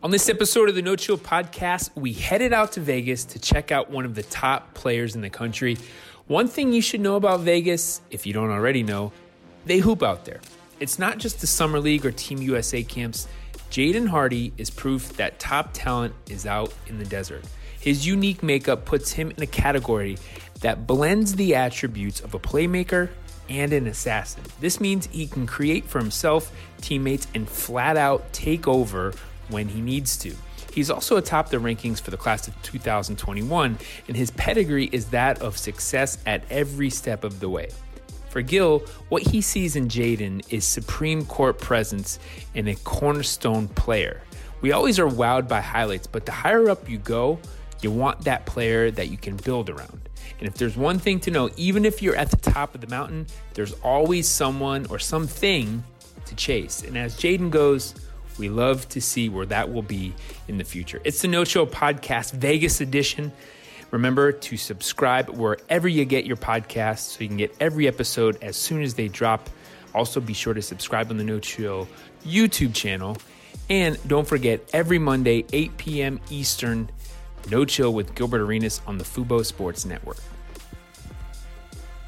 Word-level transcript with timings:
On 0.00 0.12
this 0.12 0.28
episode 0.28 0.68
of 0.68 0.76
the 0.76 0.82
No 0.82 0.94
Chill 0.94 1.18
podcast, 1.18 1.90
we 1.96 2.12
headed 2.12 2.52
out 2.52 2.70
to 2.72 2.80
Vegas 2.80 3.24
to 3.24 3.40
check 3.40 3.72
out 3.72 3.90
one 3.90 4.04
of 4.04 4.14
the 4.14 4.22
top 4.22 4.72
players 4.72 5.16
in 5.16 5.22
the 5.22 5.28
country. 5.28 5.76
One 6.28 6.46
thing 6.46 6.72
you 6.72 6.80
should 6.80 7.00
know 7.00 7.16
about 7.16 7.40
Vegas, 7.40 8.00
if 8.12 8.24
you 8.24 8.32
don't 8.32 8.50
already 8.50 8.84
know, 8.84 9.10
they 9.66 9.78
hoop 9.78 10.04
out 10.04 10.24
there. 10.24 10.40
It's 10.78 11.00
not 11.00 11.18
just 11.18 11.40
the 11.40 11.48
Summer 11.48 11.80
League 11.80 12.06
or 12.06 12.12
Team 12.12 12.40
USA 12.40 12.84
camps. 12.84 13.26
Jaden 13.72 14.06
Hardy 14.06 14.52
is 14.56 14.70
proof 14.70 15.14
that 15.14 15.40
top 15.40 15.70
talent 15.72 16.14
is 16.30 16.46
out 16.46 16.72
in 16.86 17.00
the 17.00 17.04
desert. 17.04 17.44
His 17.80 18.06
unique 18.06 18.40
makeup 18.40 18.84
puts 18.84 19.10
him 19.10 19.32
in 19.32 19.42
a 19.42 19.48
category 19.48 20.16
that 20.60 20.86
blends 20.86 21.34
the 21.34 21.56
attributes 21.56 22.20
of 22.20 22.34
a 22.34 22.38
playmaker 22.38 23.10
and 23.48 23.72
an 23.72 23.88
assassin. 23.88 24.44
This 24.60 24.80
means 24.80 25.06
he 25.06 25.26
can 25.26 25.44
create 25.44 25.86
for 25.86 25.98
himself, 25.98 26.54
teammates, 26.80 27.26
and 27.34 27.48
flat 27.48 27.96
out 27.96 28.32
take 28.32 28.68
over 28.68 29.12
when 29.48 29.68
he 29.68 29.80
needs 29.80 30.16
to. 30.18 30.34
He's 30.72 30.90
also 30.90 31.16
atop 31.16 31.48
the 31.48 31.56
rankings 31.56 32.00
for 32.00 32.10
the 32.10 32.16
class 32.16 32.46
of 32.46 32.60
2021, 32.62 33.78
and 34.06 34.16
his 34.16 34.30
pedigree 34.32 34.88
is 34.92 35.06
that 35.06 35.40
of 35.42 35.56
success 35.56 36.18
at 36.26 36.44
every 36.50 36.90
step 36.90 37.24
of 37.24 37.40
the 37.40 37.48
way. 37.48 37.68
For 38.28 38.42
Gil, 38.42 38.80
what 39.08 39.22
he 39.22 39.40
sees 39.40 39.74
in 39.74 39.88
Jaden 39.88 40.44
is 40.52 40.64
supreme 40.64 41.24
court 41.24 41.58
presence 41.58 42.18
and 42.54 42.68
a 42.68 42.74
cornerstone 42.76 43.68
player. 43.68 44.22
We 44.60 44.72
always 44.72 44.98
are 44.98 45.08
wowed 45.08 45.48
by 45.48 45.60
highlights, 45.60 46.06
but 46.06 46.26
the 46.26 46.32
higher 46.32 46.68
up 46.68 46.88
you 46.88 46.98
go, 46.98 47.38
you 47.80 47.90
want 47.90 48.22
that 48.22 48.44
player 48.44 48.90
that 48.90 49.08
you 49.08 49.16
can 49.16 49.36
build 49.36 49.70
around. 49.70 50.08
And 50.38 50.46
if 50.46 50.54
there's 50.54 50.76
one 50.76 50.98
thing 50.98 51.20
to 51.20 51.30
know, 51.30 51.50
even 51.56 51.84
if 51.84 52.02
you're 52.02 52.16
at 52.16 52.30
the 52.30 52.36
top 52.36 52.74
of 52.74 52.80
the 52.80 52.86
mountain, 52.88 53.26
there's 53.54 53.72
always 53.82 54.28
someone 54.28 54.86
or 54.86 54.98
something 54.98 55.82
to 56.26 56.34
chase. 56.34 56.82
And 56.82 56.96
as 56.98 57.16
Jaden 57.16 57.50
goes, 57.50 57.94
we 58.38 58.48
love 58.48 58.88
to 58.90 59.00
see 59.00 59.28
where 59.28 59.46
that 59.46 59.72
will 59.72 59.82
be 59.82 60.14
in 60.46 60.58
the 60.58 60.64
future. 60.64 61.00
It's 61.04 61.22
the 61.22 61.28
No 61.28 61.44
Chill 61.44 61.66
Podcast 61.66 62.32
Vegas 62.32 62.80
edition. 62.80 63.32
Remember 63.90 64.32
to 64.32 64.56
subscribe 64.56 65.30
wherever 65.30 65.88
you 65.88 66.04
get 66.04 66.26
your 66.26 66.36
podcasts 66.36 67.16
so 67.16 67.22
you 67.22 67.28
can 67.28 67.36
get 67.36 67.54
every 67.60 67.88
episode 67.88 68.38
as 68.42 68.56
soon 68.56 68.82
as 68.82 68.94
they 68.94 69.08
drop. 69.08 69.48
Also, 69.94 70.20
be 70.20 70.34
sure 70.34 70.54
to 70.54 70.62
subscribe 70.62 71.10
on 71.10 71.16
the 71.16 71.24
No 71.24 71.38
Chill 71.40 71.88
YouTube 72.24 72.74
channel. 72.74 73.16
And 73.70 73.98
don't 74.06 74.26
forget, 74.26 74.60
every 74.72 74.98
Monday, 74.98 75.44
8 75.52 75.76
p.m. 75.76 76.20
Eastern, 76.30 76.90
No 77.50 77.64
Chill 77.64 77.92
with 77.92 78.14
Gilbert 78.14 78.40
Arenas 78.40 78.80
on 78.86 78.98
the 78.98 79.04
Fubo 79.04 79.44
Sports 79.44 79.84
Network. 79.84 80.18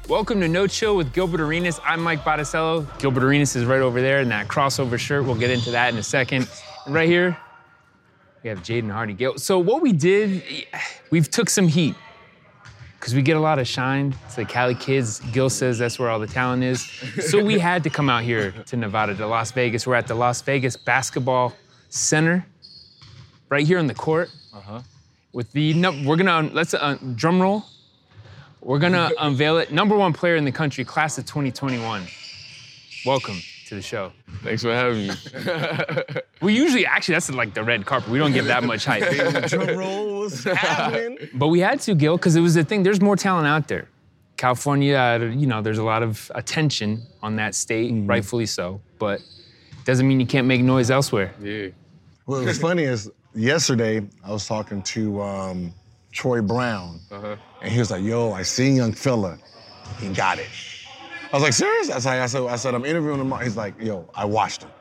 Welcome 0.07 0.41
to 0.41 0.47
No 0.47 0.67
Chill 0.67 0.97
with 0.97 1.13
Gilbert 1.13 1.39
Arenas. 1.39 1.79
I'm 1.85 2.01
Mike 2.01 2.25
Botticello. 2.25 2.81
Gilbert 2.99 3.23
Arenas 3.23 3.55
is 3.55 3.65
right 3.65 3.81
over 3.81 4.01
there 4.01 4.19
in 4.19 4.29
that 4.29 4.47
crossover 4.47 4.97
shirt. 4.99 5.23
We'll 5.25 5.35
get 5.35 5.51
into 5.51 5.71
that 5.71 5.93
in 5.93 5.99
a 5.99 6.03
second. 6.03 6.49
And 6.85 6.93
right 6.93 7.07
here, 7.07 7.37
we 8.43 8.49
have 8.49 8.59
Jaden 8.59 8.91
Hardy. 8.91 9.13
Gil. 9.13 9.37
So 9.37 9.57
what 9.59 9.81
we 9.81 9.93
did, 9.93 10.43
we've 11.11 11.29
took 11.29 11.49
some 11.49 11.67
heat 11.67 11.95
because 12.99 13.15
we 13.15 13.21
get 13.21 13.37
a 13.37 13.39
lot 13.39 13.57
of 13.59 13.67
shine. 13.67 14.13
It's 14.25 14.35
the 14.35 14.43
Cali 14.43 14.75
kids. 14.75 15.21
Gil 15.31 15.49
says 15.49 15.79
that's 15.79 15.97
where 15.97 16.09
all 16.09 16.19
the 16.19 16.27
talent 16.27 16.63
is. 16.63 16.81
So 17.29 17.43
we 17.43 17.57
had 17.69 17.83
to 17.83 17.89
come 17.89 18.09
out 18.09 18.23
here 18.23 18.51
to 18.51 18.75
Nevada, 18.77 19.15
to 19.15 19.27
Las 19.27 19.51
Vegas. 19.51 19.87
We're 19.87 19.95
at 19.95 20.07
the 20.07 20.15
Las 20.15 20.41
Vegas 20.41 20.75
Basketball 20.75 21.53
Center, 21.89 22.45
right 23.49 23.65
here 23.65 23.79
on 23.79 23.87
the 23.87 23.93
court. 23.95 24.29
Uh-huh. 24.53 24.81
With 25.31 25.51
the 25.53 25.73
num- 25.73 26.03
we're 26.03 26.17
gonna 26.17 26.49
let's 26.51 26.73
uh, 26.73 26.97
drum 27.15 27.41
roll. 27.41 27.63
We're 28.61 28.79
gonna 28.79 29.09
unveil 29.19 29.57
it. 29.57 29.71
Number 29.71 29.97
one 29.97 30.13
player 30.13 30.35
in 30.35 30.45
the 30.45 30.51
country, 30.51 30.85
class 30.85 31.17
of 31.17 31.25
2021. 31.25 32.03
Welcome 33.05 33.37
to 33.67 33.75
the 33.75 33.81
show. 33.81 34.11
Thanks 34.43 34.61
for 34.61 34.73
having 34.73 35.07
me. 35.07 36.21
We 36.41 36.55
usually 36.55 36.87
actually 36.87 37.13
that's 37.13 37.29
like 37.29 37.53
the 37.53 37.63
red 37.63 37.85
carpet. 37.85 38.09
We 38.09 38.17
don't 38.17 38.33
give 38.33 38.45
that 38.45 38.63
much 38.63 38.83
hype. 38.85 39.03
drum 39.47 39.77
roll 39.77 40.19
was 40.21 40.43
happening. 40.43 41.17
But 41.35 41.49
we 41.49 41.59
had 41.59 41.79
to, 41.81 41.93
Gil, 41.93 42.17
because 42.17 42.35
it 42.35 42.41
was 42.41 42.55
the 42.55 42.63
thing. 42.63 42.81
There's 42.81 42.99
more 42.99 43.15
talent 43.15 43.45
out 43.47 43.67
there. 43.67 43.87
California, 44.37 44.95
uh, 44.97 45.17
you 45.25 45.45
know, 45.45 45.61
there's 45.61 45.77
a 45.77 45.83
lot 45.83 46.01
of 46.01 46.31
attention 46.33 47.03
on 47.21 47.35
that 47.35 47.53
state, 47.53 47.93
rightfully 48.07 48.47
so. 48.47 48.81
But 48.97 49.21
doesn't 49.85 50.07
mean 50.07 50.19
you 50.19 50.25
can't 50.25 50.47
make 50.47 50.61
noise 50.61 50.89
elsewhere. 50.89 51.31
yeah. 51.41 51.67
What 52.25 52.43
was 52.45 52.59
funny 52.59 52.83
is 52.83 53.09
yesterday 53.35 54.01
I 54.23 54.31
was 54.31 54.47
talking 54.47 54.81
to 54.83 55.21
um, 55.21 55.73
Troy 56.11 56.41
Brown, 56.41 56.99
Uh-huh. 57.11 57.35
And 57.61 57.71
he 57.71 57.79
was 57.79 57.91
like, 57.91 58.03
"Yo, 58.03 58.31
I 58.33 58.43
seen 58.43 58.75
young 58.75 58.93
fella, 58.93 59.37
he 59.99 60.09
got 60.09 60.39
it." 60.39 60.47
I 61.31 61.35
was 61.35 61.43
like, 61.43 61.53
"Serious?" 61.53 61.89
I 61.89 61.99
said, 61.99 62.19
"I 62.19 62.25
said, 62.25 62.41
I 62.47 62.55
said 62.55 62.75
I'm 62.75 62.85
interviewing 62.85 63.19
him." 63.21 63.31
He's 63.41 63.57
like, 63.57 63.79
"Yo, 63.81 64.09
I 64.15 64.25
watched 64.25 64.63
him. 64.63 64.71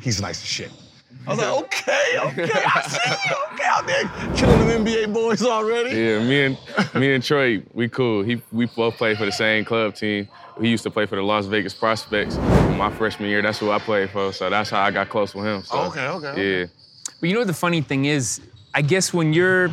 He's 0.00 0.20
nice 0.20 0.40
as 0.42 0.46
shit." 0.48 0.70
I 1.26 1.30
was 1.30 1.38
like, 1.40 1.64
"Okay, 1.64 2.18
okay, 2.18 2.62
I 2.64 2.82
see 2.82 3.10
you. 3.28 3.36
Okay, 3.56 3.64
out 3.64 3.86
there 3.86 4.04
killing 4.36 4.68
them 4.68 4.84
NBA 4.84 5.12
boys 5.12 5.42
already." 5.42 5.90
Yeah, 5.90 6.22
me 6.22 6.44
and 6.44 6.58
me 6.94 7.14
and 7.14 7.24
Troy, 7.24 7.62
we 7.72 7.88
cool. 7.88 8.22
He 8.22 8.40
we 8.52 8.66
both 8.66 8.96
played 8.96 9.18
for 9.18 9.24
the 9.24 9.32
same 9.32 9.64
club 9.64 9.94
team. 9.94 10.28
He 10.60 10.68
used 10.68 10.84
to 10.84 10.90
play 10.90 11.04
for 11.06 11.16
the 11.16 11.22
Las 11.22 11.46
Vegas 11.46 11.74
Prospects. 11.74 12.36
My 12.78 12.90
freshman 12.90 13.28
year, 13.28 13.42
that's 13.42 13.58
who 13.58 13.70
I 13.70 13.78
played 13.78 14.10
for. 14.10 14.32
So 14.32 14.48
that's 14.48 14.70
how 14.70 14.82
I 14.82 14.90
got 14.90 15.08
close 15.10 15.34
with 15.34 15.44
him. 15.44 15.62
So, 15.64 15.78
Okay, 15.84 16.06
okay, 16.06 16.28
okay. 16.28 16.60
Yeah. 16.60 16.66
But 17.20 17.28
you 17.28 17.34
know 17.34 17.40
what 17.40 17.46
the 17.48 17.52
funny 17.54 17.80
thing 17.82 18.06
is? 18.06 18.40
I 18.72 18.82
guess 18.82 19.12
when 19.12 19.32
you're 19.32 19.70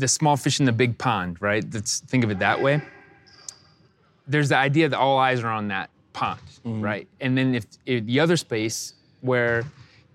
the 0.00 0.08
small 0.08 0.36
fish 0.36 0.58
in 0.60 0.66
the 0.66 0.72
big 0.72 0.98
pond, 0.98 1.40
right? 1.40 1.64
Let's 1.72 2.00
think 2.00 2.24
of 2.24 2.30
it 2.30 2.38
that 2.40 2.60
way. 2.60 2.82
There's 4.26 4.48
the 4.48 4.56
idea 4.56 4.88
that 4.88 4.98
all 4.98 5.18
eyes 5.18 5.40
are 5.42 5.48
on 5.48 5.68
that 5.68 5.90
pond, 6.12 6.40
mm-hmm. 6.64 6.80
right? 6.80 7.08
And 7.20 7.36
then 7.36 7.54
if, 7.54 7.66
if 7.86 8.04
the 8.06 8.20
other 8.20 8.36
space 8.36 8.94
where 9.20 9.64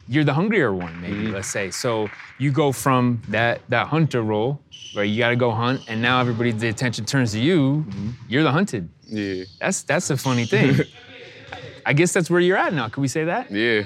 you're 0.07 0.23
the 0.23 0.33
hungrier 0.33 0.73
one, 0.73 0.99
maybe 1.01 1.15
mm-hmm. 1.15 1.33
let's 1.33 1.47
say. 1.47 1.71
So 1.71 2.09
you 2.37 2.51
go 2.51 2.71
from 2.71 3.21
that 3.29 3.61
that 3.69 3.87
hunter 3.87 4.21
role, 4.21 4.59
where 4.93 5.05
you 5.05 5.17
got 5.19 5.29
to 5.29 5.35
go 5.35 5.51
hunt, 5.51 5.81
and 5.87 6.01
now 6.01 6.19
everybody 6.19 6.51
the 6.51 6.69
attention 6.69 7.05
turns 7.05 7.31
to 7.31 7.39
you. 7.39 7.85
Mm-hmm. 7.87 8.09
You're 8.29 8.43
the 8.43 8.51
hunted. 8.51 8.89
Yeah. 9.03 9.43
That's 9.59 9.83
that's 9.83 10.09
a 10.09 10.17
funny 10.17 10.45
thing. 10.45 10.79
I 11.85 11.93
guess 11.93 12.13
that's 12.13 12.29
where 12.29 12.39
you're 12.39 12.57
at 12.57 12.73
now. 12.73 12.89
Can 12.89 13.01
we 13.01 13.07
say 13.07 13.25
that? 13.25 13.51
Yeah. 13.51 13.83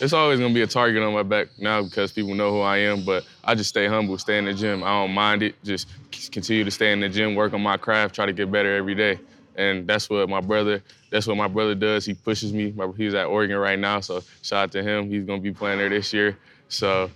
It's 0.00 0.12
always 0.12 0.40
gonna 0.40 0.54
be 0.54 0.62
a 0.62 0.66
target 0.66 1.02
on 1.02 1.12
my 1.12 1.22
back 1.22 1.48
now 1.58 1.82
because 1.82 2.12
people 2.12 2.34
know 2.34 2.50
who 2.50 2.60
I 2.60 2.78
am, 2.78 3.04
but 3.04 3.24
I 3.44 3.54
just 3.54 3.70
stay 3.70 3.86
humble, 3.86 4.18
stay 4.18 4.38
in 4.38 4.46
the 4.46 4.54
gym. 4.54 4.82
I 4.82 4.88
don't 4.88 5.12
mind 5.12 5.42
it. 5.42 5.54
Just 5.62 5.88
continue 6.32 6.64
to 6.64 6.70
stay 6.70 6.92
in 6.92 7.00
the 7.00 7.08
gym, 7.08 7.34
work 7.34 7.52
on 7.52 7.62
my 7.62 7.76
craft, 7.76 8.14
try 8.14 8.26
to 8.26 8.32
get 8.32 8.50
better 8.50 8.74
every 8.74 8.94
day. 8.94 9.20
And 9.56 9.86
that's 9.86 10.08
what 10.10 10.28
my 10.28 10.40
brother, 10.40 10.82
that's 11.10 11.26
what 11.26 11.36
my 11.36 11.46
brother 11.46 11.74
does. 11.74 12.04
He 12.04 12.14
pushes 12.14 12.52
me. 12.52 12.74
He's 12.96 13.14
at 13.14 13.26
Oregon 13.26 13.58
right 13.58 13.78
now, 13.78 14.00
so 14.00 14.22
shout 14.42 14.64
out 14.64 14.72
to 14.72 14.82
him. 14.82 15.08
He's 15.08 15.24
gonna 15.24 15.40
be 15.40 15.52
playing 15.52 15.78
there 15.78 15.90
this 15.90 16.12
year. 16.12 16.36
So, 16.68 17.10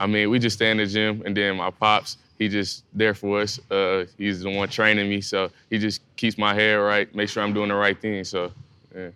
I 0.00 0.06
mean, 0.06 0.30
we 0.30 0.38
just 0.38 0.56
stay 0.56 0.70
in 0.70 0.78
the 0.78 0.86
gym, 0.86 1.22
and 1.24 1.36
then 1.36 1.56
my 1.56 1.70
pops, 1.70 2.16
he 2.38 2.48
just 2.48 2.84
there 2.92 3.14
for 3.14 3.42
us. 3.42 3.60
Uh, 3.70 4.06
he's 4.18 4.40
the 4.40 4.50
one 4.50 4.68
training 4.68 5.08
me, 5.08 5.20
so 5.20 5.50
he 5.70 5.78
just 5.78 6.00
keeps 6.16 6.38
my 6.38 6.54
head 6.54 6.74
right, 6.74 7.14
make 7.14 7.28
sure 7.28 7.42
I'm 7.42 7.52
doing 7.52 7.68
the 7.68 7.74
right 7.74 8.00
thing. 8.00 8.24
So, 8.24 8.50
yeah, 8.96 9.10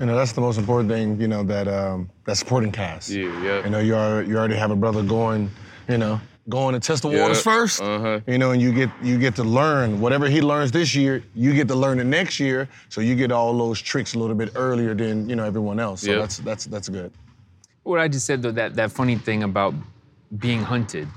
You 0.00 0.06
know, 0.06 0.16
that's 0.16 0.32
the 0.32 0.40
most 0.40 0.58
important 0.58 0.88
thing. 0.90 1.20
You 1.20 1.28
know 1.28 1.42
that 1.44 1.68
um, 1.68 2.08
that 2.24 2.36
supporting 2.36 2.72
cast. 2.72 3.10
yeah, 3.10 3.24
yeah. 3.42 3.64
You 3.64 3.70
know, 3.70 3.80
you 3.80 3.94
are, 3.94 4.22
you 4.22 4.38
already 4.38 4.56
have 4.56 4.70
a 4.70 4.76
brother 4.76 5.02
going, 5.02 5.50
you 5.88 5.98
know, 5.98 6.18
going 6.48 6.72
to 6.72 6.80
test 6.80 7.02
the 7.02 7.08
waters 7.08 7.42
first. 7.42 7.82
uh-huh. 7.82 8.20
You 8.26 8.38
know, 8.38 8.52
and 8.52 8.62
you 8.62 8.72
get 8.72 8.88
you 9.02 9.18
get 9.18 9.34
to 9.36 9.44
learn 9.44 10.00
whatever 10.00 10.26
he 10.26 10.40
learns 10.40 10.72
this 10.72 10.94
year, 10.94 11.22
you 11.34 11.52
get 11.52 11.68
to 11.68 11.74
learn 11.74 12.00
it 12.00 12.04
next 12.04 12.40
year. 12.40 12.66
So 12.88 13.02
you 13.02 13.14
get 13.14 13.30
all 13.30 13.56
those 13.58 13.78
tricks 13.80 14.14
a 14.14 14.18
little 14.18 14.34
bit 14.34 14.50
earlier 14.54 14.94
than 14.94 15.28
you 15.28 15.36
know 15.36 15.44
everyone 15.44 15.78
else. 15.78 16.00
So 16.00 16.12
Yeah. 16.12 16.18
that's 16.20 16.38
that's 16.38 16.64
that's 16.64 16.88
good. 16.88 17.12
what 17.82 18.00
I 18.00 18.08
just 18.08 18.24
said 18.24 18.40
though, 18.42 18.52
that 18.52 18.74
that 18.76 18.90
funny 18.92 19.16
thing 19.16 19.42
about 19.42 19.74
being 20.38 20.62
hunted, 20.62 21.08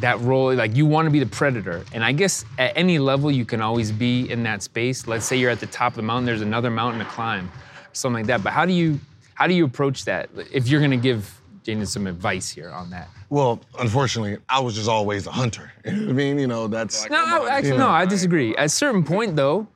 that 0.00 0.20
role, 0.20 0.54
like 0.54 0.76
you 0.76 0.86
want 0.86 1.06
to 1.06 1.10
be 1.10 1.18
the 1.18 1.26
predator, 1.26 1.84
and 1.92 2.04
I 2.04 2.12
guess 2.12 2.44
at 2.58 2.72
any 2.76 2.98
level 2.98 3.30
you 3.30 3.44
can 3.44 3.60
always 3.60 3.90
be 3.90 4.30
in 4.30 4.42
that 4.44 4.62
space. 4.62 5.06
Let's 5.06 5.24
say 5.26 5.36
you're 5.36 5.50
at 5.50 5.60
the 5.60 5.66
top 5.66 5.92
of 5.92 5.96
the 5.96 6.02
mountain, 6.02 6.24
there's 6.26 6.42
another 6.42 6.70
mountain 6.70 7.00
to 7.00 7.06
climb, 7.10 7.50
something 7.92 8.20
like 8.20 8.26
that. 8.26 8.42
But 8.42 8.52
how 8.52 8.64
do 8.64 8.72
you 8.72 9.00
how 9.34 9.46
do 9.46 9.54
you 9.54 9.64
approach 9.64 10.04
that? 10.04 10.30
If 10.52 10.68
you're 10.68 10.80
gonna 10.80 10.96
give 10.96 11.40
Jaden 11.64 11.86
some 11.86 12.06
advice 12.06 12.48
here 12.48 12.70
on 12.70 12.90
that. 12.90 13.08
Well, 13.30 13.60
unfortunately, 13.78 14.38
I 14.48 14.60
was 14.60 14.74
just 14.74 14.88
always 14.88 15.26
a 15.26 15.30
hunter. 15.32 15.70
You 15.84 15.92
know 15.92 16.00
what 16.02 16.10
I 16.10 16.12
mean, 16.12 16.38
you 16.38 16.46
know, 16.46 16.66
that's 16.68 17.08
No, 17.10 17.16
I- 17.44 17.48
actually, 17.50 17.78
no, 17.78 17.88
I 17.88 18.06
disagree. 18.06 18.56
At 18.56 18.66
a 18.66 18.68
certain 18.68 19.04
point, 19.04 19.36
though, 19.36 19.66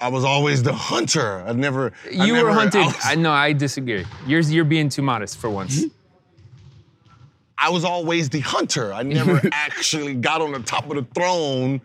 I 0.00 0.08
was 0.08 0.24
always 0.24 0.62
the 0.62 0.72
hunter. 0.72 1.42
I 1.46 1.52
never. 1.52 1.92
I 2.06 2.26
you 2.26 2.32
were 2.32 2.38
never- 2.38 2.52
hunted. 2.52 2.80
I 2.82 2.86
was, 2.86 2.96
I 3.04 3.14
no, 3.14 3.30
I 3.32 3.52
disagree. 3.52 4.04
You're 4.26 4.40
you're 4.40 4.64
being 4.64 4.88
too 4.88 5.02
modest 5.02 5.38
for 5.38 5.48
once. 5.50 5.84
I 7.58 7.70
was 7.70 7.84
always 7.84 8.28
the 8.28 8.40
hunter. 8.40 8.92
I 8.92 9.02
never 9.02 9.40
actually 9.52 10.14
got 10.14 10.40
on 10.40 10.52
the 10.52 10.60
top 10.60 10.90
of 10.90 10.96
the 10.96 11.06
throne 11.14 11.80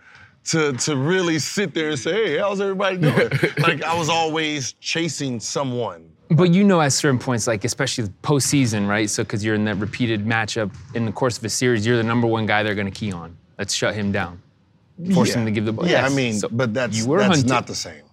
to 0.46 0.74
to 0.74 0.96
really 0.96 1.40
sit 1.40 1.74
there 1.74 1.90
and 1.90 2.00
say, 2.00 2.12
"Hey, 2.12 2.38
how's 2.38 2.60
everybody 2.62 2.98
doing?" 2.98 3.30
like 3.60 3.84
I 3.84 3.98
was 3.98 4.10
always 4.10 4.74
chasing 4.74 5.40
someone. 5.40 6.10
But 6.30 6.52
you 6.54 6.64
know, 6.64 6.80
at 6.82 6.94
certain 6.94 7.20
points, 7.20 7.46
like 7.48 7.64
especially 7.66 8.06
the 8.06 8.14
postseason, 8.24 8.88
right? 8.88 9.10
So, 9.10 9.24
because 9.24 9.44
you're 9.44 9.56
in 9.56 9.66
that 9.66 9.76
repeated 9.78 10.26
matchup 10.26 10.74
in 10.94 11.06
the 11.06 11.12
course 11.12 11.38
of 11.38 11.44
a 11.44 11.50
series, 11.50 11.86
you're 11.86 11.98
the 11.98 12.04
number 12.04 12.26
one 12.28 12.46
guy 12.46 12.64
they're 12.64 12.76
going 12.76 12.92
to 12.92 12.98
key 13.00 13.12
on. 13.12 13.38
Let's 13.58 13.74
shut 13.74 13.94
him 13.96 14.12
down. 14.12 14.42
Force 15.14 15.34
him 15.34 15.46
to 15.46 15.52
give 15.52 15.66
the 15.66 15.74
ball. 15.74 15.86
Yeah, 15.86 16.04
Yes. 16.04 16.12
I 16.12 16.16
mean, 16.16 16.34
So 16.36 16.48
but 16.50 16.74
that's 16.74 16.98
you 16.98 17.08
were 17.08 17.20
that's 17.20 17.38
hunted. 17.38 17.50
not 17.50 17.68
the 17.68 17.76
same. 17.76 18.04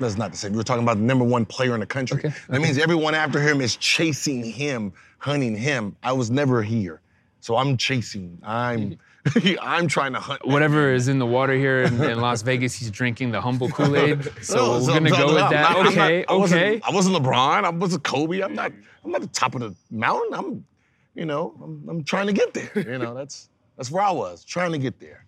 That's 0.00 0.16
not 0.16 0.30
the 0.32 0.38
same. 0.38 0.54
We're 0.54 0.62
talking 0.62 0.82
about 0.82 0.96
the 0.96 1.02
number 1.02 1.24
one 1.24 1.44
player 1.44 1.74
in 1.74 1.80
the 1.80 1.86
country. 1.86 2.18
Okay, 2.18 2.32
That 2.48 2.60
means 2.62 2.78
everyone 2.78 3.14
after 3.14 3.38
him 3.40 3.60
is 3.60 3.76
chasing 3.76 4.42
him, 4.42 4.92
hunting 5.20 5.54
him. 5.56 5.96
I 6.02 6.12
was 6.12 6.30
never 6.30 6.62
here, 6.62 7.00
so 7.40 7.56
I'm 7.56 7.76
chasing. 7.76 8.38
I'm 8.42 8.98
I'm 9.60 9.86
trying 9.86 10.14
to 10.14 10.20
hunt. 10.20 10.46
Whatever 10.46 10.92
is 10.92 11.08
in 11.08 11.18
the 11.18 11.26
water 11.26 11.54
here 11.54 11.82
in, 11.82 12.02
in 12.02 12.20
Las 12.20 12.42
Vegas, 12.42 12.74
he's 12.74 12.90
drinking 12.90 13.30
the 13.30 13.40
humble 13.40 13.68
Kool 13.76 13.96
Aid. 13.96 14.24
So 14.42 14.56
No, 14.56 14.72
we're 14.72 14.80
so 14.80 14.94
gonna 14.94 15.10
go 15.10 15.26
with 15.26 15.50
that. 15.50 15.72
Not- 15.72 15.86
okay, 15.88 16.24
I 16.26 16.32
wasn't, 16.34 16.62
okay. 16.62 16.80
I 16.82 16.90
wasn't 16.90 17.16
LeBron. 17.16 17.64
I 17.64 17.70
wasn't 17.70 18.02
Kobe. 18.02 18.40
I'm 18.40 18.54
not. 18.54 18.72
I'm 19.04 19.10
not 19.10 19.20
the 19.22 19.28
top 19.28 19.54
of 19.54 19.60
the 19.60 19.74
mountain. 19.90 20.34
I'm, 20.34 20.66
you 21.14 21.24
know, 21.24 21.54
I'm, 21.62 21.86
I'm 21.88 22.04
trying 22.04 22.26
to 22.26 22.32
get 22.34 22.52
there. 22.52 22.70
You 22.92 22.98
know, 22.98 23.14
that's 23.14 23.48
that's 23.76 23.90
where 23.90 24.02
I 24.02 24.10
was 24.10 24.44
trying 24.44 24.72
to 24.72 24.78
get 24.78 25.00
there. 25.00 25.24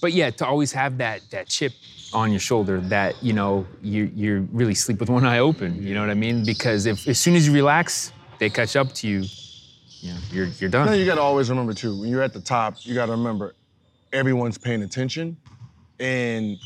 But 0.00 0.12
yeah, 0.12 0.30
to 0.30 0.46
always 0.46 0.72
have 0.72 0.98
that 0.98 1.22
that 1.30 1.48
chip 1.48 1.72
on 2.12 2.30
your 2.30 2.40
shoulder 2.40 2.80
that 2.82 3.22
you 3.22 3.32
know 3.32 3.66
you 3.82 4.10
you 4.14 4.48
really 4.52 4.74
sleep 4.74 5.00
with 5.00 5.08
one 5.10 5.24
eye 5.26 5.38
open. 5.38 5.82
You 5.82 5.94
know 5.94 6.00
what 6.00 6.10
I 6.10 6.14
mean? 6.14 6.44
Because 6.44 6.86
if 6.86 7.06
as 7.08 7.18
soon 7.18 7.34
as 7.34 7.46
you 7.46 7.52
relax, 7.54 8.12
they 8.38 8.50
catch 8.50 8.76
up 8.76 8.92
to 8.94 9.08
you. 9.08 9.24
You 10.00 10.12
know, 10.12 10.18
you're 10.30 10.46
you're 10.46 10.70
Now 10.70 10.84
done. 10.86 10.98
you 10.98 11.04
got 11.06 11.16
to 11.16 11.20
always 11.20 11.50
remember 11.50 11.74
too. 11.74 11.98
When 12.00 12.08
you're 12.08 12.22
at 12.22 12.32
the 12.32 12.40
top, 12.40 12.74
you 12.82 12.94
got 12.94 13.06
to 13.06 13.12
remember 13.12 13.54
everyone's 14.12 14.56
paying 14.58 14.82
attention, 14.82 15.36
and 15.98 16.56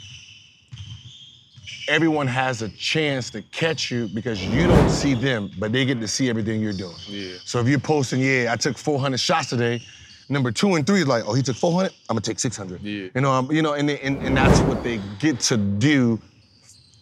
everyone 1.89 2.27
has 2.27 2.63
a 2.63 2.69
chance 2.71 3.31
to 3.31 3.43
catch 3.43 3.91
you 3.91 4.09
because 4.09 4.43
you 4.45 4.67
don't 4.67 4.91
see 4.91 5.15
them, 5.15 5.51
but 5.59 5.73
they 5.73 5.85
get 5.85 6.01
to 6.01 6.09
see 6.09 6.29
everything 6.29 6.61
you're 6.61 6.73
doing. 6.73 6.95
Yeah. 7.09 7.35
So 7.45 7.61
if 7.61 7.69
you're 7.69 7.79
posting, 7.81 8.21
yeah, 8.21 8.51
I 8.53 8.57
took 8.57 8.77
400 8.77 9.19
shots 9.19 9.49
today. 9.51 9.83
Number 10.29 10.51
two 10.53 10.75
and 10.77 10.87
three 10.87 11.01
is 11.01 11.07
like, 11.09 11.25
oh, 11.27 11.35
he 11.35 11.43
took 11.43 11.57
400. 11.57 11.91
I'm 12.09 12.15
gonna 12.15 12.21
take 12.21 12.39
600. 12.39 12.81
Yeah. 12.83 13.09
You 13.15 13.21
know, 13.21 13.33
um, 13.33 13.51
you 13.51 13.63
know, 13.63 13.75
and, 13.75 13.89
they- 13.89 14.01
and 14.01 14.19
and 14.19 14.37
that's 14.37 14.61
what 14.61 14.83
they 14.85 15.01
get 15.19 15.41
to 15.41 15.57
do. 15.57 16.21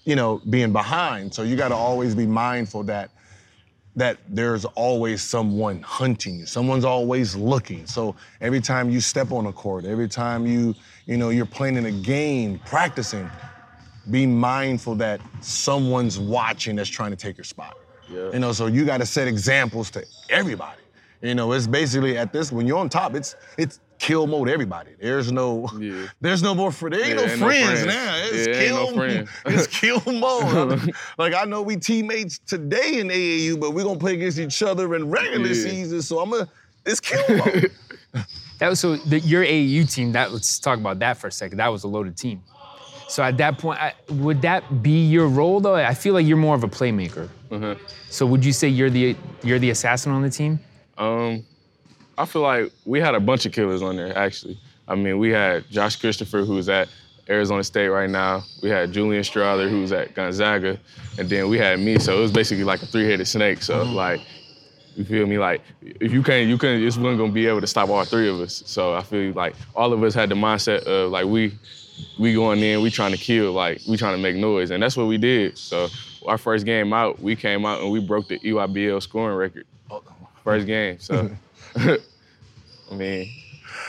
You 0.04 0.16
know, 0.16 0.40
being 0.48 0.72
behind. 0.72 1.32
So 1.34 1.42
you 1.42 1.56
got 1.56 1.68
to 1.68 1.74
always 1.74 2.14
be 2.14 2.26
mindful 2.26 2.84
that 2.84 3.10
that 3.96 4.18
there's 4.28 4.64
always 4.64 5.22
someone 5.22 5.82
hunting 5.82 6.38
you. 6.38 6.46
Someone's 6.46 6.84
always 6.84 7.34
looking. 7.34 7.86
So 7.86 8.14
every 8.40 8.60
time 8.60 8.88
you 8.90 9.00
step 9.00 9.32
on 9.32 9.46
a 9.46 9.52
court, 9.52 9.84
every 9.84 10.08
time 10.08 10.46
you, 10.46 10.74
you 11.06 11.16
know, 11.16 11.30
you're 11.30 11.46
playing 11.46 11.76
in 11.76 11.86
a 11.86 11.92
game, 11.92 12.60
practicing, 12.64 13.28
be 14.10 14.26
mindful 14.26 14.94
that 14.96 15.20
someone's 15.40 16.18
watching 16.18 16.76
that's 16.76 16.88
trying 16.88 17.10
to 17.10 17.16
take 17.16 17.36
your 17.36 17.44
spot. 17.44 17.76
Yeah. 18.08 18.30
You 18.32 18.38
know, 18.38 18.52
so 18.52 18.66
you 18.66 18.84
got 18.84 18.98
to 18.98 19.06
set 19.06 19.28
examples 19.28 19.90
to 19.92 20.04
everybody. 20.28 20.80
You 21.22 21.34
know, 21.34 21.52
it's 21.52 21.66
basically 21.66 22.16
at 22.16 22.32
this 22.32 22.50
when 22.50 22.66
you're 22.66 22.78
on 22.78 22.88
top, 22.88 23.14
it's 23.14 23.36
it's 23.58 23.80
kill 24.00 24.26
mode 24.26 24.48
everybody. 24.48 24.90
There's 25.00 25.30
no 25.30 25.68
Yeah. 25.78 26.06
there's 26.20 26.42
no 26.42 26.54
more 26.54 26.72
fr- 26.72 26.88
there 26.88 27.00
ain't 27.00 27.10
Yeah, 27.10 27.14
no 27.16 27.22
ain't 27.22 27.40
no 27.40 27.46
friends 27.46 27.68
friends. 27.82 27.86
now. 27.86 28.14
It's 28.24 28.48
Yeah, 28.48 28.64
kill 28.66 28.96
no 28.96 29.24
it's 29.46 29.66
kill 29.80 30.02
mode. 30.12 30.92
like 31.18 31.34
I 31.34 31.44
know 31.44 31.62
we 31.62 31.76
teammates 31.76 32.38
today 32.40 32.98
in 32.98 33.08
AAU, 33.08 33.60
but 33.60 33.72
we're 33.72 33.84
gonna 33.84 33.98
play 34.00 34.14
against 34.14 34.38
each 34.38 34.62
other 34.62 34.94
in 34.96 35.08
regular 35.10 35.46
Yeah. 35.46 35.54
season. 35.54 36.02
So 36.02 36.18
I'm 36.18 36.30
gonna 36.30 36.48
it's 36.86 36.98
kill 37.00 37.22
mode. 37.28 37.70
That 38.58 38.68
was 38.70 38.80
so 38.80 38.96
the, 38.96 39.20
your 39.20 39.44
AAU 39.44 39.84
team. 39.92 40.12
That 40.12 40.32
let's 40.32 40.58
talk 40.58 40.78
about 40.78 40.98
that 40.98 41.16
for 41.18 41.28
a 41.28 41.32
second. 41.32 41.58
That 41.58 41.68
was 41.68 41.84
a 41.84 41.88
loaded 41.88 42.16
team. 42.16 42.42
So 43.08 43.22
at 43.22 43.36
that 43.38 43.58
point, 43.58 43.80
I, 43.80 43.92
would 44.10 44.40
that 44.42 44.82
be 44.82 45.04
your 45.08 45.26
role 45.28 45.60
though? 45.60 45.74
I 45.74 45.94
feel 45.94 46.14
like 46.14 46.26
you're 46.26 46.36
more 46.36 46.54
of 46.54 46.62
a 46.64 46.68
playmaker. 46.68 47.28
Uh-huh. 47.50 47.74
So 48.08 48.24
would 48.26 48.44
you 48.44 48.52
say 48.52 48.68
you're 48.68 48.90
the 48.90 49.16
you're 49.42 49.58
the 49.58 49.70
assassin 49.70 50.12
on 50.12 50.22
the 50.22 50.30
team? 50.30 50.60
Um, 50.96 51.44
I 52.20 52.26
feel 52.26 52.42
like 52.42 52.70
we 52.84 53.00
had 53.00 53.14
a 53.14 53.20
bunch 53.20 53.46
of 53.46 53.52
killers 53.52 53.80
on 53.80 53.96
there, 53.96 54.16
actually. 54.16 54.58
I 54.86 54.94
mean, 54.94 55.18
we 55.18 55.30
had 55.30 55.66
Josh 55.70 55.96
Christopher, 55.96 56.44
who's 56.44 56.68
at 56.68 56.88
Arizona 57.30 57.64
State 57.64 57.88
right 57.88 58.10
now. 58.10 58.42
We 58.62 58.68
had 58.68 58.92
Julian 58.92 59.22
Strawther, 59.22 59.70
who's 59.70 59.90
at 59.90 60.14
Gonzaga. 60.14 60.78
And 61.18 61.30
then 61.30 61.48
we 61.48 61.56
had 61.56 61.80
me, 61.80 61.98
so 61.98 62.18
it 62.18 62.20
was 62.20 62.30
basically 62.30 62.64
like 62.64 62.82
a 62.82 62.86
three-headed 62.86 63.26
snake. 63.26 63.62
So, 63.62 63.84
mm-hmm. 63.84 63.94
like, 63.94 64.20
you 64.96 65.04
feel 65.06 65.26
me? 65.26 65.38
Like, 65.38 65.62
if 65.80 66.12
you 66.12 66.22
can't, 66.22 66.46
you 66.46 66.58
can't, 66.58 66.82
just 66.82 66.98
wasn't 66.98 67.18
gonna 67.18 67.32
be 67.32 67.46
able 67.46 67.62
to 67.62 67.66
stop 67.66 67.88
all 67.88 68.04
three 68.04 68.28
of 68.28 68.38
us. 68.40 68.62
So 68.66 68.94
I 68.94 69.02
feel 69.02 69.32
like 69.32 69.54
all 69.74 69.94
of 69.94 70.02
us 70.02 70.12
had 70.12 70.28
the 70.28 70.34
mindset 70.34 70.82
of, 70.82 71.10
like, 71.10 71.24
we, 71.24 71.56
we 72.18 72.34
going 72.34 72.58
in, 72.58 72.82
we 72.82 72.90
trying 72.90 73.12
to 73.12 73.18
kill, 73.18 73.52
like, 73.52 73.80
we 73.88 73.96
trying 73.96 74.16
to 74.16 74.22
make 74.22 74.36
noise. 74.36 74.72
And 74.72 74.82
that's 74.82 74.96
what 74.96 75.06
we 75.06 75.16
did. 75.16 75.56
So 75.56 75.88
our 76.26 76.36
first 76.36 76.66
game 76.66 76.92
out, 76.92 77.18
we 77.18 77.34
came 77.34 77.64
out 77.64 77.80
and 77.80 77.90
we 77.90 77.98
broke 77.98 78.28
the 78.28 78.38
EYBL 78.40 79.02
scoring 79.02 79.36
record. 79.36 79.66
Oh, 79.90 80.02
first 80.44 80.66
game. 80.66 80.98
So, 80.98 81.30
I 82.90 82.94
mean, 82.94 83.30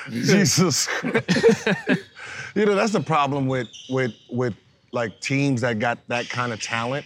Jesus. 0.09 0.87
you 1.03 2.65
know, 2.65 2.75
that's 2.75 2.93
the 2.93 3.03
problem 3.05 3.47
with 3.47 3.67
with 3.89 4.13
with 4.29 4.55
like 4.91 5.19
teams 5.21 5.61
that 5.61 5.79
got 5.79 5.97
that 6.07 6.29
kind 6.29 6.53
of 6.53 6.61
talent. 6.61 7.05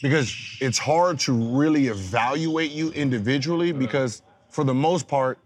Because 0.00 0.32
it's 0.60 0.78
hard 0.78 1.18
to 1.20 1.32
really 1.32 1.88
evaluate 1.88 2.70
you 2.70 2.90
individually 2.92 3.72
because 3.72 4.22
for 4.48 4.62
the 4.62 4.74
most 4.74 5.08
part, 5.08 5.38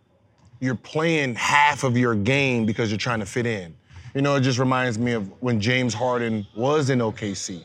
you're 0.61 0.75
playing 0.75 1.35
half 1.37 1.85
of 1.85 1.97
your 1.97 2.15
game 2.15 2.67
because 2.67 2.91
you're 2.91 2.99
trying 2.99 3.21
to 3.21 3.27
fit 3.27 3.47
in. 3.47 3.75
You 4.15 4.21
know, 4.21 4.35
it 4.35 4.43
just 4.43 4.59
reminds 4.59 4.99
me 4.99 5.13
of 5.13 5.33
when 5.43 5.59
James 5.59 5.95
Harden 5.95 6.47
was 6.55 6.91
in 6.91 6.99
OKC. 6.99 7.65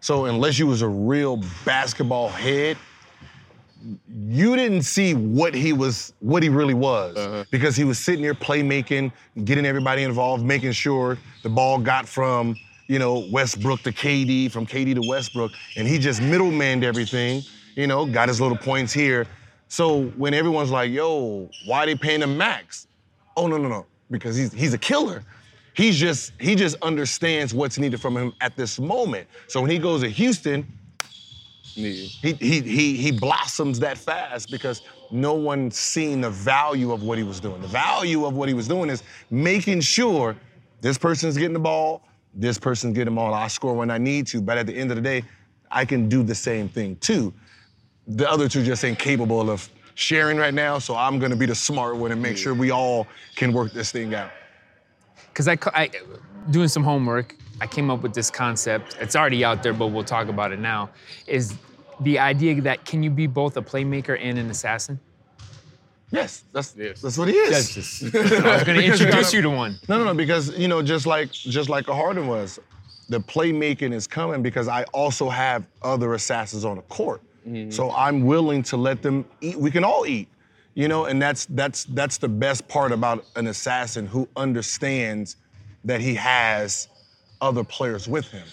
So 0.00 0.26
unless 0.26 0.58
you 0.58 0.66
was 0.66 0.82
a 0.82 0.88
real 0.88 1.42
basketball 1.64 2.28
head, 2.28 2.76
you 4.08 4.56
didn't 4.56 4.82
see 4.82 5.14
what 5.14 5.54
he 5.54 5.72
was, 5.72 6.12
what 6.20 6.42
he 6.42 6.48
really 6.48 6.74
was, 6.74 7.16
uh-huh. 7.16 7.44
because 7.50 7.76
he 7.76 7.84
was 7.84 7.98
sitting 7.98 8.22
there 8.22 8.34
playmaking, 8.34 9.12
getting 9.44 9.66
everybody 9.66 10.02
involved, 10.02 10.44
making 10.44 10.72
sure 10.72 11.18
the 11.42 11.48
ball 11.48 11.78
got 11.78 12.08
from, 12.08 12.54
you 12.86 12.98
know, 12.98 13.26
Westbrook 13.32 13.82
to 13.82 13.92
KD, 13.92 14.50
from 14.50 14.66
KD 14.66 14.94
to 14.94 15.08
Westbrook, 15.08 15.52
and 15.76 15.86
he 15.88 15.98
just 15.98 16.20
middlemaned 16.20 16.82
everything, 16.82 17.42
you 17.74 17.86
know, 17.86 18.06
got 18.06 18.28
his 18.28 18.40
little 18.40 18.56
points 18.56 18.92
here. 18.92 19.26
So 19.68 20.04
when 20.16 20.34
everyone's 20.34 20.70
like, 20.70 20.90
"Yo, 20.90 21.48
why 21.64 21.86
they 21.86 21.94
paying 21.94 22.20
him 22.20 22.36
max?" 22.36 22.86
Oh 23.36 23.46
no, 23.46 23.56
no, 23.56 23.68
no, 23.68 23.86
because 24.10 24.36
he's 24.36 24.52
he's 24.52 24.74
a 24.74 24.78
killer. 24.78 25.22
He's 25.74 25.98
just 25.98 26.32
he 26.38 26.54
just 26.54 26.76
understands 26.82 27.54
what's 27.54 27.78
needed 27.78 28.00
from 28.00 28.16
him 28.16 28.34
at 28.42 28.54
this 28.54 28.78
moment. 28.78 29.26
So 29.48 29.62
when 29.62 29.70
he 29.70 29.78
goes 29.78 30.02
to 30.02 30.08
Houston, 30.08 30.66
yeah. 31.74 32.06
he, 32.22 32.32
he, 32.34 32.60
he, 32.60 32.96
he 32.96 33.12
blossoms 33.12 33.78
that 33.80 33.98
fast 33.98 34.50
because 34.50 34.82
no 35.10 35.34
one 35.34 35.70
seen 35.70 36.20
the 36.20 36.30
value 36.30 36.92
of 36.92 37.02
what 37.02 37.18
he 37.18 37.24
was 37.24 37.40
doing. 37.40 37.60
The 37.60 37.68
value 37.68 38.24
of 38.24 38.34
what 38.34 38.48
he 38.48 38.54
was 38.54 38.68
doing 38.68 38.90
is 38.90 39.02
making 39.30 39.80
sure 39.80 40.36
this 40.80 40.98
person's 40.98 41.36
getting 41.36 41.52
the 41.52 41.58
ball, 41.58 42.02
this 42.34 42.58
person's 42.58 42.94
getting 42.94 43.14
the 43.14 43.20
ball. 43.20 43.34
I 43.34 43.48
score 43.48 43.74
when 43.74 43.90
I 43.90 43.98
need 43.98 44.26
to, 44.28 44.40
but 44.40 44.58
at 44.58 44.66
the 44.66 44.74
end 44.74 44.90
of 44.90 44.96
the 44.96 45.02
day, 45.02 45.22
I 45.70 45.84
can 45.84 46.08
do 46.08 46.22
the 46.22 46.34
same 46.34 46.68
thing 46.68 46.96
too. 46.96 47.32
The 48.06 48.28
other 48.28 48.48
two 48.48 48.64
just 48.64 48.84
ain't 48.84 48.98
capable 48.98 49.50
of 49.50 49.68
sharing 49.94 50.38
right 50.38 50.54
now, 50.54 50.78
so 50.78 50.96
I'm 50.96 51.18
gonna 51.18 51.36
be 51.36 51.46
the 51.46 51.54
smart 51.54 51.96
one 51.96 52.12
and 52.12 52.20
make 52.20 52.36
sure 52.36 52.54
we 52.54 52.70
all 52.70 53.06
can 53.36 53.52
work 53.52 53.72
this 53.72 53.92
thing 53.92 54.14
out. 54.14 54.30
Because 55.28 55.48
I, 55.48 55.56
I, 55.74 55.90
doing 56.50 56.68
some 56.68 56.82
homework, 56.82 57.36
I 57.62 57.66
came 57.68 57.90
up 57.92 58.02
with 58.02 58.12
this 58.12 58.28
concept. 58.28 58.96
It's 59.00 59.14
already 59.14 59.44
out 59.44 59.62
there, 59.62 59.72
but 59.72 59.86
we'll 59.86 60.02
talk 60.02 60.26
about 60.26 60.50
it 60.50 60.58
now. 60.58 60.90
Is 61.28 61.54
the 62.00 62.18
idea 62.18 62.60
that 62.62 62.84
can 62.84 63.04
you 63.04 63.10
be 63.10 63.28
both 63.28 63.56
a 63.56 63.62
playmaker 63.62 64.18
and 64.20 64.36
an 64.36 64.50
assassin? 64.50 64.98
Yes, 66.10 66.42
that's 66.52 66.74
Yes. 66.76 67.00
that's 67.00 67.16
what 67.16 67.28
he 67.28 67.34
is. 67.34 67.50
That's 67.52 67.74
just, 67.74 68.14
I 68.16 68.18
was 68.54 68.64
going 68.64 68.80
to 68.80 68.82
Because 68.82 69.00
you 69.00 69.06
introduce 69.06 69.14
gotta- 69.26 69.36
you 69.36 69.42
to 69.42 69.50
one. 69.50 69.78
No, 69.88 69.96
no, 69.96 70.04
no, 70.06 70.12
because 70.14 70.58
you 70.58 70.66
know, 70.66 70.82
just 70.82 71.06
like 71.06 71.30
just 71.30 71.68
like 71.68 71.86
a 71.86 71.94
Harden 71.94 72.26
was, 72.26 72.58
the 73.08 73.20
playmaking 73.20 73.92
is 73.94 74.08
coming 74.08 74.42
because 74.42 74.66
I 74.66 74.82
also 74.92 75.28
have 75.28 75.64
other 75.82 76.14
assassins 76.14 76.64
on 76.64 76.76
the 76.78 76.82
court. 76.82 77.22
Mm-hmm. 77.48 77.70
So 77.70 77.92
I'm 77.92 78.24
willing 78.26 78.64
to 78.64 78.76
let 78.76 79.02
them 79.02 79.24
eat. 79.40 79.54
We 79.56 79.70
can 79.70 79.84
all 79.84 80.04
eat, 80.04 80.26
you 80.74 80.88
know, 80.88 81.04
and 81.04 81.22
that's 81.22 81.46
that's 81.46 81.84
that's 81.84 82.18
the 82.18 82.28
best 82.28 82.66
part 82.66 82.90
about 82.90 83.24
an 83.36 83.46
assassin 83.46 84.04
who 84.08 84.28
understands 84.34 85.36
that 85.84 86.00
he 86.00 86.16
has 86.16 86.88
other 87.42 87.64
players 87.64 88.08
with 88.08 88.30
him. 88.30 88.46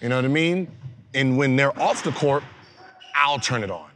You 0.00 0.08
know 0.08 0.16
what 0.16 0.24
I 0.24 0.28
mean? 0.28 0.66
And 1.14 1.36
when 1.36 1.54
they're 1.54 1.78
off 1.80 2.02
the 2.02 2.12
court, 2.12 2.42
I'll 3.14 3.38
turn 3.38 3.62
it 3.62 3.70
on. 3.70 3.90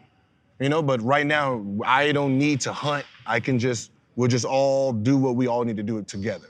You 0.61 0.69
know, 0.69 0.83
but 0.83 1.03
right 1.03 1.27
now 1.27 1.65
I 1.85 2.13
don't 2.13 2.39
need 2.39 2.61
to 2.61 2.73
hunt. 2.73 3.05
I 3.27 3.41
can 3.41 3.59
just 3.59 3.91
we'll 4.15 4.29
just 4.29 4.45
all 4.45 4.93
do 4.93 5.17
what 5.17 5.35
we 5.35 5.49
all 5.49 5.65
need 5.65 5.77
to 5.79 5.83
do 5.83 5.99
it 5.99 6.07
together. 6.07 6.47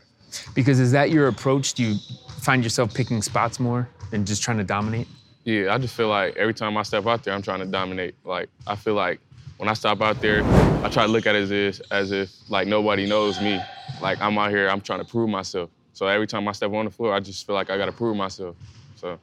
Because 0.55 0.81
is 0.81 0.93
that 0.93 1.11
your 1.11 1.29
approach? 1.29 1.75
Do 1.75 1.85
you 1.85 1.97
find 2.41 2.63
yourself 2.63 2.93
picking 2.93 3.23
spots 3.23 3.59
more 3.59 3.89
than 4.11 4.27
just 4.27 4.43
trying 4.43 4.59
to 4.59 4.65
dominate? 4.65 5.07
Yeah, 5.45 5.73
I 5.73 5.79
just 5.79 5.95
feel 5.95 6.09
like 6.09 6.37
every 6.37 6.55
time 6.55 6.77
I 6.77 6.83
step 6.83 7.07
out 7.07 7.23
there, 7.23 7.33
I'm 7.33 7.43
trying 7.43 7.61
to 7.61 7.67
dominate. 7.67 8.17
Like 8.25 8.51
I 8.67 8.77
feel 8.77 8.95
like 8.95 9.21
when 9.57 9.69
I 9.69 9.75
step 9.75 10.03
out 10.03 10.21
there, 10.21 10.43
I 10.85 10.91
try 10.91 11.07
to 11.07 11.13
look 11.13 11.27
at 11.27 11.37
it 11.37 11.43
as 11.43 11.51
if, 11.51 11.81
as 11.91 12.13
if 12.13 12.31
like 12.51 12.67
nobody 12.67 13.07
knows 13.07 13.41
me. 13.41 13.61
Like 14.03 14.21
I'm 14.21 14.37
out 14.37 14.51
here, 14.51 14.69
I'm 14.69 14.81
trying 14.81 14.99
to 14.99 15.05
prove 15.05 15.31
myself. 15.31 15.71
So 15.95 16.07
every 16.07 16.27
time 16.27 16.47
I 16.47 16.53
step 16.53 16.73
on 16.73 16.85
the 16.85 16.91
floor, 16.91 17.15
I 17.15 17.21
just 17.21 17.47
feel 17.47 17.55
like 17.55 17.71
I 17.71 17.79
got 17.79 17.87
to 17.87 17.93
prove 17.93 18.17
myself. 18.17 18.57
So 18.97 19.19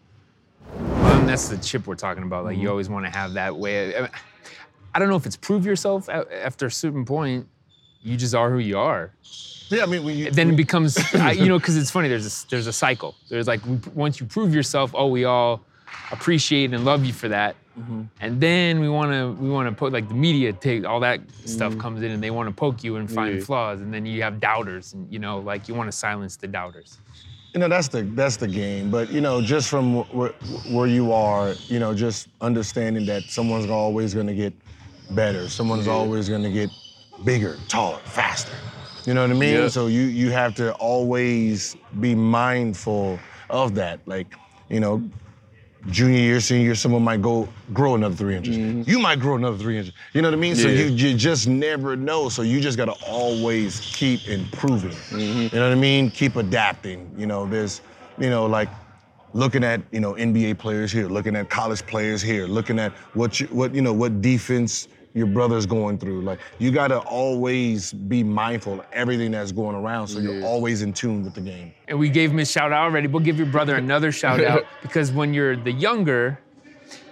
Well, 0.77 1.19
and 1.19 1.29
that's 1.29 1.49
the 1.49 1.57
chip 1.57 1.85
we're 1.85 1.95
talking 1.95 2.23
about. 2.23 2.45
Like 2.45 2.55
you 2.55 2.63
mm-hmm. 2.63 2.71
always 2.71 2.89
want 2.89 3.05
to 3.05 3.11
have 3.11 3.33
that 3.33 3.55
way. 3.55 3.95
I- 3.95 4.09
I 4.93 4.99
don't 4.99 5.09
know 5.09 5.15
if 5.15 5.25
it's 5.25 5.37
prove 5.37 5.65
yourself 5.65 6.09
after 6.09 6.65
a 6.65 6.71
certain 6.71 7.05
point. 7.05 7.47
You 8.01 8.17
just 8.17 8.35
are 8.35 8.49
who 8.51 8.59
you 8.59 8.77
are. 8.77 9.13
Yeah, 9.69 9.83
I 9.83 9.85
mean, 9.85 10.03
when 10.03 10.17
you 10.17 10.31
Then 10.31 10.51
it 10.51 10.55
becomes, 10.57 10.97
I, 11.15 11.31
you 11.31 11.47
know, 11.47 11.57
because 11.57 11.77
it's 11.77 11.91
funny. 11.91 12.09
There's 12.09 12.43
a, 12.43 12.49
there's 12.49 12.67
a 12.67 12.73
cycle. 12.73 13.15
There's 13.29 13.47
like 13.47 13.61
once 13.93 14.19
you 14.19 14.25
prove 14.25 14.53
yourself, 14.53 14.91
oh, 14.93 15.07
we 15.07 15.23
all 15.23 15.61
appreciate 16.11 16.73
and 16.73 16.83
love 16.83 17.05
you 17.05 17.13
for 17.13 17.29
that. 17.29 17.55
Mm-hmm. 17.81 18.01
And 18.21 18.39
then 18.41 18.79
we 18.79 18.89
want 18.89 19.11
to 19.11 19.31
we 19.41 19.49
want 19.49 19.67
to 19.69 19.75
put 19.75 19.91
like 19.93 20.07
the 20.07 20.13
media 20.13 20.53
take 20.53 20.85
all 20.85 20.99
that 21.01 21.19
stuff 21.45 21.77
comes 21.77 22.01
in 22.03 22.11
and 22.11 22.21
they 22.23 22.31
want 22.31 22.47
to 22.49 22.53
poke 22.55 22.83
you 22.83 22.95
and 22.97 23.09
find 23.11 23.31
Mm-hmm. 23.31 23.39
Yeah. 23.39 23.45
flaws 23.45 23.81
and 23.81 23.93
then 23.93 24.05
you 24.05 24.21
have 24.23 24.39
doubters 24.39 24.93
and 24.93 25.11
you 25.11 25.19
know 25.19 25.39
like 25.39 25.67
you 25.67 25.73
want 25.75 25.87
to 25.87 25.97
silence 25.97 26.35
the 26.37 26.47
doubters. 26.47 26.97
You 27.53 27.59
know, 27.59 27.67
that's 27.67 27.89
the 27.89 28.03
that's 28.03 28.37
the 28.37 28.47
game. 28.47 28.89
But 28.89 29.11
you 29.11 29.19
know, 29.19 29.41
just 29.41 29.67
from 29.69 29.95
where, 30.15 30.29
where 30.71 30.87
you 30.87 31.11
are, 31.11 31.53
you 31.67 31.79
know, 31.79 31.93
just 31.93 32.29
understanding 32.39 33.05
that 33.07 33.23
someone's 33.23 33.69
always 33.69 34.13
going 34.13 34.27
to 34.27 34.33
get 34.33 34.53
better. 35.11 35.49
Someone's 35.49 35.87
always 35.87 36.29
going 36.29 36.43
to 36.43 36.51
get 36.51 36.69
bigger, 37.25 37.57
taller, 37.67 37.99
faster. 38.05 38.55
You 39.05 39.13
know 39.15 39.21
what 39.23 39.31
I 39.31 39.39
mean? 39.39 39.55
Yeah. 39.55 39.67
So 39.67 39.87
you 39.87 40.03
you 40.03 40.31
have 40.31 40.55
to 40.55 40.71
always 40.75 41.75
be 41.99 42.15
mindful 42.15 43.19
of 43.49 43.75
that. 43.75 43.99
Like, 44.05 44.33
you 44.69 44.79
know, 44.79 45.03
junior 45.89 46.19
year, 46.19 46.39
senior 46.39 46.65
year, 46.65 46.75
someone 46.75 47.03
might 47.03 47.21
go 47.21 47.49
grow 47.73 47.95
another 47.95 48.15
three 48.15 48.35
inches. 48.35 48.57
Mm-hmm. 48.57 48.89
You 48.89 48.99
might 48.99 49.19
grow 49.19 49.35
another 49.35 49.57
three 49.57 49.77
inches. 49.77 49.93
You 50.13 50.21
know 50.21 50.29
what 50.29 50.35
I 50.35 50.39
mean? 50.39 50.55
So 50.55 50.67
you, 50.67 50.85
you 50.85 51.15
just 51.15 51.47
never 51.47 51.95
know. 51.95 52.29
So 52.29 52.41
you 52.43 52.61
just 52.61 52.77
gotta 52.77 52.95
always 53.07 53.79
keep 53.79 54.27
improving. 54.27 54.91
Mm-hmm. 54.91 55.55
You 55.55 55.59
know 55.59 55.69
what 55.69 55.77
I 55.77 55.79
mean? 55.79 56.11
Keep 56.11 56.35
adapting. 56.35 57.11
You 57.17 57.25
know, 57.25 57.45
there's, 57.45 57.81
you 58.19 58.29
know, 58.29 58.45
like 58.45 58.69
looking 59.33 59.63
at 59.63 59.81
you 59.91 59.99
know 59.99 60.13
NBA 60.13 60.57
players 60.57 60.91
here, 60.91 61.07
looking 61.07 61.35
at 61.35 61.49
college 61.49 61.85
players 61.87 62.21
here, 62.21 62.47
looking 62.47 62.79
at 62.79 62.91
what 63.13 63.39
you, 63.39 63.47
what 63.47 63.73
you 63.73 63.81
know 63.81 63.93
what 63.93 64.21
defense 64.21 64.87
your 65.13 65.27
brother's 65.27 65.65
going 65.65 65.97
through. 65.97 66.21
Like 66.21 66.39
you 66.59 66.71
gotta 66.71 66.99
always 66.99 67.91
be 67.93 68.23
mindful 68.23 68.79
of 68.79 68.85
everything 68.91 69.31
that's 69.31 69.51
going 69.51 69.75
around, 69.75 70.07
so 70.07 70.19
you're 70.19 70.43
always 70.43 70.81
in 70.81 70.93
tune 70.93 71.23
with 71.23 71.33
the 71.33 71.41
game. 71.41 71.73
And 71.87 71.99
we 71.99 72.09
gave 72.09 72.31
him 72.31 72.39
a 72.39 72.45
shout 72.45 72.71
out 72.71 72.83
already. 72.85 73.07
We'll 73.07 73.23
give 73.23 73.37
your 73.37 73.47
brother 73.47 73.75
another 73.75 74.11
shout 74.11 74.43
out 74.45 74.65
because 74.81 75.11
when 75.11 75.33
you're 75.33 75.55
the 75.55 75.71
younger, 75.71 76.39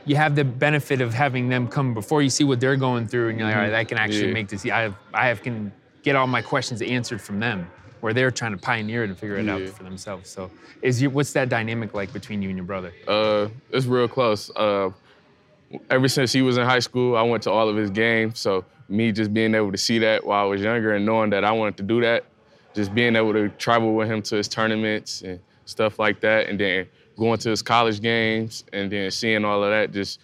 you 0.06 0.16
have 0.16 0.36
the 0.36 0.46
benefit 0.46 1.02
of 1.02 1.14
having 1.14 1.50
them 1.50 1.68
come 1.68 1.94
before 1.94 2.22
you 2.22 2.30
see 2.30 2.44
what 2.44 2.60
they're 2.60 2.78
going 2.78 3.08
through, 3.08 3.30
and 3.30 3.40
you're 3.40 3.48
like, 3.48 3.56
all 3.56 3.62
right, 3.64 3.74
I 3.74 3.84
can 3.84 3.98
actually 3.98 4.28
Yeah. 4.28 4.34
make 4.34 4.48
this. 4.48 4.66
I 4.66 4.82
have, 4.82 4.96
I 5.14 5.28
have 5.28 5.42
can 5.44 5.72
get 6.04 6.16
all 6.16 6.28
my 6.28 6.42
questions 6.42 6.82
answered 6.82 7.22
from 7.22 7.40
them, 7.40 7.68
where 8.00 8.14
they're 8.14 8.32
trying 8.32 8.52
to 8.54 8.58
pioneer 8.58 9.04
it 9.04 9.10
and 9.10 9.20
figure 9.20 9.38
it 9.38 9.50
out 9.50 9.62
for 9.70 9.84
themselves. 9.84 10.30
So, 10.30 10.50
is 10.82 11.02
you 11.02 11.10
what's 11.10 11.34
that 11.34 11.50
dynamic 11.50 11.94
like 11.94 12.14
between 12.14 12.42
you 12.42 12.50
and 12.50 12.58
your 12.58 12.66
brother? 12.66 12.94
Uh, 13.08 13.50
it's 13.72 13.86
real 13.86 14.08
close. 14.08 14.50
Uh, 14.56 14.92
ever 15.90 16.08
since 16.08 16.32
he 16.32 16.42
was 16.42 16.58
in 16.58 16.66
high 16.66 16.80
school, 16.80 17.16
I 17.16 17.22
went 17.22 17.44
to 17.44 17.52
all 17.52 17.70
of 17.70 17.76
his 17.76 17.90
games. 17.90 18.40
So 18.40 18.66
me 18.88 19.12
just 19.12 19.34
being 19.34 19.54
able 19.54 19.72
to 19.72 19.78
see 19.78 20.00
that 20.00 20.26
while 20.26 20.46
I 20.46 20.48
was 20.48 20.62
younger 20.62 20.96
and 20.96 21.06
knowing 21.06 21.30
that 21.32 21.44
I 21.44 21.52
wanted 21.52 21.78
to 21.78 21.84
do 21.84 22.02
that, 22.02 22.26
just 22.74 22.94
being 22.94 23.16
able 23.16 23.34
to 23.34 23.50
travel 23.50 23.94
with 23.96 24.10
him 24.10 24.22
to 24.24 24.36
his 24.36 24.48
tournaments 24.48 25.22
and 25.22 25.40
stuff 25.66 26.00
like 26.00 26.22
that, 26.22 26.48
and 26.48 26.60
then 26.60 26.88
going 27.18 27.38
to 27.40 27.50
his 27.50 27.62
college 27.62 28.02
games 28.02 28.64
and 28.74 28.92
then 28.92 29.12
seeing 29.12 29.46
all 29.46 29.64
of 29.64 29.70
that, 29.70 29.92
just 29.92 30.20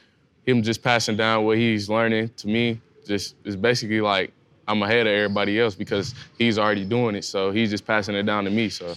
him 0.45 0.61
just 0.61 0.81
passing 0.81 1.17
down 1.17 1.45
what 1.45 1.57
he's 1.57 1.89
learning 1.89 2.29
to 2.37 2.47
me, 2.47 2.79
just 3.05 3.35
is 3.43 3.55
basically 3.55 4.01
like 4.01 4.31
I'm 4.67 4.81
ahead 4.81 5.05
of 5.05 5.13
everybody 5.13 5.59
else 5.59 5.75
because 5.75 6.15
he's 6.37 6.57
already 6.57 6.85
doing 6.85 7.15
it. 7.15 7.23
So 7.23 7.51
he's 7.51 7.69
just 7.69 7.85
passing 7.85 8.15
it 8.15 8.23
down 8.23 8.45
to 8.45 8.49
me. 8.49 8.69
So 8.69 8.95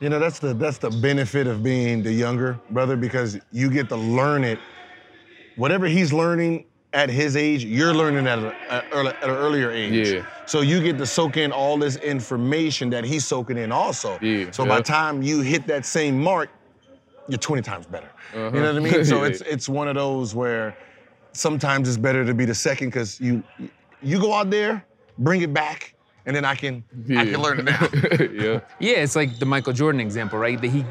You 0.00 0.08
know, 0.08 0.18
that's 0.18 0.38
the 0.38 0.54
that's 0.54 0.78
the 0.78 0.90
benefit 0.90 1.46
of 1.46 1.62
being 1.62 2.02
the 2.02 2.12
younger 2.12 2.58
brother 2.70 2.96
because 2.96 3.38
you 3.52 3.70
get 3.70 3.88
to 3.90 3.96
learn 3.96 4.44
it. 4.44 4.58
Whatever 5.56 5.86
he's 5.86 6.12
learning 6.12 6.66
at 6.92 7.10
his 7.10 7.36
age, 7.36 7.64
you're 7.64 7.94
learning 7.94 8.26
at, 8.26 8.38
a, 8.38 8.54
at, 8.70 8.84
early, 8.92 9.08
at 9.10 9.24
an 9.24 9.30
earlier 9.30 9.70
age. 9.70 10.08
Yeah. 10.08 10.26
So 10.46 10.60
you 10.60 10.80
get 10.82 10.96
to 10.98 11.06
soak 11.06 11.36
in 11.36 11.50
all 11.52 11.76
this 11.76 11.96
information 11.96 12.90
that 12.90 13.04
he's 13.04 13.26
soaking 13.26 13.58
in 13.58 13.72
also. 13.72 14.18
Yeah, 14.20 14.50
So 14.52 14.64
by 14.64 14.76
the 14.76 14.82
time 14.84 15.22
you 15.22 15.40
hit 15.40 15.66
that 15.66 15.84
same 15.86 16.22
mark, 16.22 16.50
you're 17.28 17.38
20 17.38 17.62
times 17.62 17.86
better. 17.86 18.08
You 18.34 18.38
know 18.40 18.50
what 18.50 18.54
I 18.64 18.68
Uh-huh. 18.68 18.80
mean? 18.80 19.04
So 19.04 19.22
Yeah. 19.22 19.28
it's 19.30 19.40
it's 19.46 19.68
one 19.68 19.88
of 19.88 19.94
those 19.94 20.34
where 20.34 20.76
sometimes 21.32 21.88
it's 21.88 21.96
better 21.98 22.24
to 22.24 22.34
be 22.34 22.44
the 22.44 22.54
second 22.54 22.88
because 22.88 23.20
you 23.20 23.42
you 24.02 24.20
go 24.20 24.32
out 24.34 24.50
there, 24.50 24.84
bring 25.18 25.40
it 25.40 25.52
back, 25.54 25.94
and 26.26 26.36
then 26.36 26.44
I 26.44 26.54
can 26.54 26.84
I 27.10 27.24
can 27.24 27.40
learn 27.40 27.60
it 27.60 27.64
now. 27.64 27.88
yeah. 28.44 28.60
Yeah, 28.78 29.02
it's 29.02 29.16
like 29.16 29.38
the 29.38 29.46
Michael 29.46 29.72
Jordan 29.72 30.00
example, 30.00 30.38
right? 30.38 30.60
That 30.60 30.68
he, 30.70 30.84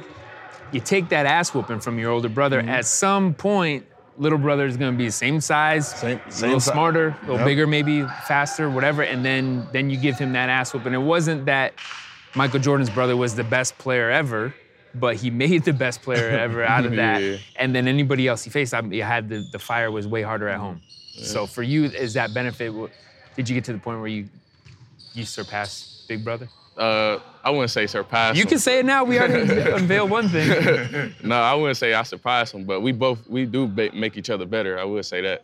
you 0.72 0.80
take 0.80 1.10
that 1.10 1.26
ass 1.28 1.54
whooping 1.54 1.80
from 1.82 2.00
your 2.00 2.10
older 2.12 2.30
brother. 2.30 2.60
Mm-hmm. 2.60 2.70
At 2.70 2.86
some 2.86 3.34
point, 3.36 3.86
little 4.18 4.38
brother 4.38 4.66
is 4.66 4.78
gonna 4.78 4.98
be 4.98 5.06
the 5.06 5.12
same 5.12 5.42
size, 5.42 5.88
Same- 5.90 6.20
a 6.26 6.32
little 6.42 6.60
si- 6.60 6.72
smarter, 6.72 7.08
a 7.08 7.22
little 7.22 7.38
Yep. 7.38 7.46
bigger, 7.46 7.68
maybe 7.68 8.04
faster, 8.28 8.70
whatever. 8.70 9.02
And 9.04 9.24
then 9.26 9.68
then 9.72 9.90
you 9.90 9.98
give 9.98 10.18
him 10.20 10.34
that 10.34 10.50
ass 10.50 10.74
whoop. 10.74 10.86
And 10.86 10.94
It 10.96 11.00
wasn't 11.00 11.46
that 11.46 11.74
Michael 12.36 12.60
Jordan's 12.60 12.90
brother 12.90 13.16
was 13.18 13.36
the 13.36 13.44
best 13.44 13.78
player 13.78 14.10
ever, 14.12 14.54
but 14.96 15.16
he 15.18 15.30
made 15.44 15.64
the 15.66 15.74
best 15.74 16.02
player 16.02 16.30
ever 16.30 16.64
out 16.76 16.86
of 16.86 16.96
that. 16.96 17.22
Yeah. 17.24 17.38
And 17.56 17.76
then 17.76 17.88
anybody 17.88 18.28
else 18.28 18.44
he 18.44 18.50
faced, 18.50 18.74
I 18.74 18.82
had 19.04 19.30
the, 19.30 19.46
the 19.52 19.60
fire 19.60 19.90
was 19.92 20.08
way 20.08 20.22
harder 20.22 20.48
at 20.50 20.60
home. 20.60 20.82
So 21.22 21.46
for 21.46 21.62
you, 21.64 21.86
is 21.86 22.14
that 22.16 22.34
benefit? 22.34 22.74
Did 23.36 23.50
you 23.50 23.56
get 23.56 23.64
to 23.66 23.74
the 23.74 23.80
point 23.80 24.00
where 24.00 24.08
you 24.08 24.30
you 25.14 25.26
surpassed 25.26 26.08
Big 26.08 26.24
Brother? 26.24 26.50
Uh, 26.78 27.20
I 27.44 27.50
wouldn't 27.50 27.72
say 27.72 27.86
surpass. 27.88 28.36
You 28.36 28.44
him. 28.44 28.50
can 28.50 28.60
say 28.60 28.80
it 28.80 28.86
now. 28.86 29.04
We 29.04 29.20
already 29.20 29.52
unveiled 29.72 30.10
one 30.10 30.30
thing. 30.30 31.14
No, 31.24 31.36
I 31.36 31.54
wouldn't 31.54 31.78
say 31.78 31.94
I 31.94 32.04
surpassed 32.04 32.54
him, 32.54 32.64
but 32.66 32.82
we 32.82 32.92
both 32.92 33.28
we 33.28 33.46
do 33.46 33.68
ba- 33.68 33.92
make 33.94 34.18
each 34.18 34.30
other 34.30 34.46
better. 34.46 34.80
I 34.80 34.84
would 34.84 35.06
say 35.06 35.22
that. 35.22 35.44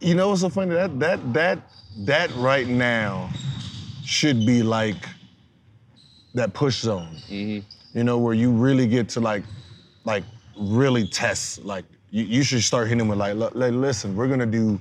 You 0.00 0.14
know 0.14 0.28
what's 0.28 0.42
so 0.42 0.50
funny? 0.50 0.74
That 0.74 0.98
that 1.00 1.32
that 1.32 1.58
that 2.00 2.30
right 2.36 2.66
now 2.68 3.30
should 4.04 4.44
be 4.44 4.62
like 4.62 5.08
that 6.34 6.52
push 6.52 6.80
zone. 6.80 7.16
You 7.28 7.62
know, 8.04 8.18
where 8.18 8.34
you 8.34 8.50
really 8.52 8.86
get 8.86 9.08
to 9.10 9.20
like 9.20 9.42
like 10.04 10.24
really 10.58 11.06
test. 11.08 11.64
Like 11.64 11.86
you, 12.10 12.24
you 12.24 12.42
should 12.42 12.62
start 12.62 12.88
hitting 12.88 13.08
with 13.08 13.18
like, 13.18 13.36
"Look, 13.36 13.54
like, 13.54 13.72
listen, 13.72 14.14
we're 14.14 14.28
gonna 14.28 14.44
do 14.44 14.78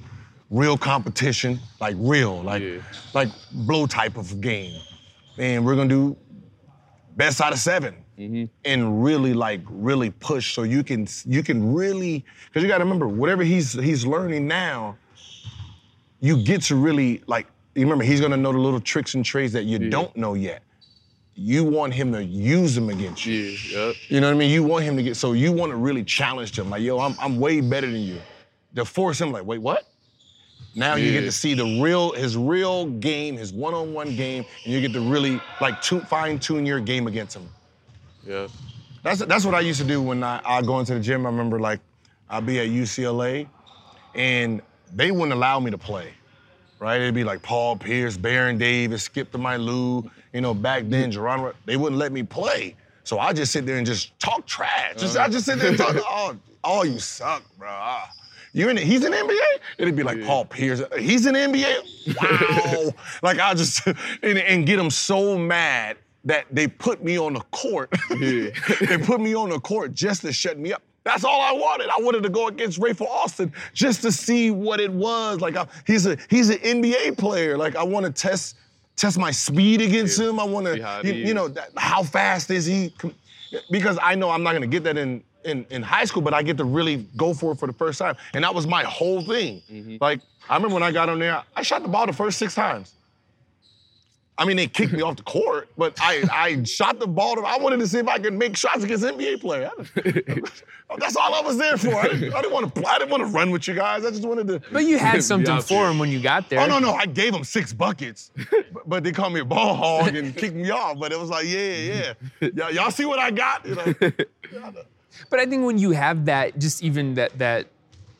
real 0.49 0.77
competition, 0.77 1.59
like 1.79 1.95
real, 1.99 2.41
like 2.41 2.61
Yeah. 2.61 2.79
like 3.13 3.29
blow 3.51 3.85
type 3.87 4.17
of 4.17 4.41
game, 4.41 4.79
and 5.37 5.65
we're 5.65 5.75
gonna 5.75 5.89
do 5.89 6.15
best 7.17 7.39
out 7.41 7.53
of 7.53 7.59
7 7.59 7.95
mm-hmm. 8.19 8.43
and 8.65 9.03
really 9.03 9.33
like 9.33 9.61
really 9.69 10.09
push 10.09 10.53
so 10.53 10.63
you 10.63 10.83
can 10.83 11.07
you 11.25 11.41
can 11.41 11.73
really 11.73 12.25
because 12.47 12.61
you 12.61 12.67
got 12.67 12.79
to 12.79 12.83
remember 12.83 13.07
whatever 13.07 13.41
he's 13.41 13.71
he's 13.71 14.05
learning 14.05 14.45
now 14.47 14.97
you 16.19 16.43
get 16.43 16.61
to 16.63 16.75
really 16.75 17.23
like 17.27 17.47
you 17.73 17.83
remember 17.83 18.03
he's 18.03 18.19
gonna 18.19 18.35
know 18.35 18.51
the 18.51 18.57
little 18.57 18.81
tricks 18.81 19.13
and 19.15 19.23
trades 19.23 19.53
that 19.53 19.63
you 19.63 19.79
don't 19.89 20.13
know 20.17 20.33
yet 20.33 20.61
you 21.35 21.63
want 21.63 21.93
him 21.93 22.11
to 22.11 22.23
use 22.23 22.75
them 22.75 22.89
against 22.89 23.25
you 23.25 23.33
Yeah. 23.35 23.85
Yep. 23.87 23.95
you 24.09 24.19
know 24.21 24.27
what 24.27 24.35
I 24.35 24.39
mean? 24.39 24.51
You 24.51 24.63
want 24.63 24.83
him 24.85 24.97
to 24.97 25.03
get 25.03 25.15
so 25.15 25.31
you 25.33 25.51
want 25.53 25.71
to 25.71 25.75
really 25.77 26.03
challenge 26.03 26.57
him, 26.57 26.69
like, 26.69 26.81
yo, 26.81 26.97
I'm 26.99 27.15
I'm 27.19 27.39
way 27.39 27.61
better 27.61 27.87
than 27.87 28.01
you. 28.01 28.19
To 28.75 28.83
force 28.85 29.19
him, 29.21 29.31
like, 29.31 29.45
wait, 29.45 29.59
what? 29.59 29.83
Now 30.75 30.95
you 30.95 31.11
get 31.13 31.21
to 31.21 31.31
see 31.31 31.53
the 31.53 31.81
real 31.81 32.11
his 32.11 32.35
real 32.35 32.87
game, 32.87 33.37
his 33.37 33.53
one-on-one 33.53 34.15
game, 34.17 34.45
and 34.65 34.73
you 34.73 34.81
get 34.81 34.91
to 34.93 34.99
really 34.99 35.41
like 35.61 35.81
tu- 35.81 36.01
fine 36.01 36.37
tune 36.37 36.65
your 36.65 36.81
game 36.81 37.07
against 37.07 37.37
him. 37.37 37.49
Yeah. 38.27 38.47
That's 39.01 39.25
that's 39.25 39.45
what 39.45 39.55
I 39.55 39.61
used 39.61 39.79
to 39.79 39.87
do 39.87 40.01
when 40.01 40.21
I 40.21 40.41
I 40.43 40.61
go 40.61 40.79
into 40.79 40.93
the 40.93 40.99
gym. 40.99 41.25
I 41.25 41.29
remember 41.29 41.59
like 41.59 41.79
I'd 42.29 42.45
be 42.45 42.59
at 42.59 42.67
UCLA, 42.67 43.47
and 44.15 44.61
they 44.93 45.11
wouldn't 45.11 45.31
allow 45.31 45.59
me 45.59 45.71
to 45.71 45.77
play. 45.77 46.11
Right? 46.79 46.99
It'd 46.99 47.15
be 47.15 47.23
like 47.23 47.41
Paul 47.41 47.77
Pierce, 47.77 48.17
Baron 48.17 48.57
Davis, 48.57 49.03
Skip 49.03 49.31
to 49.31 49.37
my 49.37 49.55
Lou. 49.55 50.09
You 50.33 50.41
know, 50.41 50.53
back 50.53 50.83
then, 50.87 51.09
Geronimo, 51.09 51.53
they 51.65 51.77
wouldn't 51.77 51.97
let 51.97 52.11
me 52.11 52.21
play. 52.21 52.75
So 53.05 53.17
I 53.17 53.31
just 53.31 53.53
sit 53.53 53.65
there 53.65 53.77
and 53.77 53.85
just 53.85 54.19
talk 54.19 54.45
trash. 54.45 54.95
Just 54.97 55.15
I 55.15 55.21
uh-huh. 55.21 55.31
just 55.31 55.45
sit 55.45 55.59
there 55.59 55.69
and 55.69 55.77
talk. 55.77 55.95
Oh, 56.05 56.35
oh, 56.65 56.83
you 56.83 56.99
suck, 56.99 57.43
bro. 57.57 57.69
Ah. 57.71 58.09
You 58.55 58.69
in? 58.69 58.77
He's 58.77 59.03
in 59.03 59.11
the 59.11 59.17
NBA. 59.17 59.59
It'd 59.79 59.97
be 59.97 60.03
like 60.03 60.23
Paul 60.23 60.45
Pierce. 60.45 60.81
He's 60.97 61.25
in 61.25 61.33
the 61.33 61.39
NBA. 61.41 62.85
Wow. 62.87 62.93
like 63.21 63.37
I 63.37 63.53
just 63.53 63.85
and, 63.85 64.37
and 64.39 64.65
get 64.65 64.77
them 64.77 64.89
so 64.89 65.37
mad 65.37 65.97
that 66.23 66.45
they 66.49 66.65
put 66.67 67.03
me 67.03 67.19
on 67.19 67.33
the 67.33 67.41
court. 67.51 67.89
Yeah. 68.11 68.51
they 68.79 68.97
put 68.97 69.19
me 69.19 69.35
on 69.35 69.49
the 69.49 69.59
court 69.59 69.93
just 69.93 70.21
to 70.21 70.31
shut 70.31 70.57
me 70.57 70.71
up. 70.71 70.81
That's 71.03 71.25
all 71.25 71.41
I 71.41 71.51
wanted. 71.51 71.89
I 71.89 72.01
wanted 72.01 72.23
to 72.23 72.29
go 72.29 72.47
against 72.47 72.79
Rafer 72.79 73.05
Alston 73.05 73.51
just 73.73 74.01
to 74.03 74.11
see 74.11 74.51
what 74.51 74.79
it 74.79 74.91
was. 74.91 75.41
Like 75.41 75.57
I, 75.57 75.67
he's 75.85 76.05
a 76.05 76.17
he's 76.29 76.49
an 76.49 76.59
NBA 76.59 77.17
player. 77.17 77.57
Like 77.57 77.75
I 77.75 77.83
want 77.83 78.05
to 78.05 78.11
test 78.11 78.55
test 78.95 79.17
my 79.19 79.31
speed 79.31 79.81
against 79.81 80.17
Yeah. 80.17 80.29
him. 80.29 80.39
I 80.39 80.45
want 80.45 80.65
to 80.67 81.01
you, 81.03 81.13
you 81.13 81.33
know 81.33 81.49
that, 81.49 81.71
how 81.75 82.03
fast 82.03 82.49
is 82.51 82.65
he? 82.65 82.93
Because 83.69 83.99
I 84.01 84.15
know 84.15 84.29
I'm 84.29 84.43
not 84.43 84.53
gonna 84.53 84.65
get 84.65 84.85
that 84.85 84.97
in. 84.97 85.23
In, 85.45 85.65
in 85.69 85.83
high 85.83 86.05
school, 86.05 86.23
but 86.23 86.33
I 86.33 86.41
get 86.41 86.57
to 86.57 86.65
really 86.65 87.07
go 87.15 87.33
for 87.33 87.51
it 87.51 87.59
for 87.59 87.67
the 87.67 87.73
first 87.73 87.99
time. 87.99 88.15
And 88.33 88.43
that 88.43 88.55
was 88.55 88.65
my 88.65 88.83
whole 88.83 89.21
thing. 89.21 89.61
Mm-hmm. 89.71 89.97
Like, 90.01 90.21
I 90.49 90.55
remember 90.55 90.73
when 90.73 90.83
I 90.83 90.91
got 90.91 91.07
on 91.07 91.19
there, 91.19 91.43
I 91.55 91.61
shot 91.61 91.83
the 91.83 91.87
ball 91.87 92.07
the 92.07 92.13
first 92.13 92.39
six 92.39 92.55
times. 92.55 92.95
I 94.37 94.45
mean, 94.45 94.57
they 94.57 94.67
kicked 94.67 94.91
me 94.91 95.01
off 95.01 95.15
the 95.15 95.23
court, 95.23 95.69
but 95.77 95.97
I, 96.01 96.23
I 96.29 96.63
shot 96.63 96.99
the 96.99 97.07
ball. 97.07 97.45
I 97.45 97.57
wanted 97.57 97.79
to 97.79 97.87
see 97.87 97.99
if 97.99 98.07
I 98.07 98.19
could 98.19 98.33
make 98.33 98.57
shots 98.57 98.83
against 98.83 99.05
NBA 99.05 99.39
players. 99.39 99.71
That's 100.97 101.15
all 101.15 101.33
I 101.33 101.41
was 101.41 101.57
there 101.57 101.77
for. 101.77 101.95
I 101.95 102.07
didn't, 102.07 102.33
I 102.33 102.41
didn't 102.41 102.53
want 102.53 102.75
to. 102.75 102.87
I 102.87 102.99
didn't 102.99 103.11
want 103.11 103.23
to 103.23 103.27
run 103.27 103.49
with 103.49 103.67
you 103.67 103.73
guys. 103.73 104.05
I 104.05 104.11
just 104.11 104.23
wanted 104.23 104.47
to. 104.47 104.61
But 104.71 104.83
you 104.83 104.97
had 104.97 105.23
something 105.23 105.61
for 105.61 105.89
him 105.89 105.99
when 105.99 106.09
you 106.09 106.19
got 106.19 106.49
there. 106.49 106.59
Oh 106.59 106.67
no, 106.67 106.79
no, 106.79 106.93
I 106.93 107.05
gave 107.05 107.33
him 107.33 107.43
six 107.43 107.71
buckets, 107.73 108.31
but, 108.35 108.89
but 108.89 109.03
they 109.03 109.11
called 109.11 109.33
me 109.33 109.39
a 109.39 109.45
ball 109.45 109.73
hog 109.73 110.15
and 110.15 110.35
kicked 110.35 110.55
me 110.55 110.69
off. 110.69 110.99
But 110.99 111.11
it 111.11 111.19
was 111.19 111.29
like, 111.29 111.45
yeah, 111.45 112.13
yeah, 112.39 112.49
y'all, 112.53 112.71
y'all 112.71 112.91
see 112.91 113.05
what 113.05 113.19
I 113.19 113.31
got? 113.31 113.65
You 113.65 113.75
know? 113.75 113.93
But 115.29 115.39
I 115.39 115.45
think 115.45 115.65
when 115.65 115.77
you 115.77 115.91
have 115.91 116.25
that, 116.25 116.57
just 116.59 116.83
even 116.83 117.15
that 117.15 117.37
that 117.39 117.67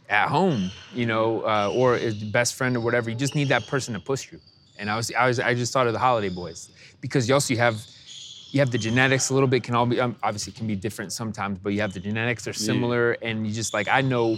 at 0.10 0.30
home, 0.30 0.72
you 0.94 1.06
know, 1.06 1.42
uh, 1.46 1.72
or 1.74 1.98
a 1.98 2.12
best 2.26 2.56
friend 2.56 2.76
or 2.78 2.80
whatever, 2.80 3.10
you 3.10 3.16
just 3.16 3.36
need 3.36 3.50
that 3.50 3.68
person 3.68 3.94
to 3.94 4.00
push 4.00 4.32
you. 4.32 4.40
And 4.78 4.90
I 4.90 4.98
was, 4.98 5.12
I 5.12 5.28
was, 5.28 5.40
I 5.40 5.54
just 5.54 5.74
thought 5.74 5.88
of 5.88 5.94
the 5.94 6.00
Holiday 6.00 6.30
Boys 6.30 6.70
because 7.02 7.28
you 7.28 7.34
also 7.34 7.54
you 7.54 7.60
have, 7.60 7.82
you 8.52 8.60
have 8.60 8.72
the 8.72 8.78
genetics 8.78 9.30
a 9.30 9.34
little 9.34 9.48
bit 9.48 9.64
can 9.64 9.76
all 9.76 9.86
be 9.86 10.00
um, 10.00 10.16
obviously 10.22 10.54
can 10.54 10.68
be 10.68 10.76
different 10.76 11.12
sometimes, 11.12 11.60
but 11.60 11.70
you 11.70 11.82
have 11.82 11.94
the 11.94 12.00
genetics 12.00 12.44
they're 12.44 12.54
similar, 12.54 13.14
and 13.22 13.46
you 13.48 13.54
just 13.54 13.74
like 13.74 13.88
I 13.88 14.02
know, 14.02 14.38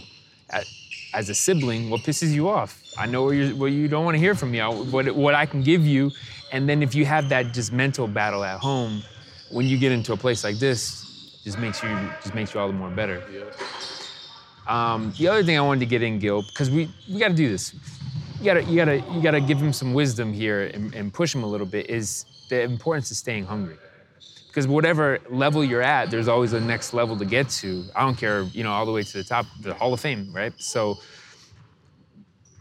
at, 0.49 0.65
as 1.13 1.29
a 1.29 1.35
sibling, 1.35 1.89
what 1.89 2.01
pisses 2.01 2.33
you 2.33 2.49
off. 2.49 2.81
I 2.97 3.05
know 3.05 3.23
what 3.23 3.31
you 3.31 3.55
what 3.55 3.67
you 3.67 3.87
don't 3.87 4.05
want 4.05 4.15
to 4.15 4.19
hear 4.19 4.35
from 4.35 4.51
me. 4.51 4.59
I, 4.59 4.69
what 4.69 5.13
what 5.15 5.35
I 5.35 5.45
can 5.45 5.61
give 5.61 5.85
you, 5.85 6.11
and 6.51 6.67
then 6.67 6.81
if 6.81 6.95
you 6.95 7.05
have 7.05 7.29
that 7.29 7.53
just 7.53 7.71
mental 7.71 8.07
battle 8.07 8.43
at 8.43 8.59
home, 8.59 9.03
when 9.51 9.65
you 9.65 9.77
get 9.77 9.91
into 9.91 10.13
a 10.13 10.17
place 10.17 10.43
like 10.43 10.57
this, 10.57 11.06
just 11.47 11.59
makes 11.59 11.81
you 11.81 11.89
just 12.21 12.35
makes 12.35 12.53
you 12.53 12.59
all 12.59 12.67
the 12.67 12.73
more 12.73 12.89
better. 12.89 13.23
Um, 14.67 15.13
the 15.17 15.29
other 15.29 15.43
thing 15.45 15.57
I 15.57 15.61
wanted 15.61 15.79
to 15.79 15.85
get 15.85 16.03
in, 16.03 16.19
Gil, 16.19 16.41
because 16.41 16.69
we 16.69 16.91
we 17.09 17.19
got 17.19 17.29
to 17.29 17.33
do 17.33 17.47
this. 17.47 17.73
You 18.39 18.45
gotta 18.45 18.63
you 18.63 18.75
gotta 18.75 18.97
you 19.13 19.21
gotta 19.21 19.39
give 19.39 19.57
him 19.57 19.71
some 19.71 19.93
wisdom 19.93 20.33
here 20.33 20.65
and, 20.73 20.93
and 20.93 21.13
push 21.13 21.33
him 21.33 21.43
a 21.43 21.47
little 21.47 21.65
bit. 21.65 21.89
Is 21.89 22.25
the 22.49 22.61
importance 22.63 23.09
of 23.11 23.17
staying 23.17 23.45
hungry? 23.45 23.77
Because 24.47 24.67
whatever 24.67 25.19
level 25.29 25.63
you're 25.63 25.81
at, 25.81 26.11
there's 26.11 26.27
always 26.27 26.51
a 26.51 26.59
next 26.59 26.93
level 26.93 27.15
to 27.17 27.25
get 27.25 27.47
to. 27.61 27.85
I 27.95 28.01
don't 28.01 28.17
care, 28.17 28.41
you 28.41 28.63
know, 28.65 28.71
all 28.71 28.85
the 28.85 28.91
way 28.91 29.03
to 29.03 29.17
the 29.17 29.23
top, 29.23 29.45
the 29.61 29.73
Hall 29.73 29.93
of 29.93 30.01
Fame, 30.01 30.33
right? 30.33 30.53
So, 30.57 30.97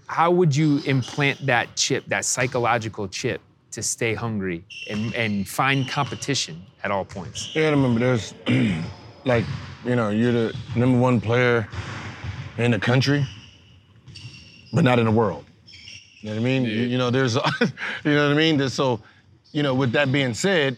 how 0.07 0.31
would 0.31 0.55
you 0.55 0.79
implant 0.85 1.45
that 1.47 1.75
chip, 1.75 2.05
that 2.07 2.25
psychological 2.25 3.09
chip, 3.09 3.41
to 3.73 3.83
stay 3.83 4.15
hungry 4.15 4.65
and 4.89 5.13
and 5.15 5.49
find 5.49 5.89
competition 5.89 6.63
at 6.87 6.93
all 6.93 7.05
points? 7.05 7.53
Gotta 7.53 7.71
remember, 7.73 7.99
there's 7.99 8.33
like, 9.25 9.45
you 9.85 9.97
know, 9.97 10.11
you're 10.11 10.31
the 10.31 10.57
number 10.77 10.97
one 10.97 11.21
player 11.21 11.69
in 12.59 12.71
the 12.71 12.79
country, 12.79 13.27
but 14.73 14.85
not 14.85 15.01
in 15.01 15.05
the 15.05 15.11
world. 15.11 15.45
You 16.21 16.31
know 16.31 16.37
what 16.37 16.41
I 16.41 16.45
mean? 16.45 16.63
You, 16.63 16.83
you 16.83 16.97
know, 16.97 17.11
there's, 17.11 17.35
you 17.61 17.71
know 18.05 18.29
what 18.29 18.33
I 18.33 18.35
mean? 18.35 18.57
There's, 18.57 18.73
so, 18.73 19.01
you 19.51 19.65
know, 19.65 19.75
with 19.75 19.91
that 19.93 20.13
being 20.13 20.33
said, 20.33 20.77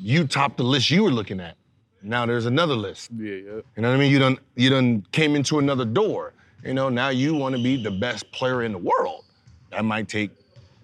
you 0.00 0.26
topped 0.26 0.56
the 0.56 0.62
list 0.62 0.90
you 0.90 1.04
were 1.04 1.10
looking 1.10 1.38
at. 1.38 1.56
Now 2.02 2.24
there's 2.24 2.46
another 2.46 2.74
list. 2.74 3.10
Yeah, 3.16 3.34
yeah. 3.34 3.40
You 3.76 3.82
know 3.82 3.88
what 3.88 3.96
I 3.96 3.98
mean? 3.98 4.10
You 4.10 4.18
done 4.18 4.38
you 4.56 4.68
done 4.68 5.06
came 5.12 5.36
into 5.36 5.58
another 5.58 5.86
door. 5.86 6.32
You 6.62 6.74
know, 6.74 6.88
now 6.88 7.08
you 7.08 7.34
want 7.34 7.56
to 7.56 7.62
be 7.62 7.82
the 7.82 7.90
best 7.90 8.30
player 8.32 8.62
in 8.62 8.72
the 8.72 8.78
world. 8.78 9.24
That 9.70 9.84
might 9.84 10.08
take 10.08 10.30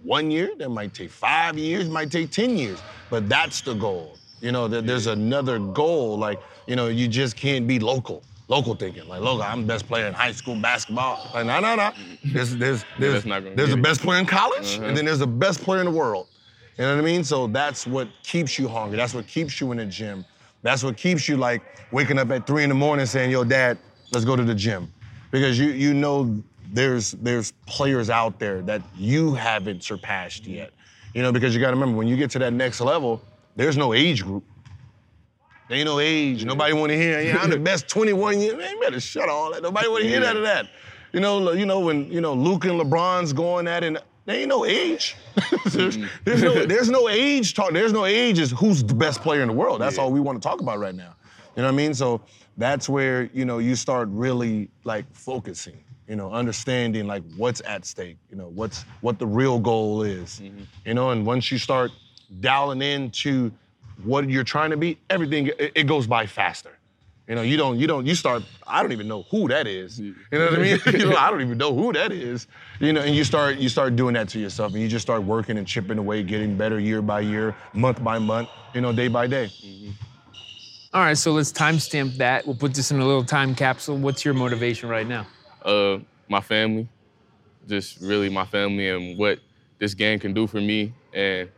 one 0.03 0.31
year, 0.31 0.53
that 0.59 0.71
might 0.71 0.95
take 0.95 1.11
five 1.11 1.59
years, 1.59 1.89
might 1.89 2.11
take 2.11 2.31
10 2.31 2.57
years. 2.57 2.81
But 3.11 3.29
that's 3.29 3.61
the 3.61 3.75
goal. 3.75 4.17
You 4.41 4.53
know, 4.53 4.69
that 4.69 4.87
there's 4.87 5.07
another 5.07 5.59
goal. 5.59 6.17
Like, 6.17 6.41
you 6.67 6.77
know, 6.77 6.89
you 6.89 7.09
just 7.09 7.37
can't 7.37 7.67
be 7.67 7.79
local. 7.79 8.23
Local 8.49 8.75
thinking. 8.75 9.07
Like, 9.07 9.21
local, 9.21 9.43
I'm 9.43 9.63
the 9.63 9.67
best 9.67 9.87
player 9.87 10.07
in 10.07 10.15
high 10.15 10.33
school 10.33 10.57
basketball. 10.57 11.31
Like, 11.35 11.47
no, 11.47 11.61
no, 11.61 11.77
no. 11.77 11.93
There's 12.25 12.57
there's 12.57 12.85
there's, 12.99 13.13
that's 13.13 13.27
not 13.27 13.45
gonna 13.45 13.55
there's 13.55 13.71
the 13.71 13.77
best 13.77 14.01
player 14.01 14.19
in 14.19 14.27
college, 14.27 14.77
uh-huh. 14.77 14.87
and 14.87 14.97
then 14.97 15.05
there's 15.05 15.21
the 15.21 15.27
best 15.27 15.63
player 15.63 15.81
in 15.81 15.87
the 15.87 15.93
world. 15.93 16.27
You 16.77 16.85
know 16.85 16.97
what 16.97 17.03
I 17.03 17.05
mean? 17.05 17.23
So 17.23 17.47
that's 17.47 17.87
what 17.87 18.09
keeps 18.23 18.59
you 18.59 18.67
hungry. 18.67 18.97
That's 18.97 19.15
what 19.15 19.27
keeps 19.27 19.61
you 19.61 19.71
in 19.73 19.79
the 19.79 19.87
gym. 19.87 20.25
That's 20.63 20.83
what 20.83 20.97
keeps 20.97 21.29
you 21.29 21.37
like 21.37 21.63
waking 21.93 22.19
up 22.19 22.31
at 22.31 22.47
three 22.47 22.63
in 22.63 22.71
the 22.71 22.75
morning 22.75 23.07
saying, 23.07 23.31
"Yo, 23.31 23.45
Dad, 23.45 23.79
let's 24.13 24.25
go 24.25 24.35
to 24.35 24.45
the 24.45 24.55
gym," 24.55 24.93
because 25.31 25.59
you 25.59 25.69
you 25.69 25.95
know 25.95 26.43
there's 26.73 27.13
there's 27.13 27.53
players 27.67 28.11
out 28.11 28.39
there 28.39 28.63
that 28.63 28.83
you 28.97 29.35
haven't 29.35 29.85
surpassed 29.85 30.47
yet. 30.47 30.73
You 31.15 31.23
know, 31.23 31.33
because 31.33 31.55
you 31.55 31.61
got 31.61 31.69
to 31.71 31.77
remember 31.77 31.97
when 31.97 32.09
you 32.09 32.17
get 32.17 32.31
to 32.33 32.39
that 32.41 32.53
next 32.53 32.81
level, 32.81 33.21
there's 33.57 33.77
no 33.77 33.95
age 33.95 34.23
group. 34.23 34.45
There 35.69 35.79
ain't 35.79 35.87
no 35.87 36.01
age. 36.01 36.45
Nobody 36.45 36.73
want 36.73 36.91
to 36.91 36.97
hear. 36.97 37.21
Yeah, 37.21 37.39
I'm 37.39 37.51
the 37.51 37.59
best 37.59 37.89
21 37.89 38.41
year. 38.41 38.57
Man, 38.57 38.81
better 38.81 39.01
shut 39.01 39.29
all 39.29 39.53
that. 39.53 39.63
Nobody 39.63 39.89
want 39.89 40.03
to 40.03 40.09
hear 40.09 40.21
Yeah. 40.21 40.27
that 40.27 40.37
of 40.37 40.43
that. 40.43 40.67
You 41.13 41.21
know, 41.21 41.53
you 41.53 41.67
know 41.67 41.81
when 41.81 42.11
you 42.11 42.21
know 42.21 42.35
Luka 42.35 42.71
and 42.71 42.81
LeBron's 42.81 43.33
going 43.33 43.67
at 43.67 43.83
it. 43.85 44.03
There 44.27 44.37
ain't 44.39 44.49
no 44.49 44.65
age. 44.65 45.17
there's, 45.67 45.97
mm. 45.97 46.09
there's 46.25 46.43
no 46.43 46.67
there's 46.67 46.91
no 46.91 47.09
age 47.09 47.55
talk. 47.55 47.73
There's 47.73 47.93
no 47.93 48.05
age. 48.05 48.39
Is 48.39 48.51
who's 48.53 48.85
the 48.85 48.95
best 48.95 49.23
player 49.23 49.43
in 49.43 49.49
the 49.49 49.55
world? 49.55 49.81
That's 49.81 49.97
Yeah. 49.97 50.03
all 50.03 50.13
we 50.13 50.21
want 50.21 50.41
to 50.41 50.47
talk 50.49 50.61
about 50.61 50.79
right 50.79 50.95
now. 50.95 51.17
You 51.57 51.63
know 51.63 51.69
what 51.69 51.75
I 51.75 51.77
mean? 51.77 51.95
So 51.95 52.21
that's 52.57 52.89
where 52.89 53.25
you 53.33 53.45
know 53.45 53.59
you 53.59 53.75
start 53.75 54.09
really 54.11 54.69
like 54.85 55.07
focusing. 55.13 55.83
You 56.11 56.17
know, 56.17 56.33
understanding 56.33 57.07
like 57.07 57.23
what's 57.37 57.63
at 57.65 57.85
stake. 57.85 58.17
You 58.31 58.37
know, 58.37 58.49
what's 58.49 58.83
what 59.01 59.21
the 59.21 59.27
real 59.29 59.61
goal 59.61 60.03
is. 60.03 60.41
Mm-hmm. 60.41 60.65
You 60.85 60.95
know, 60.95 61.11
and 61.11 61.25
once 61.25 61.53
you 61.53 61.59
start 61.59 61.93
dialing 62.41 62.83
into 62.83 63.53
what 64.03 64.29
you're 64.29 64.43
trying 64.43 64.71
to 64.71 64.77
be, 64.77 64.99
everything 65.09 65.47
it, 65.47 65.71
it 65.77 65.87
goes 65.87 66.09
by 66.09 66.27
faster. 66.27 66.73
You 67.29 67.37
know, 67.37 67.43
you 67.43 67.57
don't, 67.57 67.79
you 67.79 67.87
don't, 67.87 68.05
you 68.07 68.17
start. 68.17 68.43
I 68.67 68.83
don't 68.83 68.91
even 68.91 69.07
know 69.07 69.23
who 69.31 69.47
that 69.47 69.69
is. 69.69 70.01
You 70.01 70.17
know 70.33 70.47
what 70.47 70.59
I 70.59 70.63
mean? 70.63 70.81
you 70.87 71.11
know, 71.11 71.17
I 71.17 71.31
don't 71.31 71.43
even 71.43 71.59
know 71.59 71.73
who 71.73 71.93
that 71.93 72.11
is. 72.11 72.49
You 72.81 72.93
know, 72.93 73.03
and 73.03 73.15
you 73.15 73.23
start, 73.23 73.59
you 73.59 73.69
start 73.69 73.95
doing 73.95 74.15
that 74.15 74.29
to 74.31 74.41
yourself, 74.41 74.73
and 74.73 74.83
you 74.83 74.89
just 74.89 75.07
start 75.07 75.23
working 75.23 75.59
and 75.59 75.65
chipping 75.65 75.99
away, 75.99 76.25
getting 76.25 76.57
better 76.57 76.81
year 76.81 77.03
by 77.03 77.21
year, 77.21 77.55
month 77.73 78.03
by 78.03 78.19
month. 78.19 78.49
You 78.75 78.81
know, 78.81 78.93
day 78.93 79.07
by 79.07 79.29
day. 79.29 79.47
Mm-hmm. 79.47 79.91
All 80.93 81.03
right, 81.03 81.17
so 81.17 81.31
let's 81.31 81.53
timestamp 81.53 82.17
that. 82.17 82.45
We'll 82.45 82.57
put 82.57 82.75
this 82.75 82.91
in 82.91 82.99
a 82.99 83.07
little 83.07 83.23
time 83.23 83.55
capsule. 83.55 83.97
What's 83.97 84.25
your 84.25 84.35
motivation 84.35 84.89
right 84.89 85.07
now? 85.07 85.25
Uh, 85.65 85.99
my 86.29 86.41
family, 86.41 86.89
just 87.69 88.01
really 88.01 88.29
my 88.29 88.45
family 88.45 88.89
and 88.89 89.19
what 89.19 89.39
this 89.79 89.95
game 89.95 90.19
can 90.19 90.35
do 90.35 90.47
for 90.47 90.61
me, 90.61 90.93
and 91.13 91.49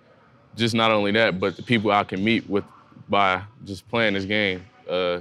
just 0.56 0.74
not 0.74 0.90
only 0.90 1.12
that, 1.12 1.40
but 1.40 1.56
the 1.56 1.62
people 1.62 1.90
I 1.90 2.04
can 2.04 2.22
meet 2.22 2.48
with 2.48 2.64
by 3.08 3.42
just 3.64 3.88
playing 3.88 4.14
this 4.14 4.24
game. 4.24 4.64
Uh, 4.88 5.20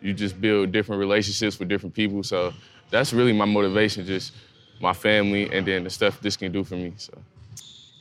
you 0.00 0.12
just 0.12 0.40
build 0.40 0.72
different 0.72 0.98
relationships 0.98 1.58
with 1.58 1.68
different 1.68 1.94
people, 1.94 2.22
so 2.22 2.52
that's 2.90 3.12
really 3.12 3.32
my 3.32 3.44
motivation, 3.44 4.04
just 4.04 4.32
my 4.80 4.92
family, 4.92 5.50
and 5.52 5.66
then 5.66 5.84
the 5.84 5.90
stuff 5.90 6.20
this 6.20 6.36
can 6.36 6.50
do 6.50 6.64
for 6.64 6.74
me. 6.74 6.92
So. 6.96 7.12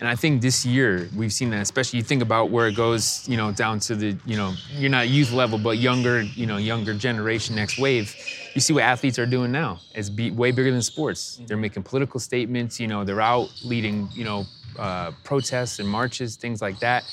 And 0.01 0.09
I 0.09 0.15
think 0.15 0.41
this 0.41 0.65
year 0.65 1.07
we've 1.15 1.31
seen 1.31 1.51
that, 1.51 1.61
especially 1.61 1.97
you 1.97 2.03
think 2.03 2.23
about 2.23 2.49
where 2.49 2.67
it 2.67 2.75
goes, 2.75 3.23
you 3.29 3.37
know, 3.37 3.51
down 3.51 3.79
to 3.81 3.95
the, 3.95 4.17
you 4.25 4.35
know, 4.35 4.55
you're 4.71 4.89
not 4.89 5.09
youth 5.09 5.31
level, 5.31 5.59
but 5.59 5.77
younger, 5.77 6.21
you 6.21 6.47
know, 6.47 6.57
younger 6.57 6.95
generation, 6.95 7.55
next 7.55 7.77
wave. 7.77 8.15
You 8.55 8.61
see 8.61 8.73
what 8.73 8.81
athletes 8.81 9.19
are 9.19 9.27
doing 9.27 9.51
now. 9.51 9.79
It's 9.93 10.09
be, 10.09 10.31
way 10.31 10.49
bigger 10.49 10.71
than 10.71 10.81
sports. 10.81 11.39
They're 11.45 11.55
making 11.55 11.83
political 11.83 12.19
statements. 12.19 12.79
You 12.79 12.87
know, 12.87 13.03
they're 13.03 13.21
out 13.21 13.53
leading, 13.63 14.09
you 14.11 14.23
know, 14.23 14.45
uh, 14.79 15.11
protests 15.23 15.77
and 15.77 15.87
marches, 15.87 16.35
things 16.35 16.63
like 16.63 16.79
that. 16.79 17.03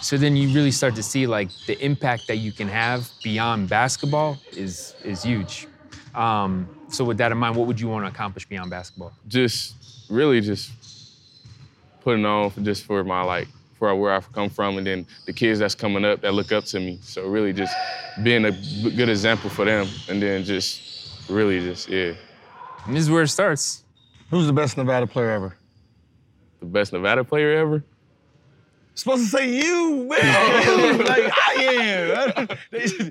So 0.00 0.16
then 0.16 0.36
you 0.36 0.54
really 0.54 0.70
start 0.70 0.94
to 0.94 1.02
see 1.02 1.26
like 1.26 1.48
the 1.66 1.76
impact 1.84 2.28
that 2.28 2.36
you 2.36 2.52
can 2.52 2.68
have 2.68 3.10
beyond 3.24 3.68
basketball 3.68 4.38
is 4.52 4.94
is 5.02 5.24
huge. 5.24 5.66
Um, 6.14 6.68
so 6.88 7.04
with 7.04 7.18
that 7.18 7.32
in 7.32 7.38
mind, 7.38 7.56
what 7.56 7.66
would 7.66 7.80
you 7.80 7.88
want 7.88 8.04
to 8.04 8.10
accomplish 8.10 8.46
beyond 8.46 8.70
basketball? 8.70 9.12
just 9.26 9.74
really 10.08 10.40
just 10.40 10.70
putting 12.08 12.24
on 12.24 12.48
for 12.48 12.62
just 12.62 12.84
for 12.84 13.04
my 13.04 13.20
like 13.20 13.48
for 13.78 13.94
where 13.94 14.14
I've 14.14 14.32
come 14.32 14.48
from 14.48 14.78
and 14.78 14.86
then 14.86 15.06
the 15.26 15.32
kids 15.34 15.58
that's 15.58 15.74
coming 15.74 16.06
up 16.06 16.22
that 16.22 16.32
look 16.32 16.52
up 16.52 16.64
to 16.64 16.80
me. 16.80 16.98
So 17.02 17.28
really 17.28 17.52
just 17.52 17.74
being 18.22 18.46
a 18.46 18.50
good 18.50 19.10
example 19.10 19.50
for 19.50 19.66
them 19.66 19.86
and 20.08 20.22
then 20.22 20.42
just 20.42 21.28
really 21.28 21.60
just 21.60 21.86
yeah, 21.86 22.14
And 22.86 22.96
this 22.96 23.02
is 23.02 23.10
where 23.10 23.24
it 23.24 23.28
starts. 23.28 23.84
Who's 24.30 24.46
the 24.46 24.54
best 24.54 24.78
Nevada 24.78 25.06
player 25.06 25.28
ever? 25.32 25.54
the 26.60 26.66
best 26.66 26.94
Nevada 26.94 27.24
player 27.24 27.52
ever. 27.58 27.84
Supposed 28.94 29.30
to 29.30 29.36
say 29.36 29.58
you, 29.58 30.08
man. 30.08 30.98
like 31.04 31.30
I 31.30 31.54
am. 31.60 32.48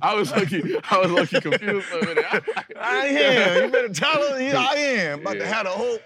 I 0.02 0.16
was 0.16 0.32
lucky. 0.32 0.76
I 0.90 0.98
was 0.98 1.12
lucky 1.12 1.40
confused 1.40 1.86
for 1.86 2.00
a 2.00 2.06
minute. 2.08 2.26
I 2.82 3.06
am. 3.06 3.64
You 3.64 3.72
better 3.72 3.90
tell 3.90 4.20
them. 4.20 4.56
I 4.58 4.74
am. 4.76 5.20
About 5.22 5.36
to 5.36 5.46
have 5.46 5.68
a 5.68 5.70
whole. 5.70 6.00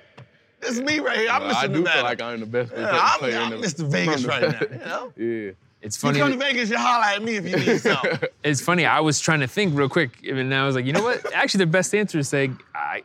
This 0.61 0.71
is 0.71 0.81
me 0.81 0.99
right 0.99 1.17
here. 1.17 1.29
I'm 1.29 1.41
Mr. 1.43 1.53
I 1.55 1.67
do 1.67 1.73
Nevada. 1.73 1.91
feel 1.95 2.03
like 2.03 2.21
I'm 2.21 2.39
the 2.39 2.45
best 2.45 2.71
Yeah, 2.75 2.89
I'm, 2.91 3.19
player 3.19 3.39
I'm 3.39 3.53
in 3.53 3.61
the, 3.61 3.67
Mr. 3.67 3.87
Vegas 3.91 4.25
right 4.25 4.41
now. 4.41 4.59
You 4.71 4.77
know? 4.79 5.13
yeah. 5.47 5.51
It's 5.81 5.97
funny. 5.97 6.19
You 6.19 6.23
funny. 6.25 6.33
come 6.35 6.39
to 6.39 6.45
Vegas, 6.53 6.69
you 6.69 6.77
holler 6.77 7.05
at 7.05 7.23
me 7.23 7.37
if 7.37 7.45
you 7.47 7.55
need 7.57 7.79
something. 7.79 8.19
It's 8.43 8.61
funny. 8.61 8.85
I 8.85 8.99
was 8.99 9.19
trying 9.19 9.39
to 9.39 9.47
think 9.47 9.75
real 9.75 9.89
quick, 9.89 10.19
and 10.27 10.37
then 10.37 10.53
I 10.53 10.65
was 10.67 10.75
like, 10.75 10.85
you 10.85 10.93
know 10.93 11.01
what? 11.01 11.33
Actually, 11.33 11.65
the 11.65 11.71
best 11.71 11.95
answer 11.95 12.19
is 12.19 12.29
say, 12.29 12.51
I, 12.75 13.01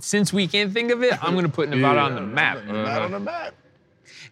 since 0.00 0.32
we 0.32 0.48
can't 0.48 0.72
think 0.72 0.90
of 0.90 1.04
it, 1.04 1.22
I'm 1.22 1.36
gonna 1.36 1.48
put 1.48 1.68
Nevada 1.68 2.00
Yeah. 2.00 2.04
on 2.06 2.14
the 2.16 2.20
map. 2.22 2.64
Not 2.64 3.02
on 3.02 3.12
the 3.12 3.20
map. 3.20 3.34
Uh-huh. 3.34 3.50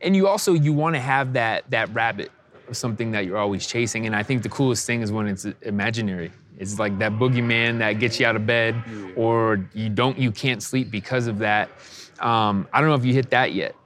And 0.01 0.17
you 0.17 0.27
also 0.27 0.55
you 0.55 0.73
want 0.73 0.97
to 0.97 1.01
have 1.01 1.35
that 1.35 1.71
that 1.71 1.93
rabbit 1.95 2.33
of 2.69 2.77
something 2.77 3.13
that 3.13 3.25
you're 3.27 3.39
always 3.39 3.65
chasing. 3.67 4.07
And 4.07 4.15
I 4.17 4.23
think 4.25 4.43
the 4.43 4.49
coolest 4.49 4.85
thing 4.87 5.03
is 5.03 5.13
when 5.13 5.29
it's 5.29 5.47
imaginary. 5.63 6.33
It's 6.59 6.79
like 6.79 6.99
that 6.99 7.13
boogeyman 7.13 7.79
that 7.79 7.95
gets 7.95 8.19
you 8.19 8.27
out 8.27 8.37
of 8.37 8.45
bed, 8.47 8.75
or 9.17 9.65
you 9.75 9.89
don't 9.89 10.19
you 10.19 10.33
can't 10.33 10.63
sleep 10.63 10.91
because 10.91 11.27
of 11.29 11.39
that. 11.39 11.71
Um, 12.19 12.67
I 12.73 12.81
don't 12.81 12.91
know 12.91 12.97
if 12.97 13.05
you 13.05 13.15
hit 13.15 13.31
that 13.31 13.53
yet, 13.53 13.77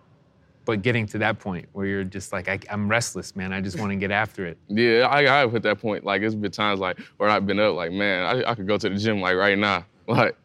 but 0.65 0.81
getting 0.81 1.07
to 1.09 1.19
that 1.19 1.39
point 1.39 1.69
where 1.73 1.85
you're 1.85 2.05
just 2.05 2.33
like, 2.33 2.49
I, 2.49 2.59
I'm 2.71 2.89
restless, 2.89 3.37
man. 3.37 3.53
I 3.53 3.61
just 3.61 3.79
want 3.79 3.91
to 3.91 3.97
get 3.97 4.11
after 4.11 4.47
it. 4.47 4.57
Yeah, 4.69 5.07
I, 5.11 5.43
I 5.43 5.49
hit 5.49 5.63
that 5.65 5.81
point. 5.81 6.05
Like 6.05 6.23
it's 6.23 6.35
been 6.35 6.51
times 6.51 6.81
like 6.81 6.99
where 7.19 7.29
I've 7.29 7.47
been 7.47 7.61
up, 7.61 7.75
like 7.75 7.93
man, 7.93 8.25
I, 8.25 8.51
I 8.51 8.55
could 8.55 8.67
go 8.67 8.79
to 8.79 8.89
the 8.89 8.97
gym 8.97 9.21
like 9.21 9.37
right 9.37 9.59
now, 9.59 9.85
like. 10.07 10.37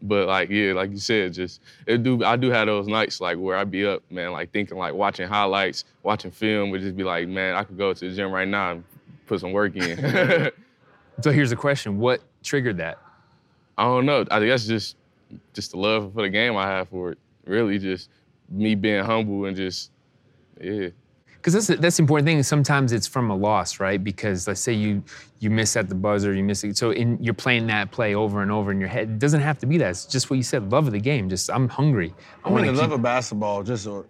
but 0.00 0.28
like 0.28 0.48
yeah, 0.48 0.74
like 0.74 0.92
you 0.92 0.98
said, 0.98 1.32
just 1.32 1.60
it 1.84 2.04
do. 2.04 2.22
I 2.22 2.36
do 2.36 2.50
have 2.50 2.66
those 2.68 2.86
nights 2.86 3.20
like 3.20 3.36
where 3.36 3.56
I 3.56 3.64
be 3.64 3.84
up, 3.84 4.04
man, 4.12 4.30
like 4.30 4.52
thinking 4.52 4.78
like 4.78 4.94
watching 4.94 5.26
highlights, 5.26 5.84
watching 6.04 6.30
film, 6.30 6.70
would 6.70 6.82
just 6.82 6.96
be 6.96 7.02
like, 7.02 7.26
man, 7.26 7.56
I 7.56 7.64
could 7.64 7.76
go 7.76 7.92
to 7.92 8.08
the 8.08 8.14
gym 8.14 8.30
right 8.30 8.46
now 8.46 8.70
and 8.70 8.84
put 9.26 9.40
some 9.40 9.50
work 9.50 9.74
in. 9.74 10.52
So 11.20 11.30
here's 11.32 11.50
the 11.50 11.56
question: 11.56 11.98
What 11.98 12.20
triggered 12.42 12.76
that? 12.78 12.98
I 13.76 13.84
don't 13.84 14.06
know. 14.06 14.24
I 14.30 14.38
think 14.38 14.50
that's 14.50 14.66
just 14.66 14.96
just 15.52 15.72
the 15.72 15.78
love 15.78 16.12
for 16.14 16.22
the 16.22 16.28
game 16.28 16.56
I 16.56 16.66
have 16.66 16.88
for 16.88 17.12
it. 17.12 17.18
Really, 17.44 17.78
just 17.78 18.10
me 18.48 18.74
being 18.74 19.04
humble 19.04 19.44
and 19.44 19.56
just 19.56 19.90
yeah. 20.60 20.88
Because 21.36 21.52
that's 21.52 21.80
that's 21.80 21.96
the 21.98 22.02
important 22.02 22.26
thing. 22.26 22.42
Sometimes 22.42 22.92
it's 22.92 23.06
from 23.06 23.30
a 23.30 23.36
loss, 23.36 23.78
right? 23.78 24.02
Because 24.02 24.48
let's 24.48 24.60
say 24.60 24.72
you 24.72 25.02
you 25.38 25.50
miss 25.50 25.76
at 25.76 25.88
the 25.88 25.94
buzzer, 25.94 26.34
you 26.34 26.42
miss 26.42 26.64
it. 26.64 26.76
So 26.76 26.90
in, 26.90 27.22
you're 27.22 27.32
playing 27.34 27.68
that 27.68 27.92
play 27.92 28.14
over 28.14 28.42
and 28.42 28.50
over 28.50 28.72
in 28.72 28.80
your 28.80 28.88
head. 28.88 29.08
It 29.08 29.18
doesn't 29.20 29.40
have 29.40 29.58
to 29.58 29.66
be 29.66 29.78
that. 29.78 29.90
It's 29.90 30.04
just 30.04 30.30
what 30.30 30.36
you 30.36 30.42
said. 30.42 30.72
Love 30.72 30.86
of 30.88 30.92
the 30.92 31.00
game. 31.00 31.28
Just 31.28 31.48
I'm 31.50 31.68
hungry. 31.68 32.12
I, 32.44 32.48
I 32.48 32.52
want 32.52 32.64
mean, 32.64 32.72
to 32.72 32.76
the 32.76 32.82
keep. 32.82 32.90
love 32.90 32.98
of 32.98 33.02
basketball, 33.02 33.62
just 33.62 33.86
or 33.86 34.06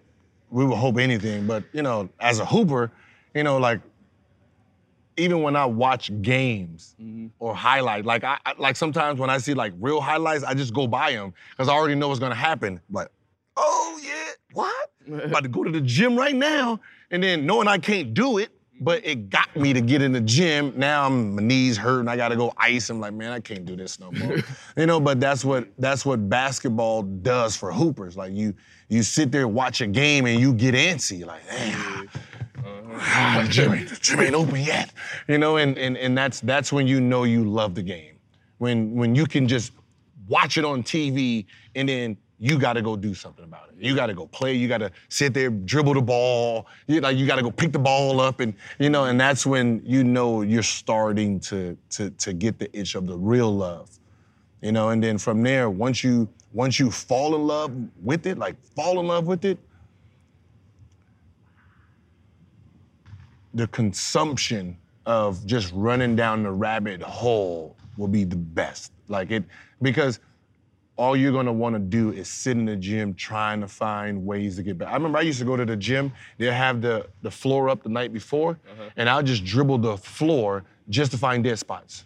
we 0.49 0.65
would 0.65 0.75
hope 0.77 0.97
anything, 0.97 1.45
but 1.45 1.63
you 1.71 1.83
know, 1.83 2.09
as 2.19 2.39
a 2.39 2.45
hooper, 2.45 2.91
you 3.35 3.43
know, 3.43 3.57
like 3.57 3.79
even 5.19 5.41
when 5.41 5.55
I 5.55 5.65
watch 5.65 6.11
games 6.21 6.95
mm-hmm. 6.99 7.27
or 7.39 7.53
highlight, 7.55 8.05
like 8.05 8.23
I 8.23 8.37
I- 8.45 8.55
like 8.57 8.75
sometimes 8.75 9.19
when 9.19 9.29
I 9.29 9.37
see 9.37 9.53
like 9.53 9.73
real 9.79 10.01
highlights, 10.01 10.43
I 10.43 10.53
just 10.53 10.73
go 10.73 10.87
by 10.87 11.11
them 11.11 11.33
because 11.51 11.69
I 11.69 11.73
already 11.73 11.95
know 11.95 12.07
what's 12.07 12.19
gonna 12.19 12.35
happen. 12.35 12.79
Like, 12.89 13.09
oh 13.57 13.99
yeah, 14.03 14.31
what? 14.53 14.91
About 15.23 15.43
to 15.43 15.49
go 15.49 15.63
to 15.63 15.71
the 15.71 15.81
gym 15.81 16.15
right 16.15 16.35
now, 16.35 16.79
and 17.11 17.21
then 17.21 17.45
knowing 17.45 17.67
I 17.67 17.77
can't 17.77 18.13
do 18.13 18.37
it, 18.37 18.51
but 18.81 19.01
mm-hmm. 19.01 19.09
it 19.09 19.29
got 19.29 19.55
me 19.55 19.73
to 19.73 19.81
get 19.81 20.01
in 20.01 20.11
the 20.11 20.21
gym. 20.21 20.73
Now 20.75 21.05
I'm 21.05 21.35
my 21.35 21.41
knees 21.41 21.77
hurt 21.77 21.99
and 21.99 22.09
I 22.09 22.15
gotta 22.15 22.35
go 22.35 22.53
ice. 22.57 22.89
I'm 22.89 22.99
like, 22.99 23.13
man, 23.13 23.31
I 23.31 23.39
can't 23.39 23.65
do 23.65 23.75
this 23.75 23.99
no 23.99 24.11
more. 24.13 24.37
you 24.77 24.85
know, 24.85 24.99
but 24.99 25.19
that's 25.19 25.43
what 25.43 25.67
that's 25.77 26.05
what 26.05 26.29
basketball 26.29 27.03
does 27.03 27.55
for 27.55 27.71
hoopers. 27.71 28.15
Like 28.17 28.33
you 28.33 28.53
you 28.87 29.03
sit 29.03 29.31
there 29.31 29.47
watch 29.47 29.81
a 29.81 29.87
game 29.87 30.25
and 30.25 30.39
you 30.39 30.53
get 30.53 30.75
antsy. 30.75 31.25
Like, 31.25 31.41
damn. 31.47 32.09
Ah, 33.01 33.45
gym, 33.49 33.73
ain't, 33.73 34.11
ain't 34.19 34.35
open 34.35 34.61
yet, 34.61 34.91
you 35.27 35.37
know, 35.37 35.57
and, 35.57 35.77
and 35.77 35.97
and 35.97 36.17
that's 36.17 36.41
that's 36.41 36.71
when 36.71 36.87
you 36.87 36.99
know 36.99 37.23
you 37.23 37.43
love 37.43 37.75
the 37.75 37.83
game. 37.83 38.15
When 38.57 38.93
when 38.95 39.15
you 39.15 39.25
can 39.25 39.47
just 39.47 39.71
watch 40.27 40.57
it 40.57 40.65
on 40.65 40.83
TV 40.83 41.45
and 41.75 41.89
then 41.89 42.17
you 42.39 42.57
got 42.57 42.73
to 42.73 42.81
go 42.81 42.95
do 42.95 43.13
something 43.13 43.43
about 43.43 43.69
it. 43.69 43.83
You 43.85 43.95
got 43.95 44.07
to 44.07 44.13
go 44.13 44.25
play. 44.25 44.53
You 44.53 44.69
got 44.69 44.77
to 44.77 44.91
sit 45.09 45.33
there, 45.33 45.49
dribble 45.49 45.95
the 45.95 46.01
ball. 46.01 46.67
You 46.87 47.01
like 47.01 47.17
you 47.17 47.27
got 47.27 47.35
to 47.35 47.41
go 47.41 47.51
pick 47.51 47.73
the 47.73 47.79
ball 47.79 48.21
up, 48.21 48.39
and 48.39 48.53
you 48.79 48.89
know, 48.89 49.05
and 49.05 49.19
that's 49.19 49.45
when 49.45 49.81
you 49.85 50.03
know 50.03 50.41
you're 50.41 50.63
starting 50.63 51.39
to 51.41 51.77
to 51.91 52.09
to 52.11 52.33
get 52.33 52.57
the 52.57 52.75
itch 52.77 52.95
of 52.95 53.07
the 53.07 53.17
real 53.17 53.53
love, 53.53 53.89
you 54.61 54.71
know. 54.71 54.89
And 54.89 55.03
then 55.03 55.17
from 55.17 55.43
there, 55.43 55.69
once 55.69 56.03
you 56.03 56.29
once 56.53 56.79
you 56.79 56.89
fall 56.89 57.35
in 57.35 57.45
love 57.45 57.73
with 58.01 58.25
it, 58.25 58.37
like 58.37 58.55
fall 58.75 58.99
in 59.01 59.07
love 59.07 59.27
with 59.27 59.43
it, 59.43 59.59
the 63.53 63.67
consumption 63.67 64.77
of 65.05 65.45
just 65.45 65.71
running 65.73 66.15
down 66.15 66.43
the 66.43 66.51
rabbit 66.51 67.01
hole 67.01 67.75
will 67.97 68.07
be 68.07 68.23
the 68.23 68.35
best. 68.35 68.91
Like 69.07 69.31
it, 69.31 69.43
because 69.81 70.19
all 70.95 71.15
you're 71.15 71.31
gonna 71.31 71.53
wanna 71.53 71.79
do 71.79 72.11
is 72.11 72.27
sit 72.27 72.57
in 72.57 72.65
the 72.65 72.75
gym 72.75 73.13
trying 73.13 73.61
to 73.61 73.67
find 73.67 74.25
ways 74.25 74.57
to 74.57 74.63
get 74.63 74.77
better. 74.77 74.91
I 74.91 74.95
remember 74.95 75.17
I 75.17 75.21
used 75.21 75.39
to 75.39 75.45
go 75.45 75.55
to 75.55 75.65
the 75.65 75.77
gym, 75.77 76.11
they'll 76.37 76.51
have 76.51 76.81
the, 76.81 77.07
the 77.21 77.31
floor 77.31 77.69
up 77.69 77.83
the 77.83 77.89
night 77.89 78.13
before, 78.13 78.51
uh-huh. 78.51 78.89
and 78.97 79.09
I'll 79.09 79.23
just 79.23 79.45
dribble 79.45 79.79
the 79.79 79.97
floor 79.97 80.65
just 80.89 81.11
to 81.11 81.17
find 81.17 81.43
dead 81.43 81.57
spots. 81.57 82.05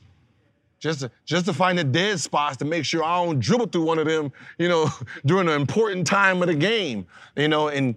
Just 0.79 0.99
to, 0.99 1.11
just 1.25 1.45
to 1.45 1.53
find 1.53 1.77
the 1.77 1.83
dead 1.83 2.19
spots 2.19 2.57
to 2.57 2.65
make 2.65 2.83
sure 2.83 3.03
I 3.03 3.23
don't 3.23 3.39
dribble 3.39 3.67
through 3.67 3.85
one 3.85 3.99
of 3.99 4.05
them, 4.05 4.31
you 4.57 4.67
know, 4.67 4.89
during 5.25 5.47
an 5.47 5.55
important 5.55 6.05
time 6.05 6.41
of 6.41 6.47
the 6.47 6.55
game. 6.55 7.07
You 7.35 7.47
know, 7.47 7.69
and 7.69 7.95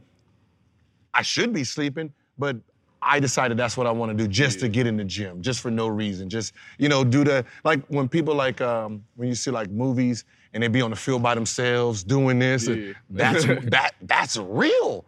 I 1.12 1.22
should 1.22 1.52
be 1.52 1.64
sleeping, 1.64 2.12
but 2.38 2.56
I 3.06 3.20
decided 3.20 3.56
that's 3.56 3.76
what 3.76 3.86
I 3.86 3.90
want 3.92 4.10
to 4.10 4.16
do 4.16 4.26
just 4.28 4.58
to 4.60 4.68
get 4.68 4.86
in 4.86 4.96
the 4.96 5.04
gym, 5.04 5.40
just 5.40 5.60
for 5.60 5.70
no 5.70 5.86
reason. 5.86 6.28
Just, 6.28 6.52
you 6.78 6.88
know, 6.88 7.04
do 7.04 7.22
the, 7.24 7.44
like 7.64 7.86
when 7.86 8.08
people 8.08 8.34
like, 8.34 8.60
um, 8.60 9.04
when 9.14 9.28
you 9.28 9.34
see 9.34 9.50
like 9.50 9.70
movies 9.70 10.24
and 10.52 10.62
they 10.62 10.68
be 10.68 10.82
on 10.82 10.90
the 10.90 10.96
field 10.96 11.22
by 11.22 11.34
themselves 11.34 12.02
doing 12.02 12.38
this, 12.38 12.66
Yeah. 12.66 12.92
that's, 13.10 13.44
that, 13.70 13.92
that's 14.02 14.36
real. 14.36 15.04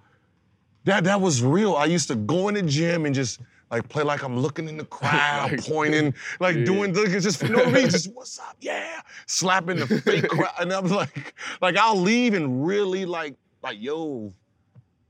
That, 0.85 1.05
that 1.05 1.21
was 1.21 1.43
real. 1.43 1.75
I 1.75 1.87
used 1.87 2.09
to 2.09 2.15
go 2.15 2.49
in 2.49 2.55
the 2.55 2.63
gym 2.63 3.05
and 3.05 3.15
just 3.15 3.41
like 3.71 3.89
play 3.89 4.03
like 4.03 4.23
I'm 4.23 4.39
looking 4.39 4.69
in 4.69 4.77
the 4.79 4.85
crowd, 4.85 5.51
Like, 5.53 5.65
pointing, 5.67 6.15
like 6.41 6.57
yeah. 6.57 6.65
doing 6.65 6.95
like, 6.95 7.11
just 7.11 7.39
for 7.39 7.49
no 7.49 7.65
reason, 7.67 7.91
just 7.91 8.13
what's 8.15 8.39
up, 8.39 8.57
yeah, 8.61 9.01
slapping 9.27 9.77
the 9.77 9.87
fake 9.87 10.29
crowd, 10.29 10.53
and 10.61 10.73
I'm 10.73 10.87
like, 10.87 11.35
like 11.61 11.77
I'll 11.77 11.99
leave 12.01 12.33
and 12.33 12.67
really 12.67 13.05
like, 13.05 13.35
like 13.63 13.77
yo, 13.79 14.33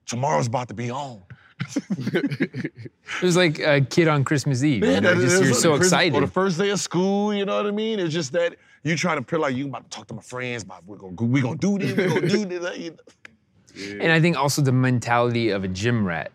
tomorrow's 0.06 0.48
about 0.48 0.66
to 0.68 0.74
be 0.74 0.90
on. 0.90 1.22
It 1.60 3.22
was 3.22 3.36
like 3.36 3.58
a 3.58 3.80
kid 3.80 4.08
on 4.08 4.24
Christmas 4.24 4.62
Eve. 4.62 4.84
you 4.84 5.00
know, 5.00 5.14
just, 5.14 5.40
you're 5.42 5.52
like 5.52 5.60
so 5.60 5.74
excited. 5.74 6.14
Or 6.14 6.20
the 6.20 6.26
first 6.26 6.58
day 6.58 6.70
of 6.70 6.80
school, 6.80 7.34
you 7.34 7.44
know 7.44 7.56
what 7.56 7.66
I 7.66 7.70
mean? 7.70 7.98
It's 7.98 8.14
just 8.14 8.32
that 8.32 8.56
you're 8.84 8.96
trying 8.96 9.18
to 9.18 9.24
feel 9.28 9.40
like 9.40 9.56
you 9.56 9.66
about 9.66 9.90
to 9.90 9.96
talk 9.96 10.06
to 10.08 10.14
my 10.14 10.22
friends, 10.22 10.62
about 10.62 10.84
we're 10.86 10.96
gonna 10.96 11.12
we 11.14 11.40
gonna 11.40 11.56
do 11.56 11.78
this, 11.78 11.96
we're 11.96 12.08
gonna 12.08 12.28
do 12.28 12.44
this. 12.46 12.78
you 12.78 12.90
know. 12.90 14.04
And 14.04 14.12
I 14.12 14.20
think 14.20 14.36
also 14.36 14.62
the 14.62 14.72
mentality 14.72 15.50
of 15.50 15.64
a 15.64 15.68
gym 15.68 16.06
rat. 16.06 16.32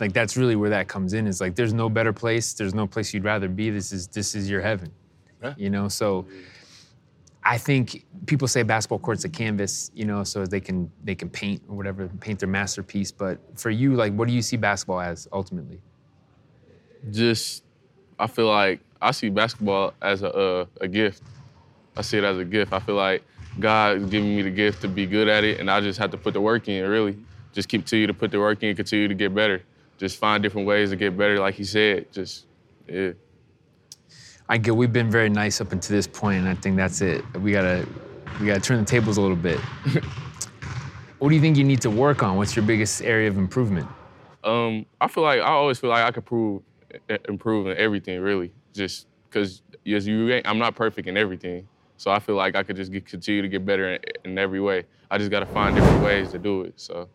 Like 0.00 0.12
that's 0.12 0.36
really 0.36 0.54
where 0.56 0.70
that 0.70 0.86
comes 0.86 1.12
in. 1.12 1.26
Is 1.26 1.40
like 1.40 1.56
there's 1.56 1.74
no 1.74 1.88
better 1.88 2.12
place. 2.12 2.52
There's 2.52 2.74
no 2.74 2.86
place 2.86 3.12
you'd 3.12 3.24
rather 3.24 3.48
be. 3.48 3.70
This 3.70 3.92
is 3.92 4.06
this 4.06 4.34
is 4.34 4.48
your 4.48 4.60
heaven. 4.60 4.92
Yeah. 5.42 5.54
You 5.56 5.70
know, 5.70 5.88
so 5.88 6.26
I 7.44 7.56
think 7.56 8.04
people 8.26 8.48
say 8.48 8.62
basketball 8.62 8.98
court's 8.98 9.24
a 9.24 9.28
canvas, 9.28 9.90
you 9.94 10.04
know, 10.04 10.24
so 10.24 10.44
they 10.44 10.60
can 10.60 10.90
they 11.04 11.14
can 11.14 11.30
paint 11.30 11.62
or 11.68 11.76
whatever, 11.76 12.08
paint 12.20 12.40
their 12.40 12.48
masterpiece. 12.48 13.10
But 13.10 13.38
for 13.58 13.70
you, 13.70 13.94
like 13.94 14.12
what 14.12 14.28
do 14.28 14.34
you 14.34 14.42
see 14.42 14.56
basketball 14.56 15.00
as 15.00 15.28
ultimately? 15.32 15.80
just 17.10 17.64
I 18.18 18.26
feel 18.26 18.48
like 18.48 18.80
I 19.00 19.12
see 19.12 19.28
basketball 19.28 19.94
as 20.02 20.22
a 20.22 20.68
a 20.80 20.88
gift. 20.88 21.22
I 21.96 22.02
see 22.02 22.18
it 22.18 22.24
as 22.24 22.38
a 22.38 22.44
gift. 22.44 22.72
I 22.72 22.78
feel 22.80 22.94
like 22.94 23.22
God 23.58 23.98
is 23.98 24.10
giving 24.10 24.36
me 24.36 24.42
the 24.42 24.50
gift 24.50 24.82
to 24.82 24.88
be 24.88 25.06
good 25.06 25.28
at 25.28 25.44
it, 25.44 25.60
and 25.60 25.70
I 25.70 25.80
just 25.80 25.98
have 25.98 26.10
to 26.12 26.16
put 26.16 26.34
the 26.34 26.40
work 26.40 26.68
in. 26.68 26.88
Really, 26.88 27.16
just 27.52 27.68
continue 27.68 28.06
to 28.06 28.14
put 28.14 28.30
the 28.30 28.38
work 28.38 28.62
in, 28.62 28.74
continue 28.76 29.08
to 29.08 29.14
get 29.14 29.34
better. 29.34 29.62
Just 29.98 30.18
find 30.18 30.42
different 30.42 30.66
ways 30.66 30.90
to 30.90 30.96
get 30.96 31.16
better, 31.16 31.38
like 31.40 31.54
he 31.54 31.64
said. 31.64 32.12
Just 32.12 32.46
yeah. 32.88 33.12
I 34.48 34.58
get 34.58 34.74
we've 34.76 34.92
been 34.92 35.10
very 35.10 35.28
nice 35.28 35.60
up 35.60 35.72
until 35.72 35.96
this 35.96 36.06
point, 36.06 36.38
and 36.38 36.48
I 36.48 36.54
think 36.54 36.76
that's 36.76 37.00
it. 37.00 37.22
We 37.40 37.52
gotta 37.52 37.86
we 38.40 38.46
gotta 38.46 38.60
turn 38.60 38.78
the 38.78 38.84
tables 38.84 39.16
a 39.16 39.20
little 39.20 39.36
bit. 39.36 39.58
what 41.18 41.28
do 41.28 41.34
you 41.34 41.40
think 41.40 41.56
you 41.56 41.64
need 41.64 41.82
to 41.82 41.90
work 41.90 42.22
on? 42.22 42.36
What's 42.36 42.56
your 42.56 42.64
biggest 42.64 43.02
area 43.02 43.28
of 43.28 43.36
improvement? 43.36 43.86
Um, 44.44 44.86
I 45.00 45.08
feel 45.08 45.22
like 45.22 45.40
I 45.40 45.48
always 45.48 45.78
feel 45.78 45.90
like 45.90 46.04
I 46.04 46.10
could 46.10 46.24
prove, 46.24 46.62
improve 47.28 47.66
in 47.66 47.76
everything, 47.76 48.20
really. 48.20 48.52
Just 48.72 49.06
because 49.28 49.62
yes, 49.84 50.06
you 50.06 50.32
ain't, 50.32 50.46
I'm 50.48 50.58
not 50.58 50.74
perfect 50.76 51.08
in 51.08 51.16
everything, 51.16 51.68
so 51.96 52.10
I 52.10 52.18
feel 52.18 52.36
like 52.36 52.54
I 52.56 52.62
could 52.62 52.76
just 52.76 52.92
get, 52.92 53.04
continue 53.06 53.42
to 53.42 53.48
get 53.48 53.66
better 53.66 53.94
in, 53.94 54.00
in 54.24 54.38
every 54.38 54.60
way. 54.60 54.84
I 55.10 55.18
just 55.18 55.30
got 55.30 55.40
to 55.40 55.46
find 55.46 55.74
different 55.74 56.02
ways 56.02 56.30
to 56.32 56.38
do 56.38 56.62
it. 56.62 56.74
So 56.76 57.08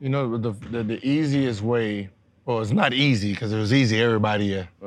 You 0.00 0.08
know, 0.08 0.38
the, 0.38 0.52
the 0.52 0.82
the 0.82 1.06
easiest 1.06 1.60
way, 1.62 2.10
well, 2.48 2.62
it's 2.62 2.70
not 2.72 2.94
easy 2.94 3.32
because 3.32 3.52
it 3.52 3.58
was 3.58 3.74
easy. 3.74 4.00
Everybody, 4.00 4.58
uh, 4.58 4.64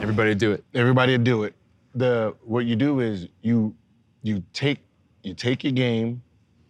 Everybody 0.00 0.34
do 0.34 0.52
it. 0.52 0.64
everybody 0.74 1.18
do 1.18 1.44
it. 1.44 1.54
The 1.94 2.34
what 2.44 2.64
you 2.64 2.76
do 2.76 3.00
is 3.00 3.28
you 3.42 3.74
you 4.22 4.42
take 4.54 4.78
you 5.22 5.34
take 5.34 5.64
your 5.64 5.74
game, 5.74 6.22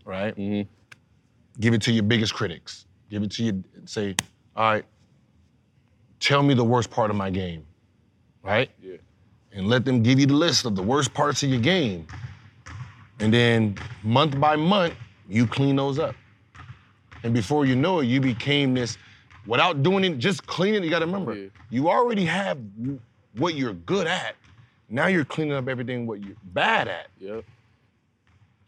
right? 0.05 0.37
mhm. 0.37 0.67
Give 1.61 1.73
it 1.73 1.83
to 1.83 1.93
your 1.93 2.03
biggest 2.03 2.35
critics. 2.35 2.87
Give 3.11 3.23
it 3.23 3.31
to 3.33 3.45
you. 3.45 3.63
Say, 3.85 4.17
all 4.57 4.73
right. 4.73 4.85
Tell 6.19 6.43
me 6.43 6.55
the 6.55 6.65
worst 6.65 6.91
part 6.91 7.09
of 7.11 7.17
my 7.17 7.31
game, 7.31 7.65
right? 8.43 8.69
Yeah. 8.83 8.97
And 9.53 9.69
let 9.69 9.85
them 9.85 10.03
give 10.03 10.19
you 10.19 10.27
the 10.27 10.35
list 10.35 10.65
of 10.67 10.75
the 10.75 10.83
worst 10.83 11.15
parts 11.15 11.45
of 11.45 11.49
your 11.51 11.61
game. 11.61 12.09
And 13.21 13.33
then 13.33 13.77
month 14.03 14.39
by 14.41 14.57
month, 14.57 14.95
you 15.29 15.47
clean 15.47 15.77
those 15.77 16.01
up. 16.01 16.17
And 17.23 17.33
before 17.33 17.67
you 17.67 17.77
know 17.77 18.01
it, 18.01 18.07
you 18.07 18.21
became 18.21 18.75
this, 18.75 18.99
without 19.47 19.83
doing 19.83 20.05
it, 20.05 20.19
just 20.19 20.47
cleaning. 20.47 20.83
You 20.85 20.91
got 20.91 21.01
to 21.01 21.07
remember, 21.07 21.35
Yeah. 21.35 21.49
you 21.71 21.89
already 21.89 22.25
have 22.25 22.59
what 23.37 23.55
you're 23.55 23.75
good 23.75 24.07
at. 24.07 24.37
Now 24.89 25.07
you're 25.09 25.25
cleaning 25.25 25.55
up 25.55 25.69
everything 25.69 26.07
what 26.07 26.23
you're 26.25 26.37
bad 26.45 26.89
at. 26.89 27.09
Yep. 27.19 27.45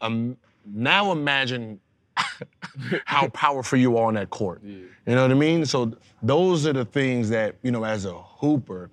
Um, 0.01 0.37
now 0.65 1.11
imagine 1.11 1.79
how 3.05 3.27
powerful 3.33 3.77
you 3.77 3.97
are 3.97 4.07
on 4.07 4.13
that 4.15 4.29
court. 4.29 4.61
Yeah. 4.63 4.75
You 5.05 5.15
know 5.15 5.21
what 5.23 5.31
I 5.31 5.35
mean? 5.35 5.65
So 5.65 5.93
those 6.21 6.65
are 6.67 6.73
the 6.73 6.85
things 6.85 7.29
that, 7.29 7.55
you 7.63 7.71
know, 7.71 7.83
as 7.83 8.05
a 8.05 8.13
hooper, 8.13 8.89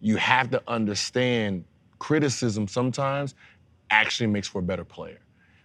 you 0.00 0.16
have 0.16 0.50
to 0.50 0.62
understand 0.68 1.64
criticism 1.98 2.68
sometimes 2.68 3.34
actually 3.90 4.28
makes 4.28 4.46
for 4.48 4.60
a 4.60 4.62
better 4.62 4.84
player. 4.84 5.18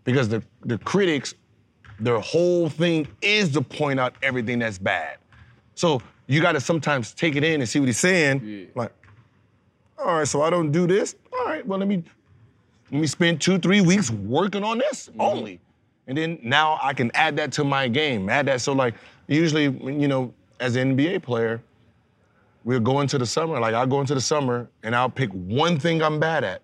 Because 0.03 0.27
the, 0.27 0.43
the 0.65 0.77
critics, 0.79 1.33
their 1.99 2.19
whole 2.19 2.69
thing 2.69 3.07
is 3.21 3.51
to 3.51 3.61
point 3.61 3.99
out 3.99 4.15
everything 4.23 4.59
that's 4.59 4.79
bad. 4.79 5.17
So 5.75 6.01
you 6.27 6.41
gotta 6.41 6.59
sometimes 6.59 7.13
take 7.13 7.35
it 7.35 7.43
in 7.43 7.61
and 7.61 7.69
see 7.69 7.79
what 7.79 7.87
he's 7.87 7.99
saying. 7.99 8.41
Yeah. 8.43 8.65
Like, 8.75 8.91
all 9.97 10.17
right, 10.17 10.27
so 10.27 10.41
I 10.41 10.49
don't 10.49 10.71
do 10.71 10.87
this. 10.87 11.15
All 11.31 11.45
right, 11.45 11.65
well, 11.65 11.79
let 11.79 11.87
me 11.87 12.03
let 12.91 13.01
me 13.01 13.07
spend 13.07 13.41
two, 13.41 13.57
three 13.57 13.81
weeks 13.81 14.11
working 14.11 14.63
on 14.63 14.77
this 14.77 15.09
mm-hmm. 15.09 15.21
only. 15.21 15.59
And 16.07 16.17
then 16.17 16.39
now 16.43 16.79
I 16.81 16.93
can 16.93 17.11
add 17.13 17.37
that 17.37 17.51
to 17.53 17.63
my 17.63 17.87
game. 17.87 18.29
Add 18.29 18.47
that. 18.47 18.61
So 18.61 18.73
like 18.73 18.95
usually, 19.27 19.63
you 19.63 20.07
know, 20.07 20.33
as 20.59 20.75
an 20.75 20.95
NBA 20.95 21.23
player, 21.23 21.61
we'll 22.63 22.79
go 22.79 23.01
into 23.01 23.17
the 23.17 23.25
summer. 23.25 23.59
Like 23.59 23.73
I'll 23.73 23.87
go 23.87 24.01
into 24.01 24.13
the 24.13 24.21
summer 24.21 24.67
and 24.83 24.95
I'll 24.95 25.09
pick 25.09 25.31
one 25.31 25.79
thing 25.79 26.03
I'm 26.03 26.19
bad 26.19 26.43
at 26.43 26.61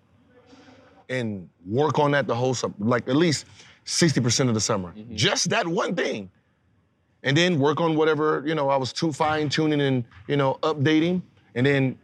and 1.08 1.48
work 1.66 1.98
on 1.98 2.12
that 2.12 2.26
the 2.26 2.34
whole 2.34 2.54
summer, 2.54 2.74
like 2.78 3.08
at 3.08 3.16
least 3.16 3.46
60% 3.86 4.48
of 4.48 4.54
the 4.54 4.60
summer. 4.60 4.90
Mm-hmm. 4.90 5.16
Just 5.16 5.50
that 5.50 5.66
one 5.66 5.94
thing. 5.94 6.30
And 7.22 7.36
then 7.36 7.58
work 7.58 7.80
on 7.80 7.96
whatever, 7.96 8.42
you 8.46 8.54
know, 8.54 8.70
I 8.70 8.76
was 8.76 8.92
too 8.92 9.12
fine 9.12 9.48
tuning 9.48 9.80
and, 9.80 10.04
you 10.26 10.36
know, 10.36 10.58
updating. 10.62 11.22
And 11.54 11.66
then, 11.66 11.98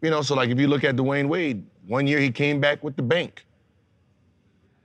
you 0.00 0.10
know, 0.10 0.22
so 0.22 0.34
like 0.34 0.50
if 0.50 0.58
you 0.58 0.68
look 0.68 0.84
at 0.84 0.96
Dwyane 0.96 1.28
Wade, 1.28 1.64
one 1.86 2.06
year 2.06 2.20
he 2.20 2.30
came 2.30 2.60
back 2.60 2.84
with 2.84 2.96
the 2.96 3.02
bank. 3.02 3.44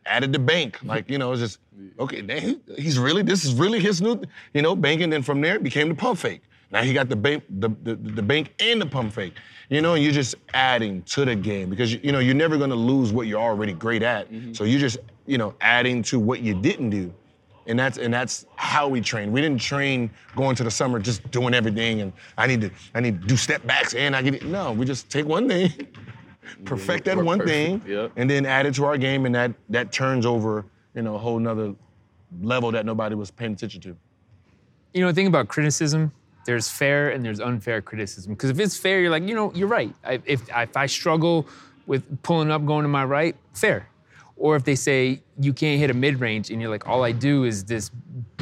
Added 0.06 0.34
the 0.34 0.40
bank. 0.40 0.80
Like, 0.84 1.10
you 1.10 1.18
know, 1.18 1.32
it's 1.32 1.42
just, 1.42 1.60
okay, 2.00 2.22
damn, 2.22 2.62
he's 2.78 2.98
really, 2.98 3.22
this 3.22 3.46
is 3.46 3.54
really 3.54 3.80
his 3.80 4.02
new, 4.02 4.22
you 4.54 4.62
know, 4.62 4.76
banking. 4.76 5.10
Then 5.10 5.22
from 5.22 5.42
there 5.42 5.56
it 5.56 5.64
became 5.64 5.90
the 5.90 5.96
pump 5.96 6.18
fake. 6.18 6.42
Now 6.72 6.84
he 6.84 6.94
got 6.94 7.10
the 7.10 7.16
bank, 7.16 7.44
the, 7.50 7.70
the, 7.84 7.96
the 7.96 8.22
bank 8.22 8.54
and 8.60 8.82
the 8.82 8.86
pump 8.86 9.14
fake. 9.14 9.34
You 9.70 9.82
know, 9.82 9.94
and 9.94 10.04
you're 10.04 10.14
just 10.14 10.34
adding 10.56 11.04
to 11.04 11.26
the 11.26 11.36
game 11.36 11.70
because 11.70 11.94
you 11.94 12.12
know 12.12 12.18
you're 12.18 12.34
never 12.34 12.58
gonna 12.58 12.76
lose 12.76 13.14
what 13.14 13.28
you're 13.28 13.42
already 13.42 13.74
great 13.74 14.02
at. 14.02 14.32
Mm-hmm. 14.32 14.54
So 14.54 14.64
you're 14.64 14.80
just, 14.80 14.98
you 15.28 15.38
know, 15.38 15.54
adding 15.62 16.02
to 16.04 16.20
what 16.20 16.42
you 16.42 16.56
didn't 16.56 16.90
do. 16.90 17.14
And 17.70 17.78
that's 17.80 17.98
and 18.00 18.12
that's 18.14 18.46
how 18.56 18.88
we 18.88 19.00
train. 19.00 19.32
We 19.32 19.42
didn't 19.42 19.62
train 19.62 20.10
going 20.36 20.56
to 20.56 20.64
the 20.64 20.72
summer 20.72 21.00
just 21.00 21.30
doing 21.32 21.54
everything 21.54 22.02
and 22.02 22.12
I 22.38 22.48
need 22.48 22.62
to 22.62 22.72
I 22.96 23.00
need 23.00 23.22
to 23.22 23.28
do 23.28 23.38
step 23.38 23.66
backs 23.66 23.94
and 23.94 24.16
I 24.16 24.22
get 24.24 24.34
it. 24.36 24.44
No, 24.46 24.72
we 24.72 24.86
just 24.86 25.10
take 25.10 25.26
one 25.28 25.48
thing, 25.48 25.72
perfect 26.66 27.06
that 27.06 27.16
one 27.18 27.40
perfect. 27.40 27.84
thing, 27.86 27.92
Yep. 27.96 28.12
and 28.16 28.30
then 28.30 28.46
add 28.46 28.66
it 28.66 28.74
to 28.76 28.86
our 28.86 28.98
game 28.98 29.26
and 29.28 29.36
that 29.36 29.52
that 29.70 29.92
turns 29.92 30.26
over, 30.26 30.66
you 30.96 31.04
know, 31.04 31.14
a 31.16 31.18
whole 31.20 31.38
nother 31.40 31.76
level 32.42 32.72
that 32.72 32.86
nobody 32.86 33.16
was 33.16 33.30
paying 33.32 33.54
attention 33.54 33.82
to. 33.82 33.96
you 34.94 35.02
know, 35.02 35.08
the 35.08 35.14
thing 35.14 35.28
about 35.28 35.48
criticism, 35.48 36.12
there's 36.46 36.70
fair 36.70 37.10
and 37.10 37.24
there's 37.24 37.40
unfair 37.40 37.82
criticism. 37.82 38.34
Because 38.34 38.50
if 38.50 38.60
it's 38.60 38.76
fair, 38.78 39.00
you're 39.02 39.12
like, 39.12 39.24
you 39.28 39.36
know, 39.36 39.52
you're 39.54 39.68
right. 39.68 39.94
I, 40.04 40.20
if 40.26 40.42
if 40.50 40.76
I 40.76 40.88
struggle 40.88 41.48
with 41.86 42.04
pulling 42.24 42.50
up, 42.50 42.66
going 42.66 42.82
to 42.84 42.90
my 42.90 43.04
right, 43.06 43.36
fair. 43.54 43.88
Or 44.40 44.56
if 44.56 44.64
they 44.64 44.76
say 44.76 45.22
you 45.40 45.54
can't 45.54 45.80
hit 45.80 45.92
a 45.92 45.94
mid 45.94 46.20
range, 46.20 46.50
and 46.50 46.62
you're 46.62 46.72
like, 46.72 46.88
all 46.88 47.04
I 47.04 47.12
do 47.12 47.44
is 47.44 47.66
this, 47.66 47.92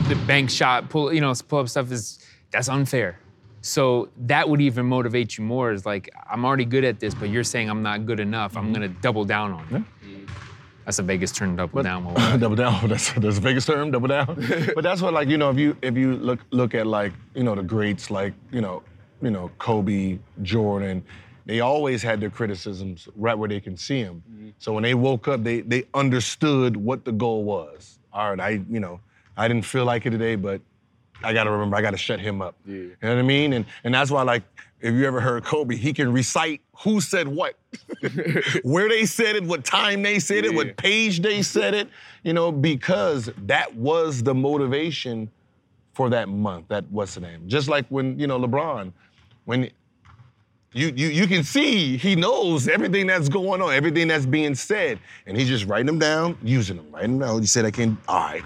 the 0.07 0.15
bank 0.27 0.49
shot, 0.49 0.89
pull, 0.89 1.11
you 1.11 1.19
know, 1.19 1.33
pull 1.47 1.59
up 1.59 1.69
stuff 1.69 1.91
is 1.91 2.19
that's 2.51 2.69
unfair. 2.69 3.19
So 3.61 4.09
that 4.19 4.47
would 4.47 4.61
even 4.61 4.85
motivate 4.85 5.37
you 5.37 5.43
more. 5.43 5.71
Is 5.71 5.85
like, 5.85 6.09
I'm 6.29 6.45
already 6.45 6.65
good 6.65 6.85
at 6.85 6.99
this, 6.99 7.13
but 7.13 7.29
you're 7.29 7.43
saying 7.43 7.69
I'm 7.69 7.83
not 7.83 8.05
good 8.05 8.19
enough. 8.19 8.55
I'm 8.55 8.71
gonna 8.71 8.87
mm-hmm. 8.87 9.01
double 9.01 9.25
down 9.25 9.51
on 9.51 9.75
it. 9.75 9.83
That's 10.85 10.99
a 10.99 11.03
Vegas 11.03 11.33
turn 11.33 11.55
double 11.57 11.83
down. 11.83 12.05
double 12.39 12.55
down. 12.63 12.87
That's 12.87 13.11
that's 13.13 13.35
the 13.35 13.41
biggest 13.41 13.67
term. 13.67 13.91
Double 13.91 14.07
down. 14.07 14.35
but 14.75 14.83
that's 14.83 15.01
what 15.01 15.13
like 15.13 15.27
you 15.27 15.37
know 15.37 15.49
if 15.49 15.57
you 15.57 15.75
if 15.81 15.97
you 15.97 16.15
look 16.15 16.39
look 16.51 16.75
at 16.75 16.87
like 16.87 17.11
you 17.35 17.43
know 17.43 17.55
the 17.55 17.63
greats 17.63 18.09
like 18.09 18.33
you 18.51 18.61
know 18.61 18.83
you 19.21 19.31
know 19.31 19.51
Kobe, 19.57 20.19
Jordan, 20.43 21.03
they 21.47 21.61
always 21.61 22.03
had 22.03 22.19
their 22.19 22.29
criticisms 22.29 23.07
right 23.15 23.33
where 23.35 23.47
they 23.47 23.61
can 23.61 23.77
see 23.77 24.03
them. 24.03 24.21
Mm-hmm. 24.29 24.49
So 24.59 24.73
when 24.73 24.83
they 24.83 24.93
woke 24.93 25.27
up, 25.27 25.43
they 25.43 25.61
they 25.61 25.85
understood 25.93 26.75
what 26.77 27.05
the 27.05 27.13
goal 27.13 27.45
was. 27.45 27.99
All 28.13 28.29
right, 28.29 28.39
I 28.39 28.49
you 28.69 28.79
know 28.79 28.99
I 29.37 29.47
didn't 29.47 29.65
feel 29.65 29.85
like 29.85 30.05
it 30.05 30.11
today, 30.11 30.35
but 30.35 30.61
I 31.23 31.33
got 31.33 31.45
to 31.45 31.51
remember 31.51 31.77
I 31.77 31.81
got 31.81 31.91
to 31.91 31.97
shut 31.97 32.19
him 32.19 32.41
up. 32.41 32.55
Yeah. 32.65 32.75
You 32.75 32.97
know 33.01 33.15
what 33.15 33.19
I 33.19 33.23
mean? 33.23 33.53
And 33.53 33.65
and 33.85 33.93
that's 33.93 34.11
why 34.11 34.23
like 34.23 34.43
if 34.81 34.93
you 34.93 35.05
ever 35.05 35.21
heard 35.21 35.43
Kobe, 35.43 35.75
he 35.75 35.93
can 35.93 36.11
recite 36.11 36.61
who 36.73 37.01
said 37.01 37.27
what, 37.27 37.55
where 38.63 38.87
they 38.87 39.05
said 39.05 39.35
it, 39.35 39.43
what 39.43 39.63
time 39.65 40.03
they 40.03 40.19
said 40.19 40.45
it, 40.45 40.53
what 40.53 40.77
page 40.77 41.21
they 41.21 41.41
said 41.41 41.73
it, 41.73 41.89
you 42.23 42.33
know, 42.33 42.51
because 42.51 43.31
that 43.45 43.73
was 43.73 44.21
the 44.21 44.35
motivation 44.35 45.31
for 45.93 46.09
that 46.11 46.29
month. 46.29 46.67
That 46.67 46.85
what's 46.91 47.15
the 47.15 47.21
name? 47.21 47.47
Just 47.47 47.69
like 47.69 47.85
when 47.87 48.19
you 48.19 48.27
know 48.27 48.39
LeBron, 48.39 48.91
when 49.45 49.71
you 50.77 50.93
you 50.95 51.07
you 51.07 51.27
can 51.27 51.43
see 51.43 51.97
he 51.97 52.15
knows 52.15 52.67
everything 52.67 53.07
that's 53.07 53.29
going 53.29 53.61
on, 53.61 53.73
everything 53.73 54.07
that's 54.07 54.25
being 54.25 54.55
said, 54.55 54.99
and 55.25 55.37
he's 55.37 55.47
just 55.47 55.65
writing 55.65 55.87
them 55.87 55.99
down, 55.99 56.37
using 56.43 56.77
them, 56.77 56.91
writing 56.91 57.19
them 57.19 57.27
down. 57.27 57.41
He 57.41 57.47
said, 57.47 57.65
"I 57.65 57.71
can." 57.71 57.97
All 58.07 58.19
right. 58.19 58.43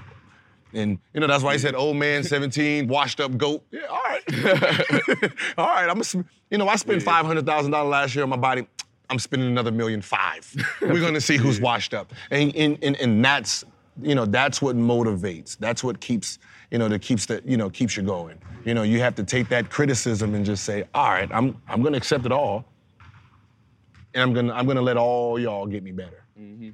And 0.73 0.99
you 1.13 1.19
know 1.19 1.27
that's 1.27 1.43
why 1.43 1.53
he 1.53 1.59
said, 1.59 1.75
"Old 1.75 1.97
man, 1.97 2.23
17, 2.23 2.87
washed 2.87 3.19
up 3.19 3.37
goat." 3.37 3.63
Yeah, 3.71 3.81
all 3.89 4.01
right, 4.03 4.23
all 5.57 5.67
right. 5.67 5.89
I'm, 5.89 5.99
a, 5.99 6.25
you 6.49 6.57
know, 6.57 6.67
I 6.67 6.75
spent 6.77 7.03
five 7.03 7.25
hundred 7.25 7.45
thousand 7.45 7.71
dollars 7.71 7.91
last 7.91 8.15
year 8.15 8.23
on 8.23 8.29
my 8.29 8.37
body. 8.37 8.67
I'm 9.09 9.19
spending 9.19 9.49
another 9.49 9.71
million 9.71 10.01
five. 10.01 10.53
We're 10.81 11.01
gonna 11.01 11.19
see 11.19 11.37
who's 11.37 11.59
washed 11.69 11.93
up, 11.93 12.13
and 12.29 12.55
and, 12.55 12.77
and 12.81 12.95
and 12.97 13.23
that's 13.23 13.65
you 14.01 14.15
know 14.15 14.25
that's 14.25 14.61
what 14.61 14.77
motivates. 14.77 15.57
That's 15.57 15.83
what 15.83 15.99
keeps 15.99 16.39
you 16.71 16.77
know 16.77 16.87
that 16.87 17.01
keeps 17.01 17.25
the 17.25 17.41
you 17.45 17.57
know 17.57 17.69
keeps 17.69 17.97
you 17.97 18.03
going. 18.03 18.37
You 18.65 18.73
know, 18.73 18.83
you 18.83 18.99
have 18.99 19.15
to 19.15 19.23
take 19.23 19.49
that 19.49 19.69
criticism 19.69 20.35
and 20.35 20.45
just 20.45 20.63
say, 20.63 20.85
"All 20.93 21.09
right, 21.09 21.29
I'm 21.31 21.59
I'm 21.67 21.81
gonna 21.81 21.97
accept 21.97 22.25
it 22.25 22.31
all, 22.31 22.65
and 24.13 24.21
I'm 24.21 24.33
gonna 24.33 24.53
I'm 24.53 24.67
gonna 24.67 24.81
let 24.81 24.97
all 24.97 25.39
y'all 25.39 25.65
get 25.65 25.83
me 25.83 25.91
better." 25.91 26.23
Mm-hmm. 26.39 26.69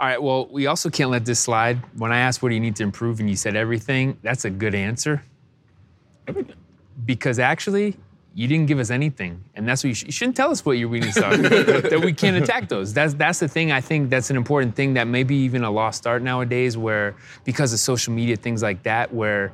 All 0.00 0.08
right, 0.08 0.20
well, 0.20 0.48
we 0.50 0.66
also 0.66 0.90
can't 0.90 1.10
let 1.10 1.24
this 1.24 1.38
slide. 1.38 1.80
When 1.96 2.12
I 2.12 2.18
asked 2.18 2.42
what 2.42 2.48
do 2.48 2.54
you 2.56 2.60
need 2.60 2.76
to 2.76 2.82
improve 2.82 3.20
and 3.20 3.30
you 3.30 3.36
said 3.36 3.54
everything, 3.54 4.18
that's 4.22 4.44
a 4.44 4.50
good 4.50 4.74
answer. 4.74 5.22
Everything. 6.26 6.56
Because 7.04 7.38
actually, 7.38 7.96
you 8.34 8.48
didn't 8.48 8.66
give 8.66 8.80
us 8.80 8.90
anything. 8.90 9.42
And 9.54 9.68
that's 9.68 9.84
what 9.84 9.88
you, 9.88 9.94
sh- 9.94 10.04
you 10.06 10.12
shouldn't 10.12 10.36
tell 10.36 10.50
us 10.50 10.64
what 10.64 10.72
your 10.72 10.88
weaknesses 10.88 11.22
are, 11.22 11.36
that 11.36 12.00
we 12.04 12.12
can't 12.12 12.36
attack 12.36 12.68
those. 12.68 12.92
That's, 12.92 13.14
that's 13.14 13.38
the 13.38 13.46
thing, 13.46 13.70
I 13.70 13.80
think 13.80 14.10
that's 14.10 14.30
an 14.30 14.36
important 14.36 14.74
thing 14.74 14.94
that 14.94 15.06
maybe 15.06 15.36
even 15.36 15.62
a 15.62 15.70
lost 15.70 16.06
art 16.06 16.22
nowadays, 16.22 16.76
where 16.76 17.14
because 17.44 17.72
of 17.72 17.78
social 17.78 18.12
media, 18.12 18.36
things 18.36 18.62
like 18.62 18.82
that, 18.82 19.14
where 19.14 19.52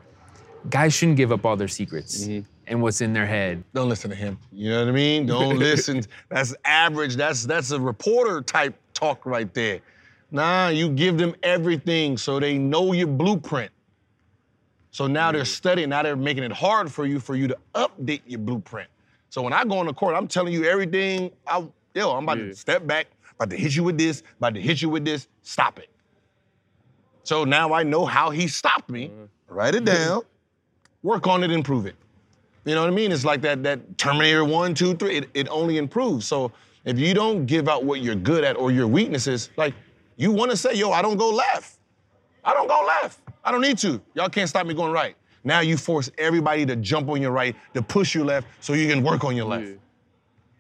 guys 0.69 0.93
shouldn't 0.93 1.17
give 1.17 1.33
up 1.33 1.45
all 1.45 1.57
their 1.57 1.69
secrets 1.69 2.25
mm-hmm. 2.25 2.47
and 2.67 2.83
what's 2.83 3.01
in 3.01 3.13
their 3.13 3.27
head. 3.27 3.65
Don't 3.73 3.89
listen 3.89 4.11
to 4.11 4.17
him. 4.17 4.39
You 4.53 4.71
know 4.71 4.81
what 4.81 4.89
I 4.89 4.93
mean? 4.93 5.27
Don't 5.27 5.59
listen. 5.59 6.03
That's 6.29 6.55
average. 6.65 7.17
That's 7.17 7.45
that's 7.45 7.71
a 7.71 7.81
reporter 7.81 8.43
type 8.43 8.75
talk 8.93 9.25
right 9.25 9.53
there. 9.55 9.81
Nah, 10.31 10.69
you 10.69 10.89
give 10.91 11.19
them 11.19 11.35
everything 11.43 12.17
so 12.17 12.39
they 12.39 12.59
know 12.59 12.93
your 12.93 13.09
blueprint. 13.09 13.73
So 14.93 15.07
now 15.07 15.33
they're 15.33 15.43
mm. 15.43 15.47
studying. 15.47 15.89
Now 15.89 16.03
they're 16.03 16.17
making 16.17 16.45
it 16.45 16.53
hard 16.53 16.91
for 16.91 17.07
you 17.07 17.21
for 17.21 17.35
you 17.35 17.49
to 17.49 17.57
update 17.75 18.23
your 18.27 18.41
blueprint. 18.41 18.89
So 19.29 19.43
when 19.43 19.53
I 19.53 19.65
go 19.65 19.79
on 19.79 19.87
the 19.87 19.95
court, 19.95 20.17
I'm 20.17 20.29
telling 20.29 20.53
you 20.53 20.65
everything. 20.65 21.31
I, 21.47 21.67
yo, 21.95 22.11
I'm 22.11 22.25
about 22.25 22.39
Yeah. 22.39 22.47
to 22.47 22.55
step 22.55 22.87
back, 22.87 23.07
about 23.35 23.51
to 23.51 23.57
hit 23.57 23.75
you 23.75 23.85
with 23.85 23.97
this, 23.99 24.23
about 24.39 24.55
to 24.55 24.61
hit 24.61 24.83
you 24.83 24.89
with 24.89 25.05
this. 25.05 25.29
Stop 25.43 25.79
it. 25.79 25.89
So 27.23 27.45
now 27.45 27.73
I 27.73 27.85
know 27.85 28.05
how 28.05 28.31
he 28.31 28.49
stopped 28.49 28.91
me. 28.91 29.09
Mm-hmm. 29.09 29.55
Write 29.55 29.75
it 29.75 29.85
down. 29.85 30.23
Work 31.03 31.27
on 31.27 31.43
it, 31.43 31.51
improve 31.51 31.87
it. 31.87 31.97
You 32.65 32.75
know 32.75 32.83
what 32.83 32.91
I 32.91 32.95
mean? 32.95 33.11
It's 33.11 33.25
like 33.25 33.41
that 33.43 33.63
that 33.63 33.97
Terminator 33.99 34.45
one, 34.45 34.75
two, 34.75 34.95
three. 34.95 35.17
It, 35.17 35.31
it 35.35 35.49
only 35.49 35.79
improves. 35.79 36.27
So 36.27 36.53
if 36.85 36.99
you 36.99 37.15
don't 37.15 37.47
give 37.47 37.69
out 37.69 37.85
what 37.85 38.01
you're 38.01 38.15
good 38.15 38.45
at 38.45 38.57
or 38.57 38.71
your 38.71 38.87
weaknesses, 38.87 39.51
like 39.57 39.75
you 40.17 40.31
want 40.31 40.51
to 40.51 40.57
say, 40.57 40.75
yo, 40.75 40.91
I 40.91 41.01
don't 41.01 41.17
go 41.17 41.31
left. 41.31 41.79
I 42.45 42.53
don't 42.53 42.69
go 42.69 42.85
left. 42.87 43.21
I 43.45 43.51
don't 43.51 43.63
need 43.63 43.79
to. 43.79 44.01
Y'all 44.15 44.29
can't 44.29 44.49
stop 44.49 44.67
me 44.67 44.75
going 44.75 44.93
right. 44.93 45.17
Now 45.43 45.61
you 45.61 45.79
force 45.79 46.11
everybody 46.19 46.67
to 46.67 46.77
jump 46.77 47.09
on 47.09 47.23
your 47.23 47.31
right, 47.31 47.57
to 47.73 47.81
push 47.81 48.15
you 48.15 48.25
left, 48.25 48.47
so 48.61 48.75
you 48.75 48.87
can 48.87 49.03
work 49.03 49.25
on 49.25 49.35
your 49.35 49.47
left. 49.47 49.67
Yeah. 49.67 49.75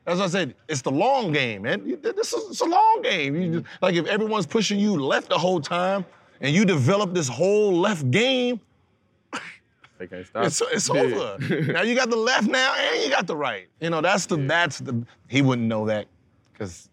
As 0.07 0.20
I 0.20 0.26
said, 0.26 0.55
it's 0.68 0.81
the 0.81 0.90
long 0.90 1.33
game, 1.33 1.62
man. 1.62 1.98
This 2.03 2.33
is 2.33 2.50
it's 2.50 2.61
a 2.62 2.64
long 2.64 3.00
game. 3.03 3.37
You 3.37 3.53
just- 3.61 3.66
like 3.83 3.94
if 3.94 4.07
everyone's 4.07 4.46
pushing 4.46 4.81
you 4.81 4.96
left 4.96 5.29
the 5.29 5.38
whole 5.38 5.61
time, 5.61 6.07
and 6.40 6.55
you 6.55 6.64
develop 6.64 7.12
this 7.12 7.29
whole 7.29 7.79
left 7.79 8.11
game, 8.11 8.59
They 10.00 10.06
can't 10.08 10.26
stop. 10.26 10.46
it's, 10.46 10.60
it's 10.72 10.90
over. 10.90 11.36
now 11.72 11.82
you 11.82 11.94
got 11.94 12.10
the 12.10 12.16
left 12.16 12.48
now, 12.48 12.74
and 12.74 13.02
you 13.04 13.10
got 13.10 13.26
the 13.28 13.36
right. 13.36 13.68
You 13.80 13.90
know 13.90 14.00
that's 14.00 14.26
the 14.26 14.36
that's 14.36 14.78
the. 14.80 15.04
He 15.28 15.42
wouldn't 15.42 15.68
know 15.68 15.86
that, 15.86 16.06
because 16.52 16.88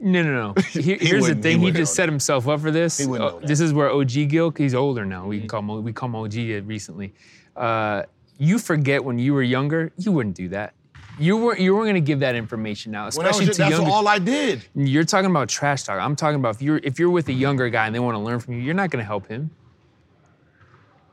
No, 0.00 0.22
no, 0.22 0.32
no. 0.54 0.62
Here- 0.70 0.96
He 0.96 1.06
here's 1.06 1.24
the 1.24 1.30
wouldn't- 1.34 1.44
he 1.44 1.52
thing. 1.54 1.60
He, 1.60 1.66
just 1.72 1.78
know 1.80 1.84
set 2.02 2.08
himself 2.08 2.46
up 2.48 2.60
for 2.60 2.70
this. 2.70 2.96
He 2.98 3.06
wouldn't 3.06 3.28
Uh, 3.28 3.32
know 3.32 3.40
that. 3.40 3.48
this 3.48 3.60
is 3.60 3.72
where 3.74 3.90
OG 3.90 4.28
Gil, 4.28 4.52
he's 4.56 4.74
older 4.74 5.04
now. 5.04 5.26
We 5.26 5.40
can 5.40 5.48
call 5.48 5.60
him, 5.60 5.82
we 5.82 5.92
call 5.92 6.08
him 6.08 6.14
OG 6.14 6.34
recently. 6.66 7.12
Uh, 7.56 8.04
you 8.38 8.60
forget 8.60 9.02
when 9.04 9.18
you 9.18 9.34
were 9.34 9.42
younger, 9.42 9.92
you 9.98 10.12
wouldn't 10.12 10.36
do 10.36 10.48
that. 10.50 10.74
You 11.18 11.36
weren't 11.36 11.58
you 11.58 11.74
weren't 11.74 11.88
gonna 11.88 11.98
give 12.00 12.20
that 12.20 12.36
information 12.36 12.94
out, 12.94 13.12
when 13.16 13.26
I 13.26 13.30
was 13.30 13.40
especially 13.40 13.46
just, 13.46 13.56
to 13.56 13.62
that's 13.64 13.72
younger. 13.72 13.90
all 13.90 14.06
I 14.06 14.20
did. 14.20 14.64
You're 14.76 15.02
talking 15.02 15.28
about 15.32 15.48
trash 15.48 15.82
talk. 15.82 15.98
I'm 16.00 16.14
talking 16.14 16.36
about 16.38 16.54
if 16.54 16.62
you're 16.62 16.78
if 16.84 17.00
you're 17.00 17.10
with 17.10 17.26
a 17.28 17.32
younger 17.32 17.68
guy 17.70 17.86
and 17.86 17.92
they 17.94 17.98
want 17.98 18.14
to 18.14 18.20
learn 18.20 18.38
from 18.38 18.54
you, 18.54 18.60
you're 18.60 18.74
not 18.74 18.90
gonna 18.90 19.02
help 19.02 19.26
him. 19.26 19.50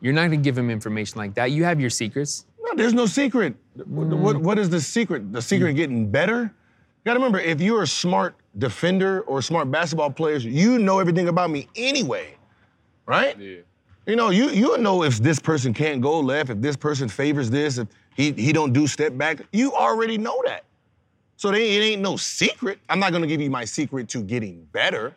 You're 0.02 0.14
not 0.14 0.24
gonna 0.24 0.38
give 0.38 0.58
him 0.58 0.70
information 0.70 1.18
like 1.18 1.34
that. 1.36 1.52
You 1.52 1.64
have 1.64 1.80
your 1.80 1.90
secrets. 1.90 2.46
No, 2.64 2.74
there's 2.76 2.94
no 2.94 3.06
secret. 3.06 3.56
What, 3.76 4.10
mm. 4.10 4.18
what, 4.18 4.38
what 4.38 4.60
is 4.60 4.70
the 4.70 4.82
secret? 4.82 5.32
The 5.32 5.42
secret 5.42 5.72
of 5.72 5.76
getting 5.76 6.10
better? 6.10 6.42
You 6.44 7.12
gotta 7.12 7.20
remember, 7.20 7.40
if 7.40 7.62
you're 7.62 7.84
a 7.84 7.88
smart 7.88 8.36
defender 8.58 9.22
or 9.22 9.42
smart 9.42 9.70
basketball 9.70 10.10
player, 10.10 10.38
you 10.38 10.80
know 10.80 11.00
everything 11.00 11.28
about 11.28 11.52
me 11.52 11.68
anyway, 11.76 12.36
right? 13.06 13.38
Yeah. 13.38 13.58
You 14.08 14.16
know, 14.16 14.30
you 14.30 14.50
you 14.50 14.78
know 14.78 15.04
if 15.04 15.18
this 15.20 15.40
person 15.40 15.74
can't 15.74 16.02
go 16.02 16.20
left, 16.20 16.50
if 16.50 16.62
this 16.62 16.76
person 16.76 17.10
favors 17.10 17.50
this, 17.50 17.78
if 17.78 17.88
he 18.16 18.32
he 18.34 18.54
don't 18.54 18.74
do 18.74 18.88
step 18.88 19.18
back, 19.18 19.42
you 19.52 19.74
already 19.74 20.18
know 20.18 20.42
that. 20.46 20.64
So 21.38 21.52
they, 21.52 21.76
it 21.76 21.82
ain't 21.82 22.02
no 22.02 22.16
secret. 22.16 22.80
I'm 22.88 23.00
not 23.00 23.12
gonna 23.12 23.28
give 23.28 23.42
you 23.42 23.50
my 23.50 23.66
secret 23.66 24.08
to 24.10 24.22
getting 24.22 24.64
better. 24.72 25.16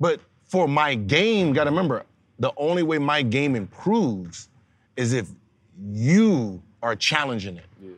But 0.00 0.20
for 0.44 0.68
my 0.68 0.94
game, 0.94 1.52
gotta 1.52 1.70
remember, 1.70 2.04
the 2.38 2.52
only 2.56 2.82
way 2.82 2.98
my 2.98 3.22
game 3.22 3.56
improves 3.56 4.48
is 4.96 5.12
if 5.12 5.28
you 5.92 6.62
are 6.82 6.96
challenging 6.96 7.56
it. 7.56 7.64
Yeah. 7.80 7.90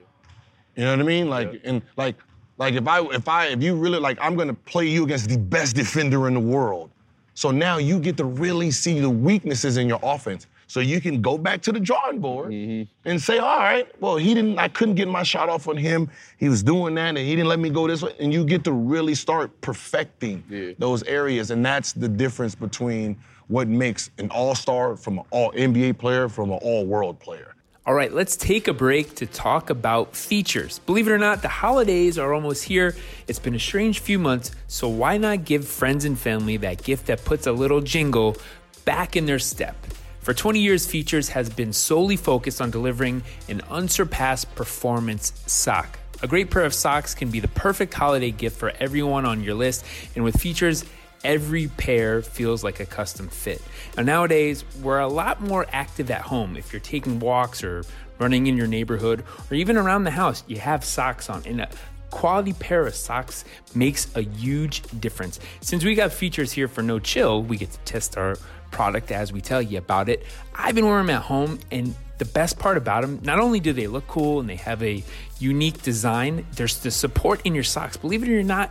You 0.76 0.85
know 0.85 0.90
what 0.92 1.00
I 1.00 1.03
mean? 1.03 1.29
Like 1.29 1.53
Yeah. 1.53 1.61
and 1.64 1.83
like 1.96 2.16
like 2.59 2.74
if 2.74 2.87
I 2.87 3.00
if 3.07 3.29
I 3.29 3.46
if 3.46 3.62
you 3.62 3.74
really 3.74 3.98
like 3.98 4.18
I'm 4.20 4.37
gonna 4.37 4.55
play 4.55 4.87
you 4.87 5.05
against 5.05 5.29
the 5.29 5.38
best 5.38 5.76
defender 5.76 6.29
in 6.29 6.35
the 6.35 6.40
world. 6.40 6.90
So 7.35 7.50
now 7.50 7.79
you 7.79 7.98
get 7.98 8.16
to 8.18 8.24
really 8.24 8.70
see 8.70 9.00
the 9.00 9.09
weaknesses 9.11 9.76
in 9.76 9.88
your 9.88 10.00
offense. 10.03 10.46
So 10.66 10.79
you 10.79 11.00
can 11.00 11.20
go 11.20 11.37
back 11.37 11.62
to 11.62 11.72
the 11.72 11.81
drawing 11.81 12.20
board 12.20 12.53
mm-hmm. 12.53 12.85
and 13.05 13.20
say, 13.20 13.38
all 13.38 13.59
right, 13.59 13.88
well, 14.00 14.16
he 14.16 14.35
didn't, 14.35 14.57
I 14.57 14.68
couldn't 14.68 14.94
get 14.94 15.09
my 15.09 15.24
shot 15.24 15.48
off 15.48 15.66
on 15.66 15.76
him. 15.76 16.09
He 16.38 16.48
was 16.48 16.62
doing 16.62 16.94
that 16.94 17.09
and 17.09 17.18
he 17.18 17.35
didn't 17.35 17.48
let 17.48 17.59
me 17.59 17.70
go 17.70 17.88
this 17.88 18.03
way. 18.03 18.14
And 18.20 18.33
you 18.33 18.44
get 18.44 18.62
to 18.64 18.72
really 18.72 19.16
start 19.16 19.59
perfecting 19.62 20.44
Yeah. 20.48 20.74
those 20.79 21.03
areas. 21.05 21.50
And 21.50 21.66
that's 21.66 21.92
the 21.92 22.09
difference 22.09 22.55
between 22.55 23.16
what 23.50 23.66
makes 23.66 24.10
an 24.18 24.30
all-star 24.30 24.96
from 24.96 25.18
an 25.18 25.24
all 25.30 25.50
NBA 25.52 25.98
player 25.98 26.28
from 26.28 26.52
an 26.52 26.58
all-world 26.62 27.18
player. 27.18 27.56
All 27.84 27.94
right, 27.94 28.12
let's 28.12 28.36
take 28.36 28.68
a 28.68 28.72
break 28.72 29.16
to 29.16 29.26
talk 29.26 29.70
about 29.70 30.14
Feetures. 30.14 30.78
Believe 30.80 31.08
it 31.08 31.10
or 31.10 31.18
not, 31.18 31.42
the 31.42 31.48
holidays 31.48 32.16
are 32.16 32.32
almost 32.32 32.62
here. 32.62 32.94
It's 33.26 33.40
been 33.40 33.56
a 33.56 33.58
strange 33.58 33.98
few 33.98 34.20
months, 34.20 34.52
so 34.68 34.88
why 34.88 35.16
not 35.16 35.44
give 35.44 35.66
friends 35.66 36.04
and 36.04 36.16
family 36.16 36.58
that 36.58 36.84
gift 36.84 37.06
that 37.06 37.24
puts 37.24 37.48
a 37.48 37.52
little 37.52 37.80
jingle 37.80 38.36
back 38.84 39.16
in 39.16 39.26
their 39.26 39.40
step? 39.40 39.74
For 40.20 40.32
20 40.32 40.60
years, 40.60 40.86
Feetures 40.86 41.30
has 41.30 41.50
been 41.50 41.72
solely 41.72 42.16
focused 42.16 42.60
on 42.60 42.70
delivering 42.70 43.24
an 43.48 43.62
unsurpassed 43.68 44.54
performance 44.54 45.32
sock. 45.46 45.98
A 46.22 46.28
great 46.28 46.50
pair 46.50 46.64
of 46.64 46.74
socks 46.74 47.14
can 47.14 47.30
be 47.30 47.40
the 47.40 47.48
perfect 47.48 47.94
holiday 47.94 48.30
gift 48.30 48.58
for 48.58 48.72
everyone 48.78 49.24
on 49.24 49.42
your 49.42 49.54
list, 49.54 49.84
and 50.14 50.22
with 50.22 50.40
Feetures, 50.40 50.84
every 51.24 51.68
pair 51.68 52.22
feels 52.22 52.64
like 52.64 52.80
a 52.80 52.87
custom 52.87 53.28
fit. 53.28 53.62
Now, 53.96 54.02
nowadays, 54.02 54.64
we're 54.83 55.00
a 55.00 55.09
lot 55.09 55.40
more 55.40 55.66
active 55.72 56.11
at 56.11 56.22
home. 56.22 56.56
If 56.56 56.72
you're 56.72 56.80
taking 56.80 57.20
walks 57.20 57.62
or 57.62 57.85
running 58.18 58.46
in 58.46 58.56
your 58.56 58.66
neighborhood 58.66 59.24
or 59.50 59.54
even 59.54 59.76
around 59.76 60.04
the 60.04 60.11
house, 60.11 60.44
you 60.46 60.59
have 60.59 60.85
socks 60.85 61.30
on. 61.30 61.42
And 61.46 61.61
a 61.62 61.68
quality 62.11 62.52
pair 62.54 62.87
of 62.87 62.94
socks 62.94 63.44
makes 63.74 64.14
a 64.16 64.22
huge 64.22 64.83
difference. 65.00 65.40
Since 65.61 65.85
we 65.85 65.94
got 65.94 66.12
Feetures 66.12 66.52
here 66.52 66.68
for 66.68 66.83
No 66.83 66.98
Chill, 66.98 67.42
we 67.42 67.56
get 67.56 67.70
to 67.72 67.78
test 67.80 68.16
our 68.16 68.37
product 68.70 69.11
as 69.11 69.33
we 69.33 69.40
tell 69.40 69.61
you 69.61 69.78
about 69.78 70.09
it. 70.09 70.24
I've 70.54 70.74
been 70.74 70.87
wearing 70.87 71.06
them 71.06 71.16
at 71.16 71.22
home 71.22 71.59
and 71.70 71.94
the 72.20 72.24
best 72.26 72.59
part 72.59 72.76
about 72.76 73.00
them, 73.00 73.18
not 73.22 73.38
only 73.38 73.61
do 73.61 73.72
they 73.72 73.87
look 73.87 74.06
cool 74.06 74.40
and 74.40 74.48
they 74.48 74.56
have 74.56 74.83
a 74.83 75.02
unique 75.38 75.83
design, 75.83 76.46
there's 76.52 76.78
the 76.80 76.90
support 76.90 77.40
in 77.46 77.54
your 77.54 77.64
socks. 77.64 77.96
Believe 77.96 78.22
it 78.22 78.28
or 78.28 78.42
not, 78.42 78.70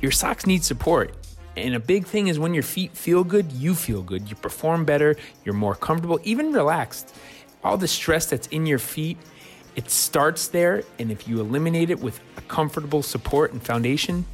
your 0.00 0.12
socks 0.12 0.46
need 0.46 0.62
support. 0.62 1.12
And 1.56 1.74
a 1.74 1.80
big 1.80 2.06
thing 2.06 2.28
is 2.28 2.38
when 2.38 2.54
your 2.54 2.62
feet 2.62 2.96
feel 2.96 3.24
good, 3.24 3.52
you 3.52 3.74
feel 3.74 4.02
good. 4.02 4.28
You 4.28 4.36
perform 4.36 4.84
better, 4.84 5.16
you're 5.44 5.54
more 5.54 5.74
comfortable, 5.74 6.18
even 6.24 6.52
relaxed. 6.52 7.14
All 7.62 7.76
the 7.76 7.88
stress 7.88 8.26
that's 8.26 8.46
in 8.48 8.66
your 8.66 8.78
feet, 8.78 9.18
it 9.76 9.90
starts 9.90 10.48
there. 10.48 10.82
And 10.98 11.12
if 11.12 11.28
you 11.28 11.40
eliminate 11.40 11.90
it 11.90 12.00
with 12.00 12.20
a 12.36 12.40
comfortable 12.42 13.02
support 13.02 13.52
and 13.52 13.62
foundation, 13.62 14.24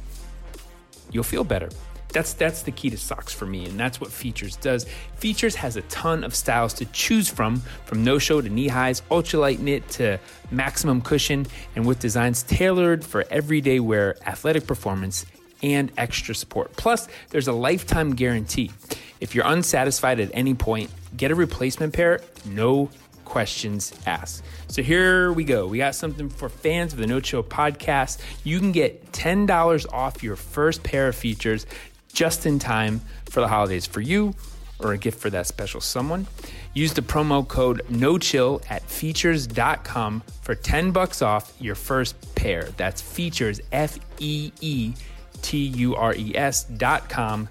you'll 1.11 1.23
feel 1.23 1.43
better. 1.43 1.69
That's 2.11 2.33
that's 2.33 2.63
the 2.63 2.71
key 2.71 2.89
to 2.89 2.97
socks 2.97 3.31
for 3.31 3.45
me, 3.45 3.65
and 3.67 3.79
that's 3.79 4.01
what 4.01 4.11
Feetures 4.11 4.55
does. 4.55 4.87
Feetures 5.17 5.53
has 5.53 5.75
a 5.75 5.83
ton 5.83 6.23
of 6.23 6.33
styles 6.33 6.73
to 6.75 6.85
choose 6.85 7.29
from, 7.29 7.57
from 7.85 8.03
no-show 8.03 8.41
to 8.41 8.49
knee-highs, 8.49 9.03
ultralight 9.11 9.59
knit 9.59 9.87
to 9.89 10.19
maximum 10.49 11.01
cushion, 11.01 11.45
and 11.75 11.85
with 11.85 11.99
designs 11.99 12.41
tailored 12.41 13.05
for 13.05 13.25
everyday 13.29 13.79
wear, 13.79 14.15
athletic 14.25 14.65
performance, 14.65 15.27
and 15.61 15.91
extra 15.97 16.35
support. 16.35 16.75
Plus, 16.75 17.07
there's 17.29 17.47
a 17.47 17.53
lifetime 17.53 18.15
guarantee. 18.15 18.71
If 19.19 19.35
you're 19.35 19.45
unsatisfied 19.45 20.19
at 20.19 20.31
any 20.33 20.53
point, 20.53 20.89
get 21.17 21.31
a 21.31 21.35
replacement 21.35 21.93
pair, 21.93 22.21
no 22.45 22.89
questions 23.25 23.93
asked. 24.05 24.43
So 24.67 24.81
here 24.81 25.31
we 25.31 25.43
go. 25.43 25.67
We 25.67 25.77
got 25.77 25.95
something 25.95 26.29
for 26.29 26.49
fans 26.49 26.93
of 26.93 26.99
the 26.99 27.07
No 27.07 27.19
Chill 27.19 27.43
podcast. 27.43 28.19
You 28.43 28.59
can 28.59 28.71
get 28.71 29.11
$10 29.11 29.93
off 29.93 30.23
your 30.23 30.35
first 30.35 30.83
pair 30.83 31.07
of 31.09 31.15
Feetures 31.15 31.65
just 32.11 32.45
in 32.45 32.59
time 32.59 33.01
for 33.29 33.39
the 33.39 33.47
holidays 33.47 33.85
for 33.85 34.01
you 34.01 34.33
or 34.79 34.93
a 34.93 34.97
gift 34.97 35.19
for 35.19 35.29
that 35.29 35.45
special 35.45 35.81
someone. 35.81 36.25
Use 36.73 36.93
the 36.93 37.01
promo 37.01 37.47
code 37.47 37.81
NOCHILL 37.89 38.61
at 38.69 38.83
feetures.com 38.83 40.23
for 40.41 40.55
10 40.55 40.91
bucks 40.91 41.21
off 41.21 41.53
your 41.59 41.75
first 41.75 42.35
pair. 42.35 42.63
That's 42.77 43.01
Feetures 43.01 43.59
F 43.71 43.99
E 44.19 44.51
E 44.61 44.93
T 45.41 45.57
U 45.57 45.95
R 45.95 46.15
E 46.15 46.35
S 46.35 46.63
dot 46.63 47.09
com 47.09 47.49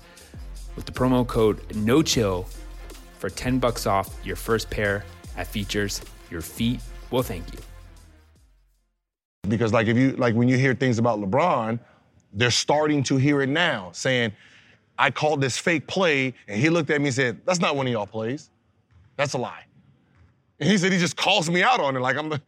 with 0.77 0.87
the 0.87 0.93
promo 0.93 1.27
code 1.27 1.75
no 1.77 2.03
chill 2.03 2.47
for 3.19 3.29
10 3.29 3.59
bucks 3.59 3.87
off 3.87 4.15
your 4.25 4.37
first 4.37 4.71
pair 4.71 5.05
at 5.37 5.47
Feetures. 5.47 6.01
Your 6.31 6.41
feet 6.41 6.81
will 7.11 7.23
thank 7.23 7.53
you. 7.53 7.59
Because 9.49 9.73
like 9.73 9.87
if 9.87 9.97
you 9.97 10.13
like 10.13 10.35
when 10.35 10.49
you 10.49 10.57
hear 10.57 10.75
things 10.75 10.99
about 10.99 11.21
LeBron, 11.21 11.81
they're 12.33 12.51
starting 12.51 13.03
to 13.05 13.17
hear 13.17 13.41
it 13.43 13.49
now, 13.49 13.91
saying, 13.93 14.33
I 14.99 15.11
called 15.11 15.41
this 15.41 15.57
fake 15.57 15.87
play, 15.87 16.35
and 16.47 16.61
he 16.61 16.71
looked 16.71 16.91
at 16.91 17.01
me 17.01 17.09
and 17.09 17.15
said, 17.15 17.41
That's 17.45 17.61
not 17.61 17.77
one 17.77 17.87
of 17.87 17.93
y'all 17.93 18.07
plays. 18.07 18.51
That's 19.17 19.35
a 19.35 19.39
lie. 19.39 19.65
And 20.61 20.69
he 20.69 20.77
said 20.77 20.93
he 20.93 20.99
just 20.99 21.17
calls 21.17 21.49
me 21.49 21.63
out 21.63 21.81
on 21.81 21.97
it, 21.97 22.01
like 22.01 22.17
I'm 22.17 22.29
the 22.29 22.43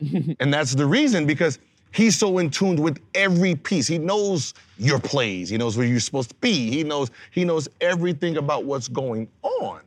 and 0.40 0.52
that's 0.52 0.74
the 0.74 0.86
reason 0.86 1.26
because 1.26 1.58
he's 1.92 2.16
so 2.16 2.38
in 2.38 2.50
tune 2.50 2.76
with 2.76 3.00
every 3.14 3.54
piece. 3.54 3.86
He 3.86 3.98
knows 3.98 4.54
your 4.78 4.98
plays. 4.98 5.48
He 5.48 5.58
knows 5.58 5.76
where 5.76 5.86
you're 5.86 6.00
supposed 6.00 6.30
to 6.30 6.34
be. 6.36 6.70
He 6.70 6.84
knows 6.84 7.10
he 7.30 7.44
knows 7.44 7.68
everything 7.80 8.36
about 8.36 8.64
what's 8.64 8.88
going 8.88 9.28
on. 9.42 9.80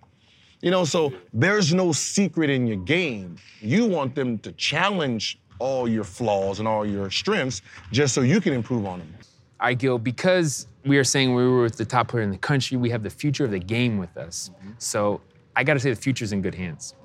You 0.61 0.71
know, 0.71 0.85
so 0.85 1.11
there's 1.33 1.73
no 1.73 1.91
secret 1.91 2.49
in 2.49 2.65
your 2.65 2.77
game. 2.77 3.35
You 3.59 3.85
want 3.85 4.15
them 4.15 4.37
to 4.39 4.51
challenge 4.53 5.39
all 5.59 5.89
your 5.89 6.05
flaws 6.05 6.59
and 6.59 6.67
all 6.67 6.85
your 6.85 7.09
strengths 7.11 7.61
just 7.91 8.13
so 8.13 8.21
you 8.21 8.39
can 8.39 8.53
improve 8.53 8.85
on 8.85 8.99
them. 8.99 9.13
All 9.59 9.67
right, 9.67 9.77
Gil, 9.77 9.97
because 9.97 10.67
we 10.85 10.97
are 10.97 11.03
saying 11.03 11.33
we 11.35 11.43
were 11.43 11.63
with 11.63 11.77
the 11.77 11.85
top 11.85 12.09
player 12.09 12.23
in 12.23 12.31
the 12.31 12.37
country, 12.37 12.77
we 12.77 12.89
have 12.89 13.03
the 13.03 13.09
future 13.09 13.45
of 13.45 13.51
the 13.51 13.59
game 13.59 13.97
with 13.97 14.15
us. 14.17 14.51
Mm-hmm. 14.57 14.71
So 14.77 15.21
I 15.55 15.63
got 15.63 15.73
to 15.75 15.79
say 15.79 15.89
the 15.89 15.95
future's 15.95 16.31
in 16.31 16.41
good 16.41 16.55
hands. 16.55 16.95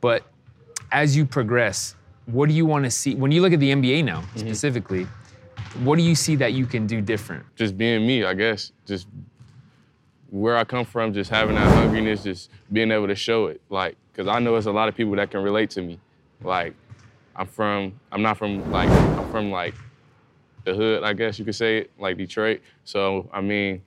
But 0.00 0.24
as 0.92 1.16
you 1.16 1.24
progress, 1.24 1.94
what 2.28 2.48
do 2.48 2.54
you 2.54 2.66
want 2.66 2.84
to 2.84 2.90
see? 2.90 3.14
When 3.14 3.32
you 3.32 3.40
look 3.40 3.52
at 3.52 3.60
the 3.60 3.72
NBA 3.72 4.04
now, 4.04 4.20
mm-hmm. 4.20 4.38
specifically, 4.38 5.06
what 5.82 5.96
do 5.96 6.02
you 6.02 6.14
see 6.14 6.36
that 6.36 6.52
you 6.52 6.66
can 6.66 6.86
do 6.86 7.00
different? 7.00 7.44
just 7.56 7.76
being 7.76 8.06
me, 8.06 8.24
I 8.24 8.34
guess. 8.34 8.72
Just 8.86 9.08
where 10.30 10.56
I 10.56 10.64
come 10.64 10.84
from, 10.84 11.14
just 11.14 11.30
having 11.30 11.54
that 11.54 11.68
hungriness, 11.72 12.24
just 12.24 12.50
being 12.70 12.90
able 12.90 13.06
to 13.06 13.14
show 13.14 13.46
it. 13.46 13.60
Like, 13.70 13.96
cause 14.14 14.28
I 14.28 14.38
know 14.40 14.52
there's 14.52 14.66
a 14.66 14.72
lot 14.72 14.88
of 14.88 14.94
people 14.94 15.16
that 15.16 15.30
can 15.30 15.42
relate 15.42 15.70
to 15.70 15.82
me. 15.82 15.98
Like, 16.42 16.74
I'm 17.34 17.46
from, 17.46 17.98
I'm 18.12 18.20
not 18.20 18.36
from 18.36 18.70
like, 18.70 18.90
I'm 18.90 19.30
from 19.30 19.50
like 19.50 19.74
the 20.64 20.74
hood, 20.74 21.02
I 21.02 21.14
guess 21.14 21.38
you 21.38 21.44
could 21.44 21.54
say 21.54 21.78
it, 21.78 21.90
like 21.98 22.18
Detroit. 22.18 22.60
So 22.84 23.28
I 23.32 23.40
mean, 23.40 23.82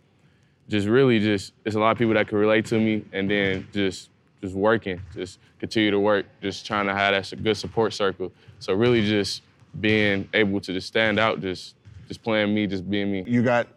just 0.67 0.87
really 0.87 1.19
just 1.19 1.53
it's 1.63 1.75
a 1.75 1.79
lot 1.79 1.91
of 1.91 1.97
people 1.97 2.13
that 2.15 2.27
can 2.27 2.37
relate 2.37 2.65
to 2.67 2.79
me, 2.79 3.05
and 3.13 3.29
then 3.29 3.67
just 3.71 4.09
just 4.41 4.55
working, 4.55 4.99
just 5.13 5.39
continue 5.61 5.91
to 5.91 5.99
work, 5.99 6.25
just 6.41 6.65
trying 6.65 6.87
to 6.87 6.93
have 6.93 7.13
that 7.13 7.43
good 7.43 7.55
support 7.55 7.93
circle. 7.93 8.31
So 8.57 8.73
really 8.73 9.05
just 9.05 9.43
being 9.79 10.27
able 10.33 10.59
to 10.59 10.73
just 10.73 10.87
stand 10.87 11.19
out, 11.19 11.39
just 11.39 11.75
just 12.07 12.23
playing 12.23 12.53
me, 12.53 12.65
just 12.65 12.89
being 12.89 13.11
me. 13.11 13.23
You 13.27 13.43
got 13.43 13.67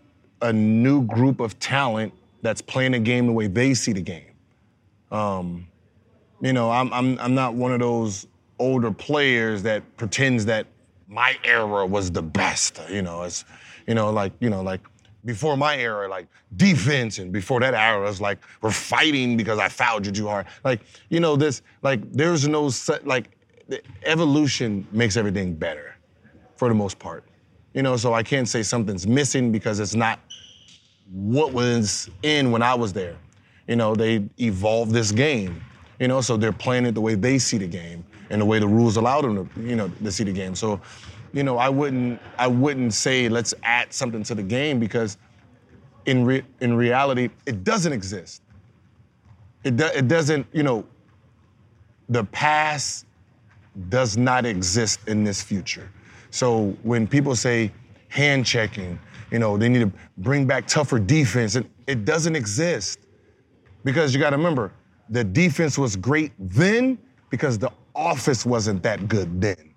a 0.40 0.53
new 0.53 1.03
group 1.03 1.40
of 1.40 1.59
talent 1.61 2.12
that's 2.40 2.62
playing 2.62 2.92
the 2.92 2.99
game 2.99 3.27
the 3.27 3.33
way 3.33 3.47
they 3.49 3.75
see 3.75 3.92
the 3.92 4.01
game. 4.01 4.33
Um, 5.12 5.68
you 6.40 6.53
know, 6.53 6.70
I'm, 6.70 6.92
I'm, 6.92 7.18
I'm 7.20 7.35
not 7.35 7.55
one 7.55 7.70
of 7.73 7.81
those 7.81 8.27
older 8.59 8.90
players 8.90 9.62
that 9.62 9.83
pretends 9.97 10.47
that 10.47 10.66
my 11.07 11.37
era 11.44 11.87
was 11.87 12.11
the 12.11 12.23
best. 12.23 12.81
You 12.90 13.03
know, 13.03 13.23
it's, 13.23 13.44
you 13.87 13.94
know, 13.94 14.11
like, 14.11 14.33
you 14.40 14.51
know, 14.51 14.62
like 14.62 14.81
before 15.25 15.57
my 15.57 15.77
era, 15.77 16.09
like 16.09 16.27
defense, 16.57 17.19
and 17.19 17.33
before 17.33 17.61
that 17.61 17.75
era, 17.75 18.09
it's 18.09 18.21
like 18.21 18.39
we're 18.61 18.71
fighting 18.71 19.37
because 19.37 19.59
I 19.59 19.69
fouled 19.69 20.07
you 20.07 20.13
too 20.13 20.29
hard. 20.29 20.47
Like, 20.65 20.81
you 21.09 21.21
know, 21.21 21.37
this, 21.37 21.63
like, 21.83 22.13
there's 22.13 22.47
no, 22.47 22.71
like, 23.05 23.31
evolution 24.05 24.87
makes 24.93 25.17
everything 25.17 25.55
better 25.55 25.97
for 26.57 26.69
the 26.69 26.75
most 26.75 26.99
part. 26.99 27.25
You 27.72 27.83
know, 27.83 27.97
so 27.97 28.14
I 28.14 28.22
can't 28.22 28.49
say 28.49 28.62
something's 28.62 29.07
missing 29.07 29.51
because 29.51 29.81
it's 29.81 29.95
not 29.95 30.20
what 31.11 31.53
was 31.53 32.09
in 32.22 32.51
when 32.51 32.62
I 32.62 32.75
was 32.75 32.93
there. 32.93 33.16
You 33.66 33.77
know, 33.77 33.95
they 33.95 34.29
evolved 34.39 34.93
this 34.93 35.11
game. 35.11 35.62
You 35.99 36.09
know, 36.09 36.20
so 36.20 36.37
they're 36.37 36.53
playing 36.53 36.87
it 36.87 36.93
the 36.93 37.01
way 37.01 37.14
they 37.14 37.39
see 37.39 37.57
the 37.57 37.66
game 37.66 38.05
and 38.31 38.41
the 38.41 38.45
way 38.45 38.59
the 38.59 38.66
rules 38.68 38.97
allow 38.97 39.20
them 39.20 39.49
to, 39.49 39.61
you 39.61 39.77
know, 39.77 39.89
to 40.03 40.12
see 40.12 40.25
the 40.25 40.33
game. 40.33 40.55
So, 40.55 40.81
you 41.35 41.43
know, 41.43 41.59
I 41.59 41.68
wouldn't, 41.68 42.20
I 42.39 42.47
wouldn't 42.47 42.95
say 42.95 43.28
let's 43.28 43.53
add 43.64 43.93
something 43.93 44.22
to 44.22 44.35
the 44.35 44.43
game 44.43 44.78
because, 44.78 45.18
in 46.07 46.24
re- 46.24 46.45
in 46.61 46.74
reality, 46.74 47.28
it 47.45 47.64
doesn't 47.64 47.93
exist. 47.93 48.41
It 49.64 49.76
do- 49.76 49.91
it 49.95 50.09
doesn't, 50.09 50.47
you 50.53 50.62
know. 50.62 50.87
The 52.09 52.24
past 52.24 53.07
does 53.89 54.16
not 54.16 54.47
exist 54.47 55.01
in 55.09 55.24
this 55.24 55.43
future. 55.43 55.91
So 56.30 56.76
when 56.82 57.07
people 57.07 57.35
say 57.35 57.72
hand 58.09 58.47
checking, 58.47 58.99
you 59.30 59.39
know, 59.39 59.57
they 59.57 59.68
need 59.68 59.80
to 59.80 59.93
bring 60.18 60.47
back 60.47 60.66
tougher 60.66 60.99
defense, 60.99 61.57
it, 61.57 61.66
it 61.87 62.05
doesn't 62.05 62.37
exist. 62.37 63.01
Because 63.82 64.14
you 64.14 64.20
got 64.20 64.30
to 64.30 64.37
remember, 64.37 64.70
the 65.09 65.24
defense 65.24 65.76
was 65.76 65.97
great 65.97 66.32
then 66.39 66.99
because 67.30 67.59
the 67.59 67.72
office 67.95 68.47
wasn't 68.47 68.82
that 68.82 69.09
good 69.09 69.41
then. 69.41 69.74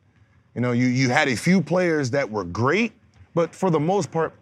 You 0.58 0.62
know, 0.62 0.72
you 0.72 0.88
you 0.88 1.10
had 1.10 1.28
a 1.28 1.36
few 1.36 1.62
players 1.62 2.10
that 2.10 2.28
were 2.28 2.44
great, 2.44 2.92
but 3.36 3.54
for 3.54 3.70
the 3.70 3.80
most 3.80 4.10
part, 4.10 4.34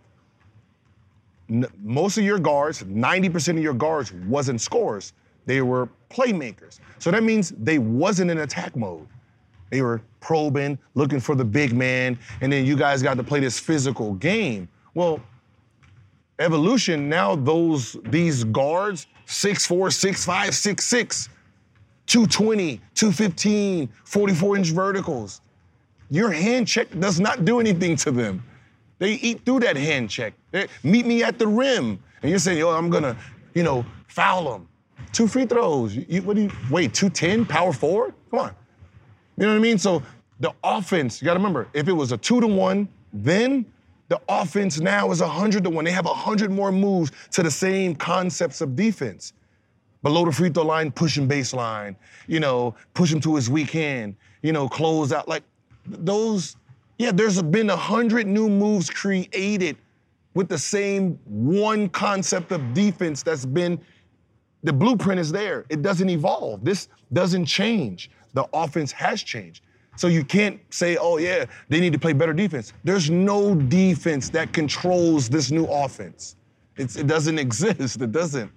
n- 1.49 1.68
most 1.84 2.18
of 2.18 2.24
your 2.24 2.39
guards, 2.39 2.84
90% 2.84 3.57
of 3.57 3.61
your 3.61 3.74
guards 3.74 4.13
wasn't 4.13 4.61
scorers. 4.61 5.11
They 5.45 5.61
were 5.61 5.89
playmakers. 6.09 6.80
So 6.99 7.11
that 7.11 7.22
means 7.22 7.51
they 7.59 7.80
wasn't 7.80 8.32
in 8.32 8.38
attack 8.38 8.78
mode. 8.78 9.05
They 9.72 9.82
were 9.82 10.01
probing, 10.22 10.80
looking 10.93 11.20
for 11.20 11.36
the 11.36 11.43
big 11.43 11.74
man, 11.74 12.18
and 12.39 12.49
then 12.49 12.66
you 12.66 12.78
guys 12.78 13.03
got 13.03 13.18
to 13.18 13.24
play 13.24 13.41
this 13.41 13.59
physical 13.59 14.13
game. 14.13 14.70
Well, 14.93 15.20
evolution, 16.39 17.09
now 17.09 17.36
those 17.36 17.97
these 18.05 18.45
guards, 18.45 19.07
6'4, 19.28 19.89
6'5, 19.89 20.76
6'6, 20.78 21.30
220, 22.05 22.82
215, 22.93 23.89
44 24.05 24.55
inch 24.55 24.68
verticals. 24.70 25.41
Your 26.10 26.32
hand 26.32 26.68
check 26.68 26.88
does 26.99 27.20
not 27.20 27.45
do 27.45 27.60
anything 27.60 27.95
to 27.97 28.12
them. 28.12 28.43
They 28.99 29.14
eat 29.14 29.45
through 29.45 29.62
that 29.62 29.76
hand 29.76 30.10
check. 30.10 30.34
They, 30.51 30.68
meet 30.84 31.06
me 31.06 31.24
at 31.24 31.38
the 31.38 31.47
rim. 31.47 31.99
And 32.22 32.30
you're 32.30 32.39
saying, 32.39 32.58
yo, 32.58 32.70
I'm 32.70 32.89
gonna, 32.89 33.18
you 33.53 33.64
know, 33.64 33.86
foul 34.08 34.51
them. 34.51 34.68
Two 35.12 35.28
free 35.28 35.45
throws. 35.45 35.95
You, 35.95 36.22
what 36.22 36.36
do 36.36 36.43
you, 36.43 36.51
wait, 36.70 36.93
210, 36.93 37.45
power 37.45 37.74
forward? 37.74 38.14
Come 38.32 38.39
on. 38.39 38.56
You 39.38 39.45
know 39.45 39.51
what 39.51 39.58
I 39.58 39.62
mean? 39.62 39.78
So 39.78 40.01
the 40.39 40.53
offense, 40.64 41.22
you 41.22 41.26
gotta 41.26 41.39
remember, 41.39 41.68
if 41.74 41.88
it 41.88 41.93
was 41.93 42.12
a 42.12 42.18
two 42.18 42.39
to 42.41 42.47
one, 42.47 42.88
then 43.14 43.66
the 44.08 44.22
offense 44.30 44.80
now 44.80 45.12
is 45.12 45.22
a 45.22 45.28
hundred 45.28 45.64
to 45.64 45.70
one. 45.70 45.86
They 45.86 45.91
have 45.91 46.06
a 46.06 46.14
hundred 46.14 46.51
more 46.51 46.72
moves 46.72 47.12
to 47.32 47.43
the 47.43 47.51
same 47.51 47.95
concepts 47.95 48.62
of 48.62 48.76
defense. 48.76 49.34
Below 50.03 50.26
the 50.26 50.32
free 50.32 50.49
throw 50.49 50.64
line, 50.64 50.91
push 50.91 51.18
him 51.18 51.28
baseline, 51.28 51.95
you 52.28 52.39
know, 52.39 52.76
push 52.93 53.12
him 53.12 53.20
to 53.22 53.36
his 53.36 53.49
weak 53.49 53.72
hand, 53.72 54.16
you 54.43 54.51
know, 54.53 54.70
close 54.70 55.12
out. 55.12 55.28
Like 55.28 55.43
those, 55.86 56.55
yeah, 56.97 57.11
there's 57.11 57.41
been 57.41 57.69
a 57.69 57.75
hundred 57.75 58.27
new 58.27 58.49
moves 58.49 58.89
created 58.89 59.77
with 60.33 60.49
the 60.49 60.57
same 60.57 61.19
one 61.25 61.89
concept 61.89 62.51
of 62.51 62.73
defense 62.73 63.23
that's 63.23 63.45
been 63.45 63.79
the 64.63 64.73
blueprint 64.73 65.19
is 65.19 65.31
there. 65.31 65.65
It 65.69 65.83
doesn't 65.83 66.09
evolve. 66.09 66.65
This 66.65 66.88
doesn't 67.13 67.45
change. 67.45 68.09
The 68.33 68.47
offense 68.51 68.91
has 68.91 69.21
changed. 69.21 69.61
So 69.95 70.07
you 70.07 70.25
can't 70.25 70.59
say, 70.73 70.97
oh, 70.97 71.17
yeah, 71.17 71.45
they 71.69 71.79
need 71.79 71.93
to 71.93 71.99
play 71.99 72.13
better 72.13 72.33
defense. 72.33 72.73
There's 72.83 73.09
no 73.09 73.55
defense 73.55 74.29
that 74.29 74.51
controls 74.51 75.29
this 75.29 75.51
new 75.51 75.65
offense. 75.65 76.36
It's, 76.75 76.95
it 76.95 77.07
doesn't 77.07 77.39
exist. 77.47 78.01
It 78.01 78.11
doesn't. 78.11 78.51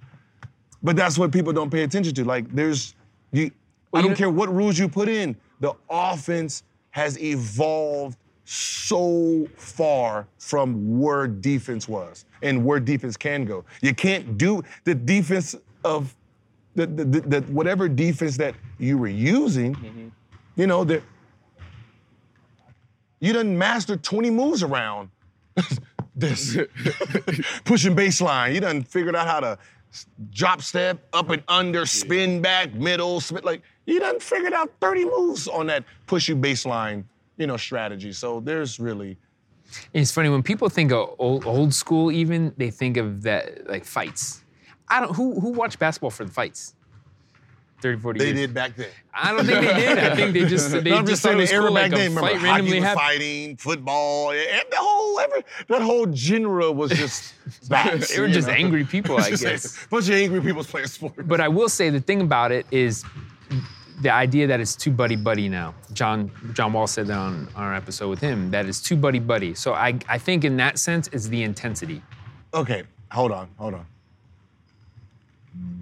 But 0.82 0.96
that's 0.96 1.18
what 1.18 1.30
people 1.30 1.52
don't 1.52 1.70
pay 1.70 1.82
attention 1.82 2.14
to. 2.14 2.24
Like, 2.24 2.52
there's, 2.54 2.94
you, 3.32 3.50
I 3.92 4.02
don't 4.02 4.16
care 4.16 4.30
what 4.30 4.52
rules 4.52 4.78
you 4.78 4.88
put 4.88 5.08
in, 5.08 5.36
the 5.60 5.74
offense 5.90 6.62
has 6.98 7.18
evolved 7.20 8.18
so 8.44 9.46
far 9.56 10.26
from 10.38 10.98
where 10.98 11.26
defense 11.26 11.88
was 11.88 12.24
and 12.42 12.64
where 12.64 12.80
defense 12.80 13.16
can 13.16 13.44
go. 13.44 13.64
You 13.82 13.94
can't 13.94 14.36
do 14.36 14.62
the 14.84 14.94
defense 14.94 15.54
of 15.84 16.14
the, 16.74 16.86
the, 16.86 17.04
the, 17.04 17.20
the 17.20 17.40
whatever 17.42 17.88
defense 17.88 18.36
that 18.38 18.54
you 18.78 18.98
were 18.98 19.08
using, 19.08 19.74
mm-hmm. 19.74 20.08
you 20.56 20.66
know, 20.66 20.82
that 20.84 21.02
you 23.20 23.32
didn't 23.32 23.56
master 23.56 23.96
20 23.96 24.30
moves 24.30 24.62
around 24.62 25.10
this 26.16 26.56
pushing 27.64 27.94
baseline. 27.94 28.54
You 28.54 28.60
done 28.60 28.82
figured 28.82 29.14
out 29.14 29.26
how 29.26 29.40
to 29.40 29.58
drop 30.30 30.62
step, 30.62 31.06
up 31.12 31.30
and 31.30 31.42
under, 31.48 31.86
spin 31.86 32.40
back, 32.40 32.74
middle, 32.74 33.20
spin 33.20 33.44
like 33.44 33.62
you 33.88 34.00
done 34.00 34.20
figured 34.20 34.52
out 34.52 34.70
30 34.80 35.04
moves 35.06 35.48
on 35.48 35.66
that 35.68 35.84
push 36.06 36.28
you 36.28 36.36
baseline, 36.36 37.04
you 37.38 37.46
know, 37.46 37.56
strategy. 37.56 38.12
So 38.12 38.40
there's 38.40 38.78
really 38.78 39.16
It's 39.94 40.12
funny 40.12 40.28
when 40.28 40.42
people 40.42 40.68
think 40.68 40.92
of 40.92 41.14
old, 41.18 41.46
old 41.46 41.72
school. 41.74 42.10
Even 42.12 42.52
they 42.56 42.70
think 42.70 42.96
of 42.96 43.22
that 43.22 43.66
like 43.68 43.84
fights. 43.84 44.42
I 44.88 45.00
don't. 45.00 45.14
Who 45.16 45.38
who 45.40 45.50
watched 45.50 45.78
basketball 45.78 46.10
for 46.10 46.24
the 46.24 46.32
fights? 46.32 46.74
30, 47.80 48.00
40 48.00 48.18
they 48.18 48.24
years. 48.26 48.36
did 48.40 48.54
back 48.54 48.74
then. 48.74 48.88
I 49.14 49.30
don't 49.32 49.46
think 49.46 49.60
they 49.60 49.74
did. 49.74 49.98
I 49.98 50.16
think 50.16 50.32
they 50.32 50.44
just 50.46 50.70
they 50.84 50.90
No, 50.90 50.96
I'm 50.96 51.06
just 51.06 51.22
just 51.22 51.22
saying 51.22 51.38
the 51.38 51.52
era 51.52 51.66
cool, 51.66 51.74
back 51.74 51.92
like 51.92 52.00
then. 52.00 52.00
a 52.12 52.14
Remember, 52.14 52.30
fight 52.32 52.42
randomly 52.42 52.80
happened. 52.80 53.00
fighting, 53.00 53.56
football, 53.56 54.32
and 54.32 54.64
the 54.70 54.76
whole 54.78 55.20
every, 55.20 55.44
that 55.68 55.82
whole 55.82 56.12
genre 56.12 56.72
was 56.72 56.90
just 56.90 57.34
vast. 57.68 58.10
They 58.14 58.20
were 58.20 58.28
just 58.28 58.48
know? 58.48 58.54
angry 58.54 58.84
people, 58.84 59.16
I 59.18 59.30
guess. 59.44 59.84
a 59.84 59.88
bunch 59.90 60.08
of 60.08 60.14
angry 60.16 60.40
people 60.40 60.64
playing 60.64 60.88
sports. 60.88 61.22
But 61.24 61.40
I 61.40 61.46
will 61.48 61.68
say 61.68 61.88
the 61.90 62.00
thing 62.00 62.20
about 62.20 62.50
it 62.50 62.66
is 62.72 63.04
the 64.00 64.10
idea 64.10 64.46
that 64.46 64.60
it's 64.60 64.76
too 64.76 64.90
buddy 64.90 65.16
buddy 65.16 65.48
now. 65.48 65.74
John 65.92 66.30
John 66.52 66.72
Wall 66.72 66.86
said 66.86 67.06
that 67.08 67.18
on 67.18 67.48
our 67.56 67.74
episode 67.74 68.08
with 68.08 68.20
him 68.20 68.50
that 68.50 68.66
it's 68.66 68.80
too 68.80 68.96
buddy 68.96 69.18
buddy. 69.18 69.54
So 69.54 69.74
I 69.74 69.98
I 70.08 70.18
think 70.18 70.44
in 70.44 70.56
that 70.58 70.78
sense 70.78 71.08
it's 71.08 71.28
the 71.28 71.42
intensity. 71.42 72.02
Okay, 72.54 72.84
hold 73.10 73.32
on, 73.32 73.48
hold 73.56 73.74
on. 73.74 73.86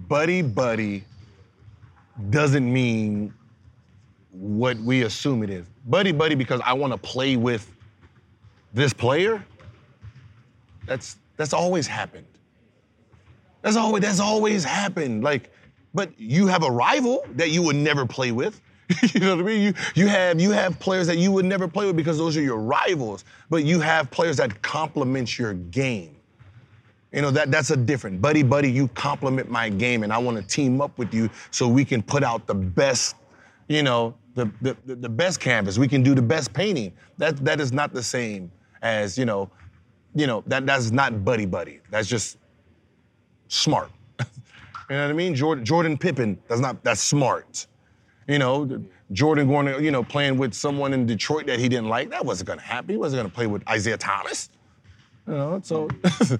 Buddy 0.07 0.41
buddy 0.41 1.03
doesn't 2.29 2.71
mean 2.71 3.33
what 4.31 4.77
we 4.77 5.03
assume 5.03 5.43
it 5.43 5.49
is. 5.49 5.65
Buddy 5.85 6.11
buddy 6.11 6.35
because 6.35 6.61
I 6.63 6.73
want 6.73 6.93
to 6.93 6.97
play 6.97 7.35
with 7.35 7.71
this 8.73 8.93
player. 8.93 9.43
That's 10.85 11.17
that's 11.35 11.53
always 11.53 11.87
happened. 11.87 12.25
That's 13.61 13.75
always 13.75 14.01
that's 14.01 14.19
always 14.19 14.63
happened. 14.63 15.23
Like, 15.23 15.51
but 15.97 16.11
you 16.19 16.45
have 16.45 16.61
a 16.61 16.69
rival 16.69 17.25
that 17.37 17.49
you 17.49 17.63
would 17.63 17.75
never 17.75 18.05
play 18.05 18.31
with. 18.31 18.61
you 19.01 19.19
know 19.19 19.35
what 19.35 19.43
I 19.43 19.47
mean? 19.47 19.61
You 19.63 19.73
you 19.95 20.07
have 20.07 20.39
you 20.39 20.51
have 20.51 20.79
players 20.79 21.07
that 21.07 21.17
you 21.17 21.31
would 21.31 21.43
never 21.43 21.67
play 21.67 21.87
with 21.87 21.95
because 21.95 22.19
those 22.19 22.37
are 22.37 22.41
your 22.41 22.59
rivals. 22.59 23.25
But 23.49 23.65
you 23.65 23.79
have 23.79 24.11
players 24.11 24.37
that 24.37 24.61
complement 24.61 25.39
your 25.39 25.55
game. 25.55 26.15
You 27.11 27.23
know, 27.23 27.31
that 27.31 27.49
that's 27.49 27.71
a 27.71 27.75
different. 27.75 28.21
Buddy, 28.21 28.43
buddy, 28.43 28.71
you 28.71 28.89
complement 28.89 29.49
my 29.49 29.69
game 29.69 30.03
and 30.03 30.13
I 30.13 30.19
want 30.19 30.37
to 30.37 30.43
team 30.43 30.81
up 30.81 30.95
with 30.99 31.15
you 31.15 31.31
so 31.49 31.67
we 31.67 31.83
can 31.83 32.03
put 32.03 32.23
out 32.23 32.45
the 32.45 32.53
best, 32.53 33.15
you 33.67 33.81
know, 33.81 34.13
the, 34.35 34.51
the, 34.61 34.77
the, 34.85 35.09
best 35.09 35.39
canvas. 35.39 35.79
We 35.79 35.87
can 35.87 36.03
do 36.03 36.13
the 36.13 36.21
best 36.21 36.53
painting. 36.53 36.93
That 37.17 37.43
that 37.43 37.59
is 37.59 37.73
not 37.73 37.91
the 37.91 38.03
same 38.03 38.51
as, 38.83 39.17
you 39.17 39.25
know, 39.25 39.49
you 40.13 40.27
know, 40.27 40.43
that 40.45 40.67
that's 40.67 40.91
not 40.91 41.25
buddy 41.25 41.47
buddy. 41.47 41.79
That's 41.89 42.07
just 42.07 42.37
smart. 43.47 43.89
You 44.89 44.95
know 44.95 45.03
what 45.03 45.09
I 45.09 45.13
mean? 45.13 45.35
Jordan 45.35 45.65
Jordan 45.65 45.97
Pippen, 45.97 46.37
that's 46.47 46.61
not 46.61 46.83
that's 46.83 47.01
smart. 47.01 47.67
You 48.27 48.39
know, 48.39 48.83
Jordan 49.13 49.47
going 49.47 49.67
to, 49.67 49.81
you 49.81 49.89
know, 49.89 50.03
playing 50.03 50.37
with 50.37 50.53
someone 50.53 50.93
in 50.93 51.05
Detroit 51.05 51.45
that 51.47 51.59
he 51.59 51.69
didn't 51.69 51.87
like, 51.87 52.09
that 52.09 52.25
wasn't 52.25 52.49
gonna 52.49 52.61
happen. 52.61 52.89
He 52.89 52.97
wasn't 52.97 53.19
gonna 53.19 53.33
play 53.33 53.47
with 53.47 53.63
Isiah 53.73 53.97
Thomas. 53.97 54.49
You 55.27 55.33
know, 55.33 55.61
so 55.63 55.87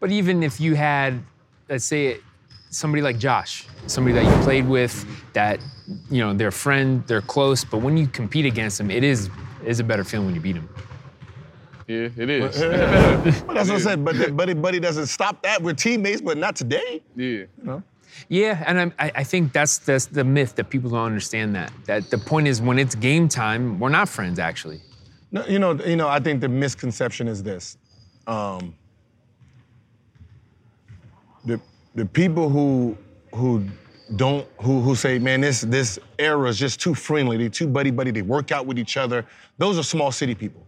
But 0.00 0.10
even 0.10 0.42
if 0.42 0.60
you 0.60 0.74
had, 0.74 1.22
let's 1.68 1.84
say, 1.84 2.18
somebody 2.70 3.02
like 3.02 3.18
Josh, 3.18 3.66
somebody 3.86 4.14
that 4.14 4.24
you 4.24 4.44
played 4.44 4.68
with, 4.68 5.06
that 5.32 5.58
you 6.10 6.20
know 6.20 6.34
they're 6.34 6.50
friend, 6.50 7.02
they're 7.06 7.22
close, 7.22 7.64
but 7.64 7.78
when 7.78 7.96
you 7.96 8.06
compete 8.06 8.44
against 8.44 8.78
them, 8.78 8.90
it 8.90 9.02
is 9.02 9.30
is 9.64 9.80
a 9.80 9.84
better 9.84 10.04
feeling 10.04 10.26
when 10.26 10.34
you 10.34 10.40
beat 10.40 10.52
them. 10.52 10.68
Yeah, 11.88 12.08
it 12.16 12.30
is. 12.30 12.58
But 13.46 13.54
that's 13.54 13.68
what 13.68 13.76
I 13.76 13.78
said. 13.78 14.04
But 14.04 14.16
that 14.18 14.36
buddy 14.36 14.54
buddy 14.54 14.80
doesn't 14.80 15.06
stop 15.06 15.42
that. 15.42 15.62
We're 15.62 15.72
teammates, 15.74 16.20
but 16.20 16.36
not 16.36 16.56
today. 16.56 17.02
yeah. 17.14 17.44
Yeah, 18.28 18.64
and 18.66 18.78
I'm- 18.78 18.92
I, 18.98 19.12
I 19.16 19.24
think 19.24 19.52
that's 19.52 19.78
that's 19.78 20.06
the 20.06 20.24
myth 20.24 20.54
that 20.56 20.70
people 20.70 20.88
don't 20.90 21.04
understand 21.04 21.54
that. 21.54 21.70
That 21.84 22.10
the 22.10 22.16
point 22.18 22.48
is 22.48 22.62
when 22.62 22.78
it's 22.78 22.94
game 22.94 23.28
time, 23.28 23.78
we're 23.78 23.90
not 23.90 24.08
friends 24.08 24.38
actually. 24.38 24.80
No, 25.32 25.44
you 25.46 25.58
know, 25.58 25.72
you 25.74 25.96
know. 25.96 26.08
I 26.08 26.18
think 26.20 26.40
the 26.40 26.48
misconception 26.48 27.28
is 27.28 27.42
this: 27.42 27.76
um, 28.26 28.74
the 31.44 31.60
the 31.94 32.06
people 32.06 32.48
who 32.48 32.96
who 33.34 33.64
don't 34.16 34.46
who 34.62 34.80
who 34.80 34.94
say, 34.94 35.18
man, 35.18 35.40
this 35.42 35.60
this 35.62 35.98
era 36.18 36.48
is 36.48 36.58
just 36.58 36.80
too 36.80 36.94
friendly. 36.94 37.36
They 37.36 37.48
too 37.48 37.66
buddy 37.66 37.90
buddy. 37.90 38.12
They 38.12 38.22
work 38.22 38.50
out 38.50 38.66
with 38.66 38.78
each 38.78 38.96
other. 38.96 39.26
Those 39.58 39.78
are 39.78 39.82
small 39.82 40.10
city 40.12 40.34
people. 40.34 40.64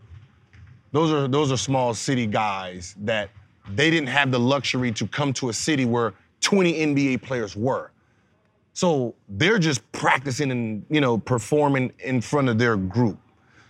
Those 0.93 1.13
are 1.13 1.29
those 1.29 1.53
are 1.53 1.57
small 1.57 1.95
city 1.95 2.27
guys 2.27 2.95
that 3.01 3.31
they 3.75 3.91
didn't 3.91 4.09
have 4.09 4.31
the 4.31 4.41
luxury 4.41 4.93
to 4.93 5.07
come 5.07 5.33
to 5.35 5.51
a 5.51 5.53
city 5.53 5.85
where 5.85 6.15
20 6.41 6.75
NBA 6.75 7.23
players 7.23 7.55
were. 7.55 7.91
So 8.73 9.15
they're 9.29 9.59
just 9.59 9.91
practicing 9.93 10.51
and 10.51 10.85
you 10.89 11.01
know 11.01 11.19
performing 11.19 11.93
in 11.99 12.21
front 12.21 12.49
of 12.49 12.59
their 12.59 12.77
group. 12.77 13.19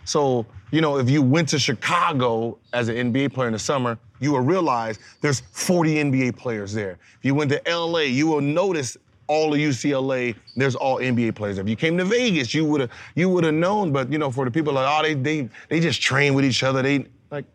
So 0.05 0.45
you 0.71 0.81
know 0.81 0.97
if 0.97 1.09
you 1.09 1.21
went 1.21 1.49
to 1.49 1.59
Chicago 1.59 2.57
as 2.73 2.87
an 2.87 3.11
NBA 3.11 3.33
player 3.33 3.47
in 3.47 3.53
the 3.53 3.59
summer, 3.59 3.97
you 4.19 4.31
will 4.31 4.41
realize 4.41 4.99
there's 5.21 5.41
40 5.51 5.95
NBA 5.95 6.37
players 6.37 6.73
there. 6.73 6.97
If 7.17 7.25
you 7.25 7.35
went 7.35 7.51
to 7.51 7.61
LA, 7.67 8.01
you 8.01 8.27
will 8.27 8.41
notice 8.41 8.97
all 9.29 9.53
of 9.53 9.59
UCLA, 9.59 10.35
there's 10.55 10.75
all 10.75 10.97
NBA 10.97 11.35
players. 11.35 11.59
If 11.59 11.69
you 11.69 11.75
came 11.75 11.97
to 11.99 12.03
Vegas, 12.03 12.53
you 12.53 12.65
would 12.65 12.81
have 12.81 12.89
you 13.15 13.29
would 13.29 13.45
have 13.45 13.53
known. 13.53 13.93
But 13.93 14.11
you 14.11 14.17
know 14.17 14.31
for 14.31 14.43
the 14.43 14.51
people 14.51 14.73
like 14.73 14.87
oh 14.89 15.03
they 15.03 15.13
they 15.13 15.49
they 15.69 15.79
just 15.79 16.01
train 16.01 16.33
with 16.33 16.43
each 16.43 16.63
other. 16.63 16.81
They 16.81 17.05
like 17.31 17.45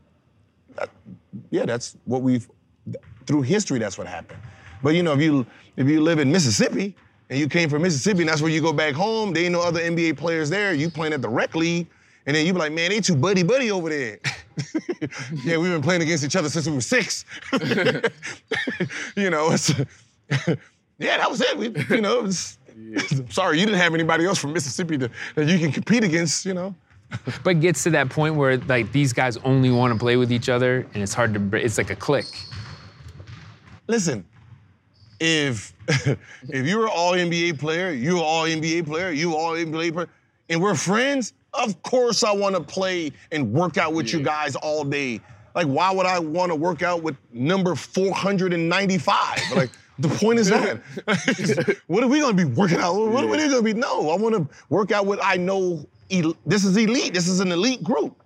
that, 0.76 0.88
yeah 1.50 1.66
that's 1.66 1.96
what 2.04 2.22
we've 2.22 2.48
through 3.26 3.42
history 3.42 3.78
that's 3.78 3.98
what 3.98 4.06
happened. 4.06 4.40
But 4.82 4.94
you 4.94 5.02
know 5.02 5.12
if 5.12 5.20
you 5.20 5.44
if 5.76 5.88
you 5.88 6.00
live 6.00 6.20
in 6.20 6.30
Mississippi 6.30 6.94
and 7.28 7.38
you 7.38 7.48
came 7.48 7.68
from 7.68 7.82
Mississippi, 7.82 8.20
and 8.20 8.28
that's 8.28 8.40
where 8.40 8.50
you 8.50 8.60
go 8.60 8.72
back 8.72 8.94
home. 8.94 9.32
There 9.32 9.42
ain't 9.42 9.52
no 9.52 9.62
other 9.62 9.80
NBA 9.80 10.16
players 10.16 10.48
there. 10.48 10.74
You 10.74 10.88
playing 10.90 11.12
at 11.12 11.22
the 11.22 11.28
rec 11.28 11.54
league, 11.56 11.88
and 12.26 12.36
then 12.36 12.46
you 12.46 12.52
be 12.52 12.58
like, 12.58 12.72
man, 12.72 12.90
they 12.90 13.00
too 13.00 13.16
buddy 13.16 13.42
buddy 13.42 13.70
over 13.72 13.88
there. 13.88 14.20
yeah, 15.44 15.56
we've 15.56 15.72
been 15.72 15.82
playing 15.82 16.02
against 16.02 16.22
each 16.22 16.36
other 16.36 16.48
since 16.48 16.66
we 16.68 16.74
were 16.74 16.80
six. 16.80 17.24
you 19.16 19.30
know, 19.30 19.50
it's 19.50 19.72
yeah, 20.99 21.18
that 21.18 21.30
was 21.30 21.40
it. 21.40 21.57
We, 21.57 21.68
you 21.95 22.01
know, 22.01 22.18
it 22.20 22.22
was, 22.24 22.59
sorry 23.30 23.59
you 23.61 23.66
didn't 23.66 23.80
have 23.80 23.95
anybody 23.95 24.24
else 24.24 24.38
from 24.38 24.53
Mississippi 24.53 24.99
to, 24.99 25.11
that 25.34 25.47
you 25.49 25.59
can 25.59 25.72
compete 25.72 26.05
against. 26.05 26.45
You 26.47 26.55
know. 26.55 26.74
But 27.45 27.51
it 27.51 27.61
gets 27.61 27.84
to 27.84 27.90
that 27.90 28.09
point 28.09 28.34
where 28.34 28.57
like 28.59 28.90
these 28.90 29.12
guys 29.12 29.36
only 29.38 29.70
want 29.70 29.92
to 29.92 29.99
play 29.99 30.16
with 30.16 30.32
each 30.32 30.49
other, 30.49 30.86
and 30.95 31.03
it's 31.03 31.14
hard 31.14 31.34
to. 31.34 31.40
br- 31.40 31.59
It's 31.59 31.78
like 31.78 31.90
a 31.90 31.97
click. 31.97 32.26
Listen, 33.86 34.24
if 35.20 35.72
if 35.88 36.66
you're 36.66 36.84
an 36.84 36.92
all 36.92 37.12
NBA 37.12 37.59
player, 37.59 37.90
you're 37.90 38.18
all 38.18 38.45
NBA 38.45 38.86
player, 38.86 39.11
you 39.11 39.34
all 39.36 39.53
NBA 39.53 39.92
player, 39.92 40.09
and 40.49 40.61
we're 40.61 40.74
friends, 40.74 41.34
of 41.53 41.80
course 41.82 42.24
I 42.24 42.32
want 42.32 42.57
to 42.57 42.62
play 42.62 43.12
and 43.30 43.53
work 43.53 43.76
out 43.78 43.92
with 43.95 44.12
you 44.12 44.20
guys 44.20 44.57
all 44.57 44.84
day. 44.84 45.20
Like, 45.55 45.66
why 45.66 45.92
would 45.92 46.07
I 46.07 46.18
want 46.18 46.51
to 46.51 46.57
work 46.57 46.82
out 46.82 47.03
with 47.03 47.16
number 47.32 47.76
495? 47.76 49.42
Like, 49.55 49.70
the 49.99 50.09
point 50.09 50.38
is 50.38 50.49
that. 50.49 50.80
what 51.86 52.03
are 52.03 52.09
we 52.09 52.20
gonna 52.20 52.34
be 52.34 52.45
working 52.45 52.78
out? 52.78 52.95
What, 52.95 53.28
what 53.28 53.38
are 53.38 53.42
they 53.42 53.49
gonna 53.49 53.62
be? 53.62 53.74
No, 53.74 54.11
I 54.11 54.16
want 54.16 54.34
to 54.34 54.57
work 54.68 54.92
out 54.92 55.07
with 55.07 55.20
I 55.22 55.36
know. 55.36 55.86
el- 56.11 56.36
This 56.47 56.64
is 56.64 56.76
elite. 56.76 57.14
This 57.14 57.28
is 57.28 57.40
an 57.40 57.53
elite 57.53 57.82
group. 57.82 58.20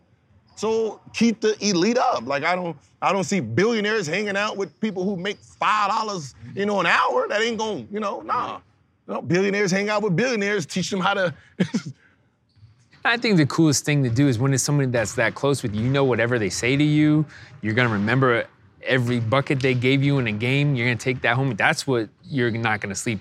So 0.56 1.00
keep 1.14 1.40
the 1.40 1.56
elite 1.64 1.98
up. 1.98 2.26
Like 2.26 2.42
I 2.42 2.56
don't, 2.56 2.76
I 3.00 3.12
don't 3.12 3.24
see 3.24 3.40
billionaires 3.40 4.06
hanging 4.06 4.36
out 4.36 4.56
with 4.56 4.78
people 4.80 5.04
who 5.04 5.16
make 5.16 5.38
five 5.38 5.90
dollars, 5.90 6.34
you 6.54 6.66
know, 6.66 6.80
an 6.80 6.86
hour. 6.86 7.28
That 7.28 7.42
ain't 7.42 7.58
going, 7.58 7.86
you 7.92 8.00
know, 8.00 8.22
nah. 8.22 8.60
No, 9.06 9.22
billionaires 9.22 9.70
hang 9.70 9.88
out 9.88 10.02
with 10.02 10.16
billionaires, 10.16 10.66
teach 10.66 10.90
them 10.90 11.00
how 11.00 11.14
to. 11.14 11.34
I 13.04 13.16
think 13.16 13.36
the 13.38 13.46
coolest 13.46 13.84
thing 13.84 14.02
to 14.02 14.10
do 14.10 14.28
is 14.28 14.38
when 14.38 14.52
it's 14.52 14.62
somebody 14.62 14.90
that's 14.90 15.14
that 15.14 15.34
close 15.34 15.62
with 15.62 15.74
you, 15.74 15.82
you 15.82 15.88
know 15.88 16.04
whatever 16.04 16.38
they 16.38 16.50
say 16.50 16.76
to 16.76 16.84
you, 16.84 17.24
you're 17.62 17.74
gonna 17.74 17.88
remember 17.88 18.46
every 18.82 19.20
bucket 19.20 19.60
they 19.60 19.74
gave 19.74 20.02
you 20.02 20.18
in 20.18 20.26
a 20.26 20.32
game. 20.32 20.74
You're 20.74 20.86
gonna 20.86 20.96
take 20.96 21.22
that 21.22 21.36
home. 21.36 21.54
That's 21.56 21.86
what 21.86 22.08
you're 22.24 22.50
not 22.50 22.80
gonna 22.80 22.94
sleep 22.94 23.20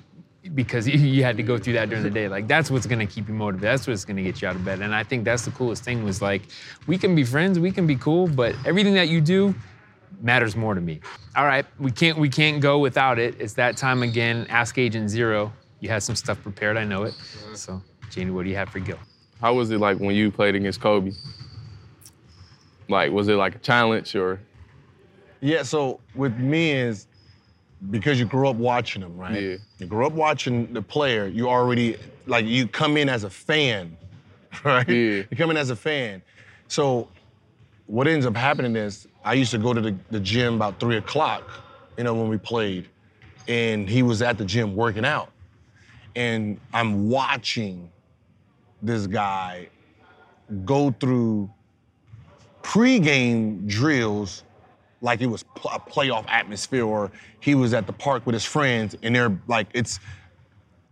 because 0.53 0.87
you, 0.87 1.23
had 1.23 1.37
to 1.37 1.43
go 1.43 1.57
through 1.57 1.73
that 1.73 1.89
during 1.89 2.03
the 2.03 2.09
day. 2.09 2.27
Like 2.27 2.47
that's 2.47 2.71
what's 2.71 2.85
gonna 2.85 3.07
keep 3.07 3.27
you 3.27 3.33
motivated. 3.33 3.69
That's 3.69 3.87
what's 3.87 4.05
gonna 4.05 4.23
get 4.23 4.41
you 4.41 4.47
out 4.47 4.55
of 4.55 4.63
bed. 4.63 4.81
And 4.81 4.93
I 4.93 5.03
think 5.03 5.25
that's 5.25 5.45
the 5.45 5.51
coolest 5.51 5.83
thing 5.83 6.03
was 6.03 6.21
like, 6.21 6.43
we 6.87 6.97
can 6.97 7.15
be 7.15 7.23
friends, 7.23 7.59
we 7.59 7.71
can 7.71 7.87
be 7.87 7.95
cool, 7.95 8.27
but 8.27 8.55
everything 8.65 8.93
that 8.95 9.09
you 9.09 9.21
do 9.21 9.53
matters 10.21 10.55
more 10.55 10.73
to 10.73 10.81
me. 10.81 10.99
All 11.35 11.45
right, 11.45 11.65
we 11.79 11.91
can't 11.91 12.17
we 12.17 12.29
can't 12.29 12.61
go 12.61 12.79
without 12.79 13.19
it. 13.19 13.35
It's 13.39 13.53
that 13.53 13.77
time 13.77 14.03
again. 14.03 14.47
Ask 14.49 14.77
Agent 14.77 15.09
Zero. 15.09 15.51
You 15.79 15.89
had 15.89 16.01
some 16.01 16.15
stuff 16.15 16.41
prepared. 16.41 16.75
I 16.75 16.83
know 16.83 17.03
it. 17.03 17.13
So, 17.53 17.81
Jaden, 18.09 18.33
what 18.33 18.43
do 18.43 18.49
you 18.49 18.55
have 18.55 18.69
for 18.69 18.79
Gil? 18.79 18.97
How 19.39 19.53
was 19.53 19.69
it 19.69 19.79
like 19.79 19.99
when 19.99 20.15
you 20.15 20.31
played 20.31 20.55
against 20.55 20.81
Kobe? 20.81 21.11
Like, 22.89 23.11
was 23.11 23.27
it 23.27 23.35
like 23.35 23.55
a 23.55 23.59
challenge 23.59 24.15
or? 24.15 24.39
Yeah. 25.41 25.63
So 25.63 25.99
with 26.15 26.37
me 26.37 26.71
is 26.71 27.07
because 27.89 28.19
you 28.19 28.25
grew 28.25 28.47
up 28.49 28.55
watching 28.55 29.01
them, 29.01 29.17
right? 29.17 29.41
Yeah. 29.41 29.55
You 29.79 29.85
grew 29.85 30.05
up 30.05 30.13
watching 30.13 30.71
the 30.73 30.81
player. 30.81 31.27
You 31.27 31.49
already 31.49 31.97
like 32.25 32.45
you 32.45 32.67
come 32.67 32.97
in 32.97 33.09
as 33.09 33.23
a 33.23 33.29
fan, 33.29 33.95
right? 34.63 34.87
Yeah. 34.87 35.23
You 35.29 35.37
come 35.37 35.51
in 35.51 35.57
as 35.57 35.69
a 35.69 35.75
fan. 35.75 36.21
So 36.67 37.07
what 37.85 38.07
ends 38.07 38.25
up 38.25 38.35
happening 38.35 38.75
is 38.75 39.07
I 39.23 39.33
used 39.33 39.51
to 39.51 39.57
go 39.57 39.73
to 39.73 39.81
the, 39.81 39.95
the 40.11 40.19
gym 40.19 40.55
about 40.55 40.79
three 40.79 40.97
o'clock, 40.97 41.49
you 41.97 42.03
know, 42.03 42.13
when 42.13 42.29
we 42.29 42.37
played, 42.37 42.87
and 43.47 43.89
he 43.89 44.03
was 44.03 44.21
at 44.21 44.37
the 44.37 44.45
gym 44.45 44.75
working 44.75 45.05
out. 45.05 45.31
And 46.15 46.59
I'm 46.73 47.09
watching 47.09 47.89
this 48.81 49.07
guy 49.07 49.69
go 50.65 50.91
through 50.99 51.49
pregame 52.63 53.67
drills 53.67 54.43
like 55.01 55.21
it 55.21 55.27
was 55.27 55.43
pl- 55.43 55.71
a 55.71 55.79
playoff 55.79 56.25
atmosphere 56.27 56.85
or 56.85 57.11
he 57.39 57.55
was 57.55 57.73
at 57.73 57.87
the 57.87 57.93
park 57.93 58.25
with 58.25 58.33
his 58.33 58.45
friends 58.45 58.95
and 59.03 59.15
they're 59.15 59.37
like 59.47 59.67
it's 59.73 59.99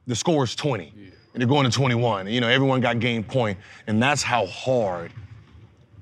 the 0.08 0.16
score 0.16 0.44
is 0.44 0.56
20 0.56 0.94
and 1.34 1.42
they're 1.42 1.48
going 1.48 1.66
to 1.66 1.72
21 1.72 2.28
you 2.28 2.40
know 2.42 2.48
everyone 2.48 2.82
got 2.82 3.00
game 3.00 3.24
point. 3.24 3.58
And 3.88 4.02
that's 4.02 4.22
how 4.22 4.46
hard 4.46 5.12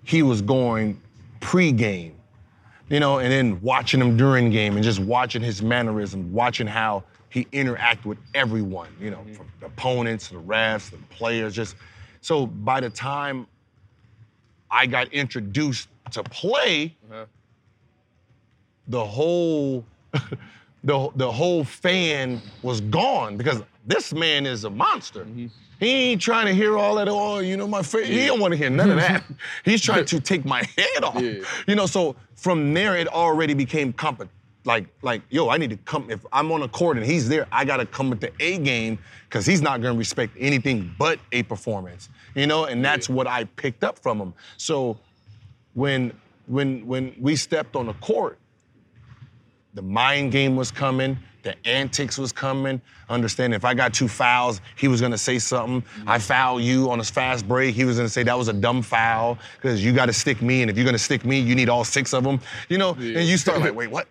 he 0.04 0.22
was 0.22 0.42
going 0.42 1.00
pre-game, 1.40 2.16
you 2.90 3.00
know 3.00 3.20
and 3.20 3.32
then 3.32 3.60
watching 3.62 4.00
him 4.00 4.16
during 4.18 4.50
game 4.50 4.76
and 4.76 4.84
just 4.84 5.00
watching 5.00 5.42
his 5.42 5.62
mannerism 5.62 6.32
watching 6.32 6.68
how 6.68 7.04
he 7.30 7.48
interact 7.52 8.06
with 8.06 8.18
everyone 8.36 8.90
you 9.00 9.10
know 9.10 9.18
mm-hmm. 9.18 9.34
from 9.34 9.48
the 9.60 9.66
opponents 9.66 10.28
the 10.28 10.36
refs 10.36 10.92
the 10.92 10.98
players 11.10 11.56
just 11.56 11.76
so 12.22 12.46
by 12.46 12.80
the 12.80 12.90
time 12.90 13.48
i 14.70 14.86
got 14.86 15.12
introduced 15.14 15.88
to 16.12 16.22
play 16.24 16.96
uh-huh. 17.10 17.26
The 18.88 19.04
whole 19.04 19.86
the, 20.84 21.10
the 21.16 21.32
whole 21.32 21.64
fan 21.64 22.42
was 22.62 22.82
gone 22.82 23.38
because 23.38 23.64
this 23.86 24.14
man 24.14 24.46
is 24.46 24.64
a 24.64 24.70
monster. 24.70 25.26
Mm-hmm. 25.26 25.48
He 25.80 25.90
ain't 25.90 26.22
trying 26.22 26.46
to 26.46 26.54
hear 26.54 26.78
all 26.78 26.96
that, 26.96 27.10
oh, 27.10 27.40
you 27.40 27.58
know, 27.58 27.68
my 27.68 27.82
face. 27.82 28.08
He 28.08 28.26
don't 28.26 28.40
want 28.40 28.52
to 28.52 28.58
hear 28.58 28.70
none 28.70 28.90
of 28.90 28.96
that. 28.98 29.24
He's 29.66 29.82
trying 29.82 30.06
to 30.06 30.20
take 30.22 30.46
my 30.46 30.64
head 30.78 31.04
off. 31.04 31.20
Yeah. 31.20 31.44
You 31.68 31.76
know, 31.76 31.88
so 31.88 32.16
from 32.36 32.74
there 32.74 32.96
it 32.96 33.08
already 33.08 33.54
became 33.54 33.92
comp 33.92 34.22
like, 34.66 34.88
like, 35.02 35.22
yo, 35.30 35.50
I 35.50 35.58
need 35.58 35.72
to 35.72 35.78
come. 35.78 36.10
If 36.10 36.26
I'm 36.32 36.52
on 36.52 36.62
a 36.62 36.70
court 36.70 36.96
and 36.98 37.06
he's 37.06 37.28
there, 37.28 37.48
I 37.52 37.66
gotta 37.66 37.86
come 37.86 38.10
with 38.10 38.22
the 38.22 38.32
A 38.40 38.58
game 38.60 38.98
because 39.28 39.46
he's 39.46 39.62
not 39.62 39.82
gonna 39.82 39.98
respect 39.98 40.36
anything 40.40 40.96
but 40.98 41.20
a 41.34 41.44
performance. 41.44 42.10
You 42.34 42.48
know, 42.48 42.66
and 42.66 42.84
that's 42.84 43.10
what 43.10 43.28
I 43.28 43.44
picked 43.44 43.84
up 43.84 44.00
from 44.00 44.20
him. 44.20 44.34
So 44.56 44.98
when 45.74 46.14
when 46.48 46.86
when 46.88 47.14
we 47.20 47.36
stepped 47.36 47.76
on 47.76 47.88
the 47.88 47.94
court, 47.96 48.38
the 49.74 49.82
mind 49.82 50.32
game 50.32 50.56
was 50.56 50.72
coming, 50.72 51.18
the 51.44 51.56
antics 51.68 52.18
was 52.18 52.32
coming. 52.32 52.82
Understand 53.10 53.54
if 53.54 53.66
I 53.66 53.74
got 53.74 53.94
two 53.94 54.08
fouls, 54.08 54.62
he 54.78 54.88
was 54.88 55.02
gonna 55.02 55.18
say 55.18 55.40
something. 55.40 55.84
I 56.08 56.20
foul 56.20 56.60
you 56.60 56.90
on 56.90 57.00
a 57.00 57.04
fast 57.04 57.48
break, 57.48 57.76
he 57.76 57.84
was 57.84 57.98
gonna 57.98 58.10
say 58.10 58.24
that 58.24 58.38
was 58.38 58.48
a 58.48 58.54
dumb 58.54 58.82
foul 58.82 59.38
because 59.56 59.84
you 59.84 59.94
got 59.94 60.06
to 60.06 60.14
stick 60.14 60.42
me, 60.42 60.62
and 60.62 60.72
if 60.72 60.78
you're 60.78 60.86
gonna 60.86 60.98
stick 60.98 61.26
me, 61.26 61.40
you 61.40 61.56
need 61.56 61.70
all 61.70 61.84
six 61.84 62.14
of 62.14 62.24
them. 62.24 62.40
You 62.70 62.78
know, 62.78 62.94
and 62.94 63.28
you 63.28 63.38
start 63.38 63.60
like, 63.60 63.76
wait, 63.76 63.92
what? 63.92 64.08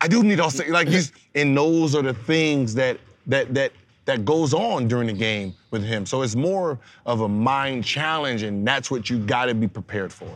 I 0.00 0.08
do 0.08 0.22
need 0.22 0.40
all 0.40 0.50
six. 0.50 0.70
Like 0.70 0.88
he's, 0.88 1.12
and 1.34 1.56
those 1.56 1.94
are 1.94 2.02
the 2.02 2.14
things 2.14 2.74
that 2.74 2.98
that 3.26 3.52
that 3.54 3.72
that 4.04 4.24
goes 4.24 4.54
on 4.54 4.86
during 4.86 5.08
the 5.08 5.12
game 5.12 5.54
with 5.72 5.82
him. 5.82 6.06
So 6.06 6.22
it's 6.22 6.36
more 6.36 6.78
of 7.04 7.22
a 7.22 7.28
mind 7.28 7.84
challenge, 7.84 8.42
and 8.42 8.66
that's 8.66 8.90
what 8.90 9.10
you 9.10 9.18
got 9.18 9.46
to 9.46 9.54
be 9.54 9.66
prepared 9.66 10.12
for. 10.12 10.28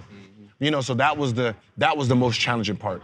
You 0.59 0.71
know, 0.71 0.81
so 0.81 0.95
that 0.95 1.17
was 1.17 1.33
the 1.33 1.55
that 1.79 1.97
was 1.97 2.09
the 2.09 2.17
most 2.17 2.41
challenging 2.41 2.77
part 2.77 3.03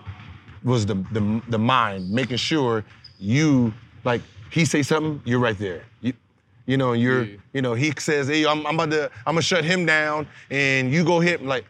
was 0.66 0.84
the 0.84 0.94
the, 1.12 1.42
the 1.48 1.58
mind, 1.58 2.10
making 2.10 2.36
sure 2.36 2.84
you 3.18 3.72
like 4.04 4.20
he 4.50 4.64
say 4.64 4.82
something, 4.82 5.20
you're 5.24 5.40
right 5.40 5.58
there. 5.58 5.82
You, 6.00 6.12
you 6.66 6.76
know, 6.76 6.92
and 6.92 7.00
you're 7.02 7.24
Yeah. 7.24 7.36
you 7.54 7.62
know 7.62 7.74
he 7.74 7.92
says, 7.98 8.28
hey, 8.28 8.44
I'm, 8.46 8.66
I'm 8.66 8.74
about 8.74 8.90
to 8.90 9.04
I'm 9.26 9.34
gonna 9.34 9.42
shut 9.42 9.64
him 9.64 9.86
down, 9.86 10.26
and 10.50 10.92
you 10.92 11.04
go 11.04 11.20
hit 11.20 11.44
like, 11.44 11.64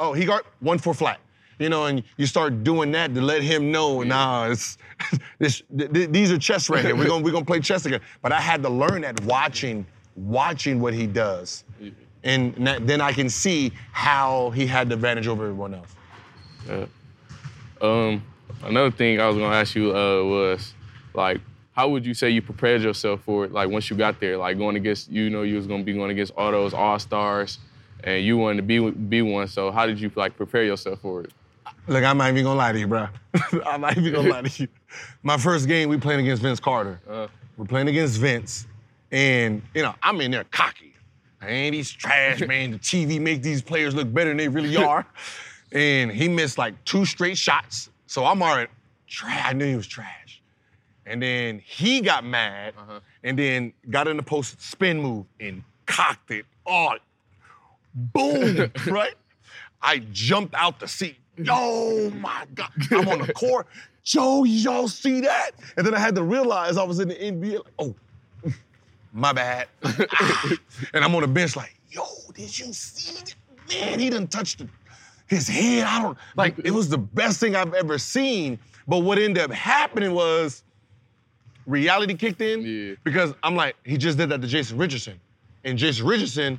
oh 0.00 0.12
he 0.12 0.24
got 0.24 0.44
one 0.60 0.78
four 0.78 0.94
flat. 0.94 1.20
You 1.58 1.68
know, 1.68 1.86
and 1.86 2.04
you 2.16 2.26
start 2.26 2.62
doing 2.62 2.92
that 2.92 3.14
to 3.16 3.20
let 3.20 3.42
him 3.42 3.72
know, 3.72 4.02
nah, 4.04 4.46
it's 4.48 4.78
this, 5.40 5.62
th- 5.76 5.92
th- 5.92 6.10
these 6.10 6.30
are 6.30 6.38
chess 6.38 6.70
right 6.70 6.84
here. 6.84 6.94
We're 6.94 7.08
gonna 7.08 7.24
we're 7.24 7.32
gonna 7.32 7.44
play 7.44 7.58
chess 7.60 7.84
again. 7.84 8.00
But 8.22 8.32
I 8.32 8.40
had 8.40 8.62
to 8.62 8.68
learn 8.68 9.02
that 9.02 9.20
watching 9.24 9.84
watching 10.16 10.80
what 10.80 10.94
he 10.94 11.06
does, 11.06 11.64
and 12.22 12.54
that, 12.66 12.86
then 12.86 13.00
I 13.00 13.12
can 13.12 13.28
see 13.28 13.72
how 13.92 14.50
he 14.50 14.66
had 14.66 14.88
the 14.88 14.94
advantage 14.94 15.26
over 15.26 15.44
everyone 15.44 15.74
else. 15.74 15.94
Yeah. 16.68 16.86
Um, 17.80 18.22
another 18.64 18.90
thing 18.90 19.20
I 19.20 19.28
was 19.28 19.36
gonna 19.36 19.54
ask 19.54 19.74
you 19.74 19.90
uh, 19.96 20.22
was 20.24 20.74
like, 21.14 21.40
how 21.72 21.88
would 21.88 22.04
you 22.04 22.14
say 22.14 22.30
you 22.30 22.42
prepared 22.42 22.82
yourself 22.82 23.22
for 23.22 23.44
it? 23.44 23.52
Like 23.52 23.70
once 23.70 23.88
you 23.90 23.96
got 23.96 24.20
there, 24.20 24.36
like 24.36 24.58
going 24.58 24.76
against, 24.76 25.10
you 25.10 25.30
know, 25.30 25.42
you 25.42 25.56
was 25.56 25.66
gonna 25.66 25.84
be 25.84 25.92
going 25.92 26.10
against 26.10 26.32
all 26.36 26.50
those 26.50 26.74
all 26.74 26.98
stars, 26.98 27.58
and 28.04 28.24
you 28.24 28.36
wanted 28.36 28.56
to 28.56 28.62
be 28.62 28.90
be 28.90 29.22
one. 29.22 29.48
So 29.48 29.70
how 29.70 29.86
did 29.86 30.00
you 30.00 30.10
like 30.14 30.36
prepare 30.36 30.64
yourself 30.64 31.00
for 31.00 31.22
it? 31.22 31.32
Look, 31.86 32.04
I'm 32.04 32.18
not 32.18 32.30
even 32.30 32.44
gonna 32.44 32.58
lie 32.58 32.72
to 32.72 32.78
you, 32.78 32.86
bro. 32.86 33.08
I'm 33.66 33.80
not 33.80 33.96
even 33.96 34.12
gonna 34.12 34.28
lie 34.28 34.42
to 34.42 34.62
you. 34.62 34.68
My 35.22 35.38
first 35.38 35.66
game, 35.66 35.88
we 35.88 35.96
playing 35.96 36.20
against 36.20 36.42
Vince 36.42 36.60
Carter. 36.60 37.00
Uh. 37.08 37.28
We're 37.56 37.64
playing 37.64 37.88
against 37.88 38.20
Vince, 38.20 38.68
and 39.10 39.62
you 39.74 39.82
know 39.82 39.94
I'm 40.02 40.20
in 40.20 40.30
there 40.30 40.44
cocky. 40.44 40.94
Ain't 41.42 41.74
he's 41.74 41.90
trash, 41.90 42.40
man. 42.46 42.70
The 42.72 42.78
TV 42.78 43.20
make 43.20 43.42
these 43.42 43.62
players 43.62 43.94
look 43.94 44.12
better 44.12 44.30
than 44.30 44.36
they 44.36 44.48
really 44.48 44.76
are. 44.76 45.06
and 45.72 46.10
he 46.10 46.28
missed 46.28 46.56
like 46.56 46.82
two 46.84 47.04
straight 47.04 47.36
shots, 47.36 47.90
so 48.08 48.24
I'm 48.24 48.42
already 48.42 48.70
trash. 49.06 49.44
I 49.44 49.52
knew 49.52 49.66
he 49.66 49.76
was 49.76 49.86
trash. 49.86 50.42
And 51.06 51.22
then 51.22 51.62
he 51.64 52.00
got 52.00 52.24
mad, 52.24 52.74
and 53.22 53.38
then 53.38 53.72
got 53.88 54.08
in 54.08 54.16
the 54.16 54.22
post 54.22 54.60
spin 54.60 55.00
move 55.00 55.26
and 55.40 55.62
cocked 55.86 56.30
it. 56.30 56.44
Oh, 56.66 56.96
boom, 57.94 58.70
right? 58.88 59.14
I 59.80 59.98
jumped 60.12 60.54
out 60.54 60.80
the 60.80 60.88
seat. 60.88 61.16
Oh 61.48 62.10
my 62.10 62.46
God. 62.54 62.70
I'm 62.90 63.08
on 63.08 63.26
the 63.26 63.32
court. 63.34 63.66
Joe, 64.02 64.44
y'all 64.44 64.88
see 64.88 65.20
that? 65.20 65.52
And 65.76 65.86
then 65.86 65.94
I 65.94 65.98
had 65.98 66.14
to 66.16 66.22
realize 66.22 66.76
I 66.76 66.82
was 66.82 66.98
in 66.98 67.08
the 67.08 67.14
NBA. 67.14 67.64
Like, 67.64 67.72
oh, 67.78 67.94
my 69.12 69.32
bad. 69.32 69.68
Ah. 69.84 70.52
and 70.94 71.04
I'm 71.04 71.14
on 71.14 71.22
the 71.22 71.28
bench 71.28 71.56
like, 71.56 71.74
yo, 71.90 72.04
did 72.34 72.58
you 72.58 72.72
see 72.72 73.14
that? 73.14 73.34
Man, 73.68 73.98
he 73.98 74.10
didn't 74.10 74.30
touch 74.30 74.56
the, 74.56 74.68
his 75.28 75.46
head. 75.48 75.84
I 75.84 76.02
don't, 76.02 76.18
like, 76.36 76.58
it 76.58 76.70
was 76.72 76.88
the 76.88 76.98
best 76.98 77.38
thing 77.40 77.54
I've 77.54 77.74
ever 77.74 77.98
seen. 77.98 78.58
But 78.86 79.00
what 79.00 79.18
ended 79.18 79.42
up 79.44 79.52
happening 79.52 80.12
was 80.12 80.64
reality 81.66 82.14
kicked 82.14 82.40
in 82.40 82.62
Yeah. 82.62 82.94
because 83.04 83.34
I'm 83.42 83.54
like, 83.54 83.76
he 83.84 83.96
just 83.98 84.18
did 84.18 84.30
that 84.30 84.40
to 84.40 84.48
Jason 84.48 84.78
Richardson. 84.78 85.20
And 85.64 85.76
Jason 85.78 86.06
Richardson, 86.06 86.58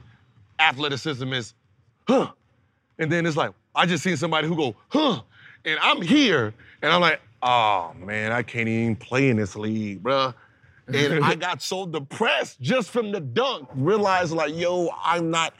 athleticism 0.59 1.33
is, 1.33 1.53
huh. 2.07 2.31
And 2.99 3.11
then 3.11 3.25
it's 3.25 3.37
like, 3.37 3.51
I 3.75 3.85
just 3.85 4.03
seen 4.03 4.17
somebody 4.17 4.47
who 4.47 4.55
go, 4.55 4.75
huh. 4.89 5.21
And 5.65 5.79
I'm 5.81 6.01
here. 6.01 6.53
And 6.81 6.91
I'm 6.91 7.01
like, 7.01 7.21
oh 7.41 7.93
man, 7.97 8.31
I 8.31 8.43
can't 8.43 8.67
even 8.67 8.95
play 8.95 9.29
in 9.29 9.37
this 9.37 9.55
league, 9.55 10.03
bruh. 10.03 10.33
And 10.87 11.23
I 11.23 11.35
got 11.47 11.61
so 11.61 11.85
depressed 11.85 12.61
just 12.61 12.89
from 12.91 13.11
the 13.11 13.19
dunk, 13.19 13.67
realized 13.75 14.33
like, 14.33 14.55
yo, 14.55 14.89
I'm 15.03 15.31
not, 15.31 15.53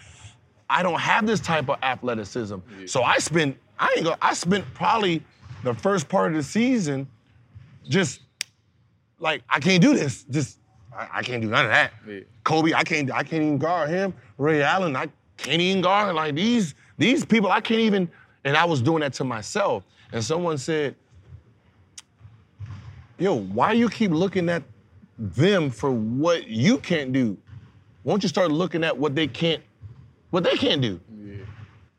I 0.69 0.83
don't 0.83 0.99
have 0.99 1.25
this 1.25 1.39
type 1.39 1.69
of 1.69 1.77
athleticism. 1.81 2.57
So 2.85 3.03
I 3.03 3.17
spent, 3.17 3.57
I 3.79 3.93
ain't 3.95 4.05
gonna, 4.05 4.17
I 4.21 4.33
spent 4.33 4.65
probably 4.73 5.23
the 5.63 5.73
first 5.73 6.07
part 6.07 6.31
of 6.31 6.37
the 6.37 6.43
season 6.43 7.07
just 7.87 8.21
like 9.19 9.43
I 9.49 9.59
can't 9.59 9.81
do 9.81 9.93
this. 9.93 10.23
Just 10.29 10.59
I, 10.95 11.07
I 11.15 11.23
can't 11.23 11.41
do 11.41 11.49
none 11.49 11.65
of 11.65 11.71
that. 11.71 11.91
Yeah. 12.07 12.19
Kobe, 12.43 12.73
I 12.73 12.83
can't 12.83 13.11
I 13.11 13.23
can't 13.23 13.43
even 13.43 13.57
guard 13.57 13.89
him. 13.89 14.13
Ray 14.37 14.61
Allen, 14.61 14.95
I 14.95 15.07
can't 15.37 15.61
even 15.61 15.81
guard 15.81 16.15
like 16.15 16.35
these 16.35 16.75
these 16.97 17.25
people. 17.25 17.51
I 17.51 17.61
can't 17.61 17.81
even. 17.81 18.09
And 18.45 18.55
I 18.55 18.63
was 18.63 18.81
doing 18.81 19.01
that 19.01 19.13
to 19.13 19.23
myself. 19.23 19.83
And 20.11 20.23
someone 20.23 20.57
said, 20.57 20.95
"Yo, 23.17 23.35
why 23.35 23.73
you 23.73 23.89
keep 23.89 24.11
looking 24.11 24.49
at 24.49 24.63
them 25.17 25.69
for 25.69 25.91
what 25.91 26.47
you 26.47 26.77
can't 26.77 27.11
do? 27.11 27.37
Won't 28.03 28.23
you 28.23 28.29
start 28.29 28.49
looking 28.49 28.83
at 28.83 28.97
what 28.97 29.13
they 29.13 29.27
can't 29.27 29.61
what 30.29 30.43
they 30.43 30.55
can't 30.55 30.81
do?" 30.81 30.99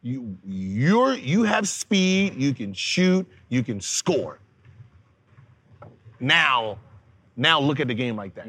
You 0.03 0.37
you're 0.47 1.15
you 1.15 1.43
have 1.43 1.69
speed, 1.69 2.35
you 2.35 2.55
can 2.55 2.73
shoot, 2.73 3.27
you 3.49 3.63
can 3.63 3.81
score. 3.81 4.39
Now, 6.21 6.79
now 7.37 7.61
look 7.61 7.81
at 7.81 7.89
the 7.89 7.95
game 7.95 8.17
like 8.17 8.35
that. 8.35 8.47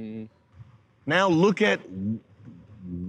Now 1.05 1.27
look 1.27 1.61
at 1.61 1.81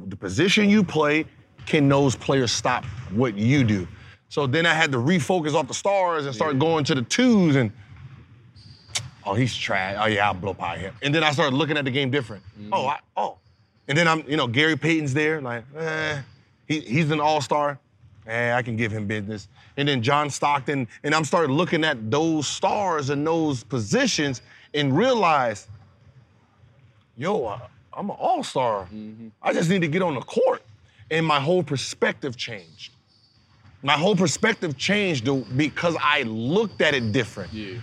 the 0.08 0.16
position 0.16 0.68
you 0.68 0.82
play. 0.82 1.24
Can 1.66 1.88
those 1.88 2.16
players 2.16 2.50
stop 2.50 2.84
what 3.10 3.36
you 3.36 3.62
do? 3.62 3.86
So 4.28 4.46
then 4.46 4.66
I 4.66 4.74
had 4.74 4.90
to 4.92 4.98
refocus 4.98 5.54
off 5.54 5.68
the 5.68 5.74
stars 5.74 6.26
and 6.26 6.34
start 6.34 6.58
going 6.58 6.84
to 6.86 6.94
the 6.94 7.02
twos 7.02 7.54
and 7.54 7.70
oh 9.24 9.34
he's 9.34 9.54
trash. 9.54 9.96
Oh 10.00 10.06
yeah, 10.06 10.26
I'll 10.26 10.34
blow 10.34 10.54
by 10.54 10.78
him. 10.78 10.94
And 11.02 11.14
then 11.14 11.22
I 11.22 11.30
started 11.32 11.54
looking 11.54 11.76
at 11.76 11.84
the 11.84 11.90
game 11.90 12.10
different. 12.10 12.42
Oh, 12.72 12.86
I, 12.86 12.98
oh. 13.16 13.38
And 13.88 13.98
then 13.98 14.08
I'm, 14.08 14.28
you 14.28 14.36
know, 14.36 14.46
Gary 14.46 14.76
Payton's 14.76 15.12
there, 15.12 15.40
like, 15.40 15.64
eh, 15.76 16.22
he, 16.66 16.80
he's 16.80 17.10
an 17.10 17.20
all-star. 17.20 17.78
Eh, 18.26 18.54
I 18.54 18.62
can 18.62 18.76
give 18.76 18.92
him 18.92 19.06
business. 19.06 19.48
And 19.76 19.88
then 19.88 20.02
John 20.02 20.30
Stockton, 20.30 20.86
and 21.02 21.14
I'm 21.14 21.24
starting 21.24 21.54
looking 21.56 21.84
at 21.84 22.10
those 22.10 22.46
stars 22.46 23.10
and 23.10 23.26
those 23.26 23.64
positions 23.64 24.42
and 24.74 24.96
realize, 24.96 25.66
yo, 27.16 27.46
I, 27.46 27.60
I'm 27.92 28.10
an 28.10 28.16
all-star. 28.18 28.88
I 29.42 29.52
just 29.52 29.68
need 29.68 29.82
to 29.82 29.88
get 29.88 30.02
on 30.02 30.14
the 30.14 30.20
court. 30.20 30.62
And 31.10 31.26
my 31.26 31.40
whole 31.40 31.62
perspective 31.62 32.36
changed. 32.36 32.92
My 33.82 33.94
whole 33.94 34.14
perspective 34.14 34.78
changed 34.78 35.28
because 35.56 35.96
I 36.00 36.22
looked 36.22 36.80
at 36.80 36.94
it 36.94 37.12
different. 37.12 37.52
Yeah. 37.52 37.80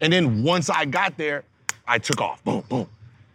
And 0.00 0.12
then 0.12 0.42
once 0.42 0.68
I 0.68 0.84
got 0.84 1.16
there, 1.16 1.44
I 1.86 1.98
took 1.98 2.20
off. 2.20 2.42
Boom, 2.44 2.64
boom. 2.68 2.88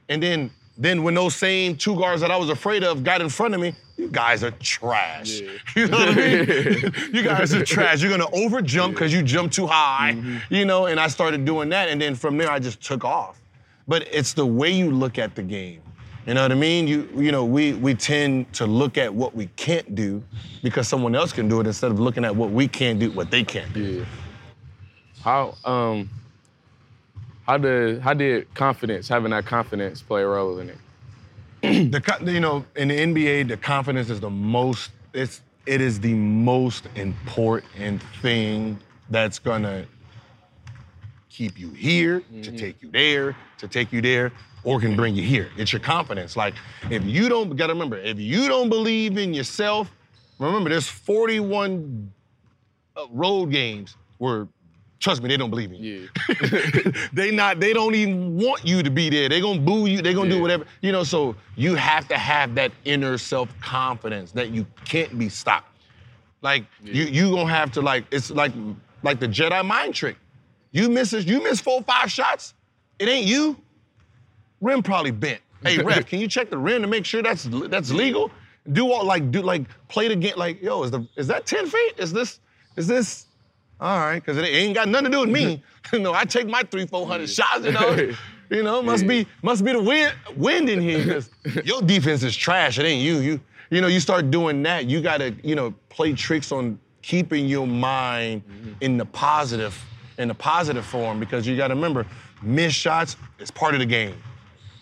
And 0.10 0.22
then, 0.22 0.52
then 0.78 1.04
when 1.04 1.16
those 1.16 1.36
same 1.36 1.78
two 1.78 1.96
guards 1.96 2.22
that 2.22 2.30
I 2.30 2.36
was 2.36 2.50
afraid 2.50 2.84
of 2.84 3.04
got 3.04 3.22
in 3.22 3.30
front 3.30 3.56
of 3.56 3.62
me, 3.62 3.74
you 4.02 4.10
guys 4.10 4.44
are 4.44 4.52
trash. 4.52 5.42
Yeah. 5.42 5.52
You 5.76 5.88
know 5.88 5.98
what 6.00 6.10
I 6.10 6.16
mean? 6.16 6.94
you 7.14 7.24
guys 7.24 7.54
are 7.54 7.64
trash. 7.64 8.02
You're 8.02 8.10
gonna 8.10 8.30
over 8.34 8.62
jump 8.62 8.96
because 8.96 9.14
you 9.14 9.22
jump 9.22 9.52
too 9.52 9.68
high. 9.68 10.18
You 10.50 10.66
know, 10.66 10.88
and 10.88 11.00
I 11.00 11.08
started 11.08 11.46
doing 11.46 11.70
that, 11.70 11.88
and 11.88 12.02
then 12.02 12.16
from 12.16 12.38
there 12.38 12.52
I 12.52 12.60
just 12.60 12.82
took 12.82 13.06
off. 13.06 13.40
But 13.88 14.08
it's 14.12 14.34
the 14.34 14.46
way 14.46 14.72
you 14.72 14.90
look 14.92 15.20
at 15.20 15.36
the 15.36 15.44
game. 15.44 15.82
You 16.26 16.34
know 16.34 16.42
what 16.42 16.52
I 16.52 16.56
mean? 16.56 16.88
You 16.88 17.08
you 17.16 17.32
know, 17.32 17.46
we 17.46 17.74
we 17.74 17.94
tend 17.94 18.52
to 18.54 18.66
look 18.66 18.98
at 18.98 19.14
what 19.14 19.36
we 19.36 19.48
can't 19.56 19.96
do 19.96 20.24
because 20.64 20.88
someone 20.88 21.16
else 21.16 21.32
can 21.32 21.48
do 21.48 21.60
it 21.62 21.68
instead 21.68 21.92
of 21.92 22.00
looking 22.00 22.26
at 22.26 22.36
what 22.36 22.52
we 22.52 22.68
can't 22.68 23.00
do, 23.00 23.12
what 23.12 23.30
they 23.30 23.44
can't 23.44 23.72
do. 23.74 23.82
Yeah. 23.82 24.06
How 25.24 25.56
um 25.64 26.10
how 27.48 27.58
did 27.58 28.02
how 28.02 28.14
did 28.14 28.54
confidence 28.56 29.08
having 29.08 29.32
that 29.32 29.46
confidence 29.46 30.02
play 30.02 30.24
a 30.24 30.28
role 30.28 30.60
in 30.60 30.70
it? 30.70 30.78
The 31.62 32.18
you 32.26 32.40
know 32.40 32.66
in 32.76 32.88
the 32.88 32.98
NBA 32.98 33.48
the 33.48 33.58
confidence 33.58 34.10
is 34.10 34.20
the 34.20 34.30
most 34.30 34.92
it's 35.14 35.42
it 35.66 35.80
is 35.80 36.00
the 36.00 36.14
most 36.14 36.88
important 36.96 38.02
thing 38.22 38.80
that's 39.10 39.38
gonna 39.38 39.86
keep 41.30 41.60
you 41.60 41.70
here 41.72 42.24
to 42.42 42.52
take 42.52 42.82
you 42.82 42.90
there 42.92 43.36
to 43.58 43.68
take 43.68 43.92
you 43.92 44.02
there 44.02 44.32
or 44.64 44.80
can 44.80 44.96
bring 44.96 45.16
you 45.16 45.24
here. 45.24 45.50
It's 45.58 45.74
your 45.74 45.80
confidence. 45.80 46.36
Like 46.36 46.54
if 46.90 47.04
you 47.04 47.30
don't 47.30 47.56
gotta 47.56 47.74
remember 47.74 47.98
if 47.98 48.20
you 48.20 48.48
don't 48.48 48.70
believe 48.70 49.18
in 49.18 49.34
yourself 49.34 49.92
remember 50.40 50.70
there's 50.72 50.88
41 50.88 52.12
uh, 52.96 53.06
road 53.12 53.52
games 53.52 53.96
where 54.18 54.48
trust 55.02 55.22
me 55.22 55.28
they 55.28 55.36
don't 55.36 55.50
believe 55.50 55.72
me. 55.72 55.78
Yeah. 55.78 56.92
they 57.14 57.32
not 57.32 57.60
they 57.60 57.74
don't 57.74 57.96
even 57.96 58.38
want 58.38 58.66
you 58.66 58.82
to 58.84 58.90
be 58.90 59.10
there. 59.10 59.28
They 59.28 59.42
gonna 59.42 59.60
boo 59.60 59.88
you. 59.88 60.02
They 60.02 60.14
gonna 60.14 60.30
do 60.30 60.42
whatever. 60.42 60.66
You 60.82 60.94
know, 60.94 61.04
so 61.04 61.36
you 61.58 61.76
have 61.76 62.08
to 62.08 62.18
have 62.18 62.56
that 62.56 62.72
inner 62.86 63.18
self-confidence 63.18 64.32
that 64.32 64.52
you 64.52 64.66
can't 64.86 65.18
be 65.20 65.28
stopped. 65.28 65.68
Like 66.42 66.66
you 66.84 67.04
you 67.04 67.32
gonna 67.32 67.50
have 67.50 67.72
to 67.74 67.82
like 67.82 68.06
it's 68.12 68.32
like 68.32 68.54
like 69.04 69.20
the 69.20 69.28
Jedi 69.28 69.66
mind 69.66 69.94
trick. 69.94 70.18
You 70.72 70.88
miss 70.88 71.12
it, 71.12 71.28
you 71.28 71.44
miss 71.44 71.60
four, 71.60 71.82
five 71.84 72.10
shots, 72.10 72.54
it 72.98 73.10
ain't 73.10 73.26
you. 73.26 73.58
Rim 74.62 74.82
probably 74.82 75.12
bent. 75.12 75.42
Hey, 75.64 75.78
ref, 75.84 76.06
can 76.06 76.20
you 76.20 76.28
check 76.28 76.50
the 76.50 76.58
rim 76.58 76.82
to 76.82 76.88
make 76.88 77.06
sure 77.06 77.22
that's 77.22 77.44
that's 77.68 77.92
legal? 77.92 78.32
Do 78.72 78.92
all 78.92 79.04
like 79.04 79.32
do 79.32 79.42
like 79.42 79.64
play 79.88 80.08
the 80.08 80.16
game 80.16 80.36
like 80.38 80.62
yo 80.62 80.84
is 80.84 80.92
the 80.92 81.08
is 81.16 81.28
that 81.28 81.46
10 81.46 81.68
feet? 81.68 81.94
Is 81.98 82.14
this 82.14 82.40
is 82.76 82.88
this 82.88 83.26
all 83.82 83.98
right, 83.98 84.20
because 84.20 84.38
it 84.38 84.46
ain't 84.46 84.76
got 84.76 84.88
nothing 84.88 85.06
to 85.06 85.12
do 85.12 85.20
with 85.22 85.30
me. 85.30 85.62
you 85.94 86.00
know, 86.00 86.14
I 86.14 86.26
take 86.26 86.48
my 86.48 86.62
three, 86.62 86.86
four 86.86 87.08
hundred 87.08 87.30
shots, 87.30 87.66
you 87.66 87.72
know. 87.72 88.14
You 88.52 88.64
know, 88.64 88.82
must 88.82 89.08
be 89.08 89.26
must 89.42 89.64
be 89.64 89.72
the 89.72 89.82
wind 89.82 90.14
wind 90.36 90.70
in 90.70 90.82
here. 90.82 91.22
your 91.64 91.82
defense 91.82 92.22
is 92.22 92.36
trash. 92.36 92.80
It 92.80 92.84
ain't 92.84 93.02
you. 93.02 93.20
You 93.20 93.40
you 93.72 93.80
know, 93.80 93.88
you 93.88 94.02
start 94.02 94.30
doing 94.30 94.62
that, 94.64 94.86
you 94.86 95.02
gotta, 95.02 95.34
you 95.44 95.56
know, 95.56 95.74
play 95.88 96.12
tricks 96.12 96.52
on 96.52 96.78
keeping 97.02 97.48
your 97.48 97.66
mind 97.66 98.44
mm-hmm. 98.46 98.74
in 98.82 98.98
the 98.98 99.06
positive, 99.06 99.82
in 100.18 100.28
the 100.28 100.36
positive 100.36 100.86
form, 100.86 101.20
because 101.20 101.48
you 101.48 101.56
gotta 101.56 101.74
remember, 101.74 102.06
missed 102.42 102.76
shots 102.76 103.16
is 103.40 103.50
part 103.50 103.74
of 103.74 103.80
the 103.80 103.86
game. 103.86 104.22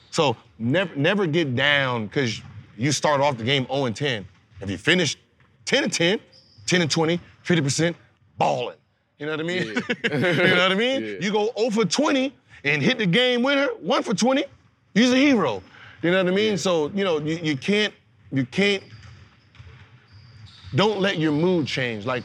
So 0.10 0.36
never 0.58 0.94
never 0.96 1.28
get 1.28 1.56
down 1.56 2.08
because 2.08 2.42
you 2.76 2.92
start 2.92 3.22
off 3.22 3.38
the 3.38 3.44
game 3.44 3.68
0 3.68 3.86
and 3.86 3.96
10. 3.96 4.28
If 4.62 4.70
you 4.72 4.78
finish 4.80 5.16
10 5.66 5.84
and 5.84 5.94
10, 5.94 6.20
10 6.66 6.82
and 6.82 6.90
20, 6.90 7.20
50%, 7.46 7.96
balling. 8.40 8.76
You 9.20 9.26
know 9.26 9.34
what 9.34 9.42
I 9.42 9.44
mean? 9.44 9.68
you 10.04 10.20
know 10.20 10.64
what 10.64 10.72
I 10.72 10.76
mean? 10.76 11.04
Yeah. 11.04 11.16
You 11.20 11.32
go 11.32 11.52
0 11.58 11.70
for 11.72 11.86
20 11.86 12.34
and 12.64 12.82
hit 12.82 12.98
the 12.98 13.06
game 13.06 13.44
winner, 13.44 13.68
1 13.82 14.04
for 14.04 14.14
20, 14.14 14.46
you're 14.96 15.14
a 15.14 15.18
hero. 15.18 15.62
You 16.02 16.12
know 16.12 16.24
what 16.24 16.32
I 16.32 16.36
mean? 16.36 16.58
So, 16.58 16.90
you 16.90 17.04
know, 17.04 17.20
you, 17.20 17.38
you 17.44 17.58
can't, 17.58 17.94
you 18.32 18.46
can't, 18.46 18.84
don't 20.76 21.00
let 21.00 21.18
your 21.18 21.32
mood 21.32 21.68
change. 21.68 22.06
Like 22.06 22.24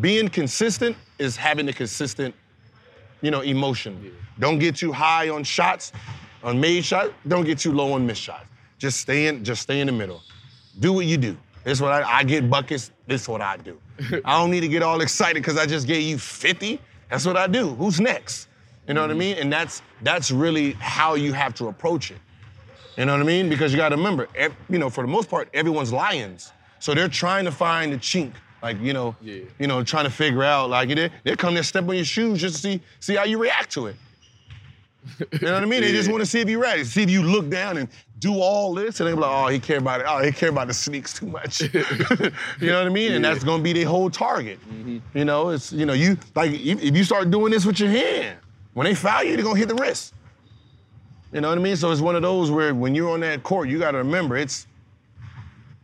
being 0.00 0.28
consistent 0.28 0.96
is 1.18 1.36
having 1.36 1.68
a 1.68 1.72
consistent 1.72 2.34
you 3.22 3.30
know, 3.30 3.40
emotion. 3.40 4.12
Don't 4.38 4.58
get 4.58 4.76
too 4.76 4.92
high 4.92 5.30
on 5.30 5.44
shots, 5.44 5.92
on 6.42 6.60
made 6.60 6.84
shots. 6.84 7.12
Don't 7.26 7.44
get 7.44 7.58
too 7.58 7.72
low 7.72 7.92
on 7.92 8.06
missed 8.06 8.22
shots. 8.22 8.46
Just 8.78 9.00
stay 9.00 9.26
in, 9.26 9.42
just 9.44 9.62
stay 9.62 9.80
in 9.80 9.86
the 9.86 9.92
middle. 9.92 10.22
Do 10.80 10.92
what 10.92 11.06
you 11.06 11.16
do. 11.16 11.36
This 11.64 11.78
is 11.78 11.82
what 11.82 11.92
I, 11.92 12.18
I 12.18 12.24
get 12.24 12.50
buckets. 12.50 12.90
This 13.06 13.22
is 13.22 13.28
what 13.28 13.40
I 13.40 13.56
do. 13.56 13.78
I 14.24 14.38
don't 14.38 14.50
need 14.50 14.60
to 14.60 14.68
get 14.68 14.82
all 14.82 15.00
excited 15.00 15.42
because 15.42 15.56
I 15.56 15.66
just 15.66 15.86
gave 15.86 16.02
you 16.02 16.18
50. 16.18 16.80
That's 17.10 17.24
what 17.24 17.36
I 17.36 17.46
do. 17.46 17.74
Who's 17.74 18.00
next? 18.00 18.48
You 18.86 18.94
know 18.94 19.02
what 19.02 19.10
I 19.10 19.12
mm-hmm. 19.12 19.18
mean? 19.18 19.36
And 19.38 19.52
that's 19.52 19.82
that's 20.02 20.30
really 20.30 20.72
how 20.72 21.14
you 21.14 21.32
have 21.32 21.54
to 21.54 21.68
approach 21.68 22.10
it. 22.10 22.18
You 22.96 23.04
know 23.04 23.12
what 23.12 23.20
I 23.20 23.24
mean? 23.24 23.48
Because 23.48 23.72
you 23.72 23.78
got 23.78 23.90
to 23.90 23.96
remember, 23.96 24.28
ev- 24.34 24.54
you 24.70 24.78
know, 24.78 24.88
for 24.88 25.02
the 25.02 25.08
most 25.08 25.28
part, 25.28 25.48
everyone's 25.52 25.92
lions. 25.92 26.52
So 26.78 26.94
they're 26.94 27.08
trying 27.08 27.44
to 27.44 27.50
find 27.52 27.92
the 27.92 27.98
chink, 27.98 28.32
like 28.62 28.80
you 28.80 28.92
know, 28.92 29.16
Yeah. 29.20 29.40
you 29.58 29.66
know, 29.66 29.82
trying 29.82 30.04
to 30.04 30.10
figure 30.10 30.42
out, 30.42 30.70
like 30.70 30.88
they 30.88 31.10
they 31.24 31.36
come 31.36 31.54
there, 31.54 31.62
step 31.62 31.88
on 31.88 31.94
your 31.94 32.04
shoes 32.04 32.40
just 32.40 32.56
to 32.56 32.60
see 32.60 32.80
see 33.00 33.16
how 33.16 33.24
you 33.24 33.38
react 33.38 33.72
to 33.72 33.86
it. 33.86 33.96
You 35.18 35.38
know 35.42 35.54
what 35.54 35.62
I 35.62 35.66
mean? 35.66 35.82
They 35.82 35.92
just 35.92 36.10
want 36.12 36.22
to 36.22 36.26
see 36.26 36.40
if 36.40 36.48
you're 36.48 36.60
ready, 36.60 36.84
see 36.84 37.02
if 37.02 37.10
you 37.10 37.22
look 37.22 37.48
down 37.48 37.76
and 37.76 37.88
do 38.18 38.40
all 38.40 38.74
this, 38.74 39.00
and 39.00 39.08
they 39.08 39.12
be 39.12 39.20
like, 39.20 39.30
oh, 39.30 39.48
he 39.48 39.58
care 39.58 39.78
about 39.78 40.00
it. 40.00 40.06
Oh, 40.08 40.22
he 40.22 40.32
care 40.32 40.48
about 40.48 40.68
the 40.68 40.74
sneaks 40.74 41.12
too 41.12 41.26
much. 41.26 41.60
you 41.60 41.68
know 42.60 42.78
what 42.78 42.86
I 42.86 42.88
mean? 42.88 43.12
And 43.12 43.24
that's 43.24 43.44
gonna 43.44 43.62
be 43.62 43.72
their 43.72 43.86
whole 43.86 44.10
target. 44.10 44.58
You 45.14 45.24
know, 45.24 45.50
it's 45.50 45.72
you 45.72 45.84
know, 45.84 45.92
you 45.92 46.16
like 46.34 46.52
if 46.52 46.96
you 46.96 47.04
start 47.04 47.30
doing 47.30 47.52
this 47.52 47.66
with 47.66 47.78
your 47.78 47.90
hand, 47.90 48.38
when 48.74 48.86
they 48.86 48.94
foul 48.94 49.22
you, 49.22 49.36
they're 49.36 49.44
gonna 49.44 49.58
hit 49.58 49.68
the 49.68 49.74
wrist. 49.74 50.14
You 51.32 51.40
know 51.40 51.48
what 51.48 51.58
I 51.58 51.60
mean? 51.60 51.76
So 51.76 51.90
it's 51.90 52.00
one 52.00 52.16
of 52.16 52.22
those 52.22 52.50
where 52.50 52.74
when 52.74 52.94
you're 52.94 53.10
on 53.10 53.20
that 53.20 53.42
court, 53.42 53.68
you 53.68 53.78
got 53.78 53.90
to 53.92 53.98
remember 53.98 54.36
it's. 54.36 54.66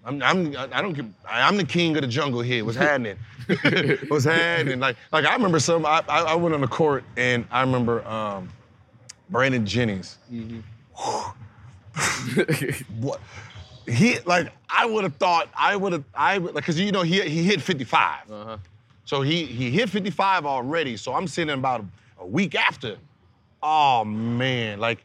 I'm, 0.04 0.20
I'm, 0.22 0.56
I 0.72 0.82
don't, 0.82 1.14
I'm 1.28 1.56
the 1.56 1.64
king 1.64 1.94
of 1.96 2.02
the 2.02 2.08
jungle 2.08 2.40
here. 2.40 2.64
What's 2.64 2.76
happening? 2.76 3.16
What's 4.08 4.24
happening? 4.24 4.80
Like, 4.80 4.96
like 5.12 5.24
I 5.24 5.34
remember 5.34 5.60
some. 5.60 5.86
I, 5.86 6.02
I, 6.08 6.22
I 6.22 6.34
went 6.34 6.54
on 6.54 6.60
the 6.60 6.66
court 6.66 7.04
and 7.16 7.44
I 7.50 7.60
remember 7.60 8.06
um, 8.08 8.48
Brandon 9.30 9.64
Jennings. 9.64 10.18
what? 13.00 13.20
He 13.86 14.18
like 14.20 14.52
I 14.68 14.86
would 14.86 15.04
have 15.04 15.16
thought 15.16 15.48
I 15.56 15.76
would 15.76 15.92
have 15.92 16.04
I 16.14 16.38
like 16.38 16.54
because 16.54 16.78
you 16.78 16.92
know 16.92 17.02
he 17.02 17.20
he 17.22 17.42
hit 17.42 17.60
55. 17.60 18.30
Uh-huh. 18.30 18.56
So 19.04 19.22
he 19.22 19.44
he 19.44 19.70
hit 19.70 19.88
55 19.88 20.46
already. 20.46 20.96
So 20.96 21.14
I'm 21.14 21.26
sitting 21.26 21.52
about 21.54 21.80
a, 21.80 22.22
a 22.22 22.26
week 22.26 22.54
after. 22.54 22.96
Oh 23.62 24.04
man, 24.04 24.78
like 24.78 25.04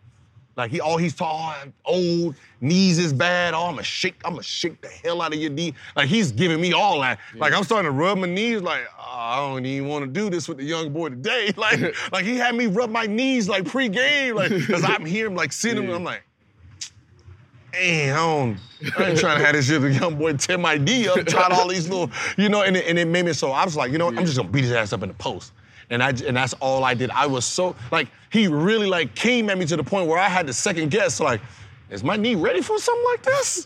like 0.58 0.72
he 0.72 0.82
all 0.82 0.98
he's 0.98 1.14
tall, 1.14 1.54
old, 1.86 2.36
knees 2.62 2.98
is 2.98 3.14
bad. 3.14 3.54
Oh, 3.54 3.66
I'ma 3.66 3.84
shake, 3.84 4.20
I'ma 4.26 4.42
shake 4.42 4.82
the 4.82 4.88
hell 4.88 5.22
out 5.22 5.32
of 5.32 5.40
your 5.40 5.52
knee. 5.52 5.76
Like 5.96 6.10
he's 6.10 6.32
giving 6.32 6.60
me 6.60 6.74
all 6.74 7.00
that. 7.02 7.20
Like 7.36 7.54
I'm 7.54 7.64
starting 7.64 7.86
to 7.86 7.92
rub 7.92 8.18
my 8.18 8.28
knees, 8.28 8.64
like, 8.64 8.82
oh, 8.98 9.04
I 9.08 9.38
don't 9.38 9.64
even 9.68 9.88
want 9.88 10.06
to 10.06 10.12
do 10.12 10.32
this 10.32 10.48
with 10.50 10.58
the 10.58 10.64
young 10.64 10.92
boy 10.92 11.10
today. 11.10 11.54
Like, 11.58 11.96
like 12.12 12.26
he 12.26 12.38
had 12.38 12.56
me 12.56 12.66
rub 12.66 12.90
my 12.90 13.06
knees 13.06 13.48
like 13.48 13.66
pre-game, 13.66 14.36
like, 14.36 14.52
cause 14.68 14.84
I'm 14.84 15.06
here, 15.06 15.28
I'm 15.28 15.36
like 15.36 15.52
sitting, 15.52 15.90
Yeah. 15.90 15.96
I'm 15.96 16.04
like, 16.04 16.24
man, 17.80 18.14
I 18.14 18.16
don't, 18.16 18.58
I 18.98 19.10
ain't 19.10 19.20
trying 19.20 19.40
to 19.40 19.46
have 19.46 19.56
this 19.56 19.68
shit. 19.68 19.82
little 19.82 19.98
young 19.98 20.18
boy 20.18 20.34
tear 20.34 20.58
my 20.58 20.78
knee 20.78 21.08
up, 21.08 21.26
try 21.26 21.48
all 21.50 21.68
these 21.68 21.90
little, 21.90 22.12
you 22.38 22.50
know, 22.50 22.64
and 22.64 22.76
it, 22.78 22.86
and 22.88 22.98
it 22.98 23.08
made 23.08 23.26
me 23.26 23.34
so 23.34 23.52
I 23.52 23.66
was 23.66 23.76
like, 23.76 23.92
you 23.92 23.98
know 23.98 24.06
what, 24.06 24.18
I'm 24.18 24.26
just 24.26 24.38
gonna 24.38 24.50
beat 24.50 24.64
his 24.64 24.72
ass 24.72 24.94
up 24.94 25.04
in 25.04 25.10
the 25.10 25.16
post. 25.16 25.54
And 25.90 26.04
I 26.04 26.10
and 26.10 26.36
that's 26.36 26.54
all 26.54 26.84
I 26.84 26.94
did. 26.94 27.10
I 27.12 27.28
was 27.28 27.46
so 27.46 27.76
like 27.92 28.10
he 28.30 28.48
really 28.48 28.88
like 28.88 29.16
came 29.16 29.50
at 29.50 29.58
me 29.58 29.66
to 29.66 29.78
the 29.78 29.84
point 29.84 30.08
where 30.08 30.20
I 30.20 30.28
had 30.28 30.46
to 30.48 30.54
second 30.54 30.92
guess 30.92 31.20
like, 31.20 31.40
is 31.90 32.04
my 32.04 32.18
knee 32.18 32.36
ready 32.36 32.62
for 32.62 32.78
something 32.78 33.06
like 33.06 33.24
this? 33.24 33.66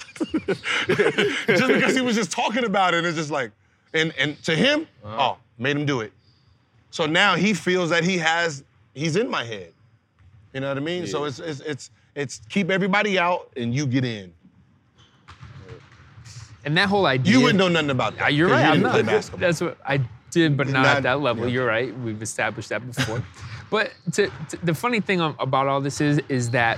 just 1.47 1.67
because 1.67 1.95
he 1.95 2.01
was 2.01 2.15
just 2.15 2.31
talking 2.31 2.63
about 2.63 2.93
it, 2.93 2.99
and 2.99 3.07
it's 3.07 3.17
just 3.17 3.31
like, 3.31 3.51
and 3.93 4.13
and 4.19 4.41
to 4.43 4.55
him, 4.55 4.87
uh-huh. 5.03 5.31
oh, 5.33 5.37
made 5.57 5.75
him 5.75 5.85
do 5.85 6.01
it. 6.01 6.13
So 6.91 7.07
now 7.07 7.35
he 7.35 7.53
feels 7.53 7.89
that 7.89 8.03
he 8.03 8.17
has, 8.19 8.63
he's 8.93 9.15
in 9.15 9.29
my 9.29 9.43
head. 9.43 9.73
You 10.53 10.59
know 10.59 10.67
what 10.67 10.77
I 10.77 10.81
mean? 10.81 11.07
So 11.07 11.23
it's 11.23 11.39
it's 11.39 11.61
it's 11.61 11.89
it's 12.15 12.41
keep 12.49 12.69
everybody 12.69 13.17
out 13.19 13.51
and 13.55 13.73
you 13.73 13.85
get 13.87 14.03
in. 14.05 14.33
And 16.63 16.77
that 16.77 16.89
whole 16.89 17.05
idea. 17.05 17.33
You 17.33 17.41
wouldn't 17.41 17.57
know 17.57 17.67
nothing 17.69 17.89
about 17.89 18.17
that. 18.17 18.33
You're 18.33 18.49
'cause 18.49 18.57
right. 18.57 18.65
you 18.65 18.71
I'm 18.73 18.79
didn't 18.81 18.91
play 18.91 19.01
basketball. 19.01 19.39
That's 19.39 19.61
what 19.61 19.77
I 19.85 19.99
did, 20.29 20.55
but 20.57 20.67
not, 20.67 20.83
Not- 20.83 20.97
at 20.97 21.03
that 21.03 21.19
level. 21.21 21.45
yeah. 21.47 21.53
You're 21.53 21.65
right. 21.65 21.97
We've 21.99 22.21
established 22.21 22.69
that 22.69 22.85
before. 22.85 23.23
but 23.71 23.91
to, 24.13 24.31
to- 24.49 24.57
the 24.65 24.73
funny 24.73 24.99
thing 24.99 25.21
about 25.21 25.67
all 25.67 25.81
this 25.81 26.01
is, 26.01 26.19
is 26.29 26.51
that 26.51 26.77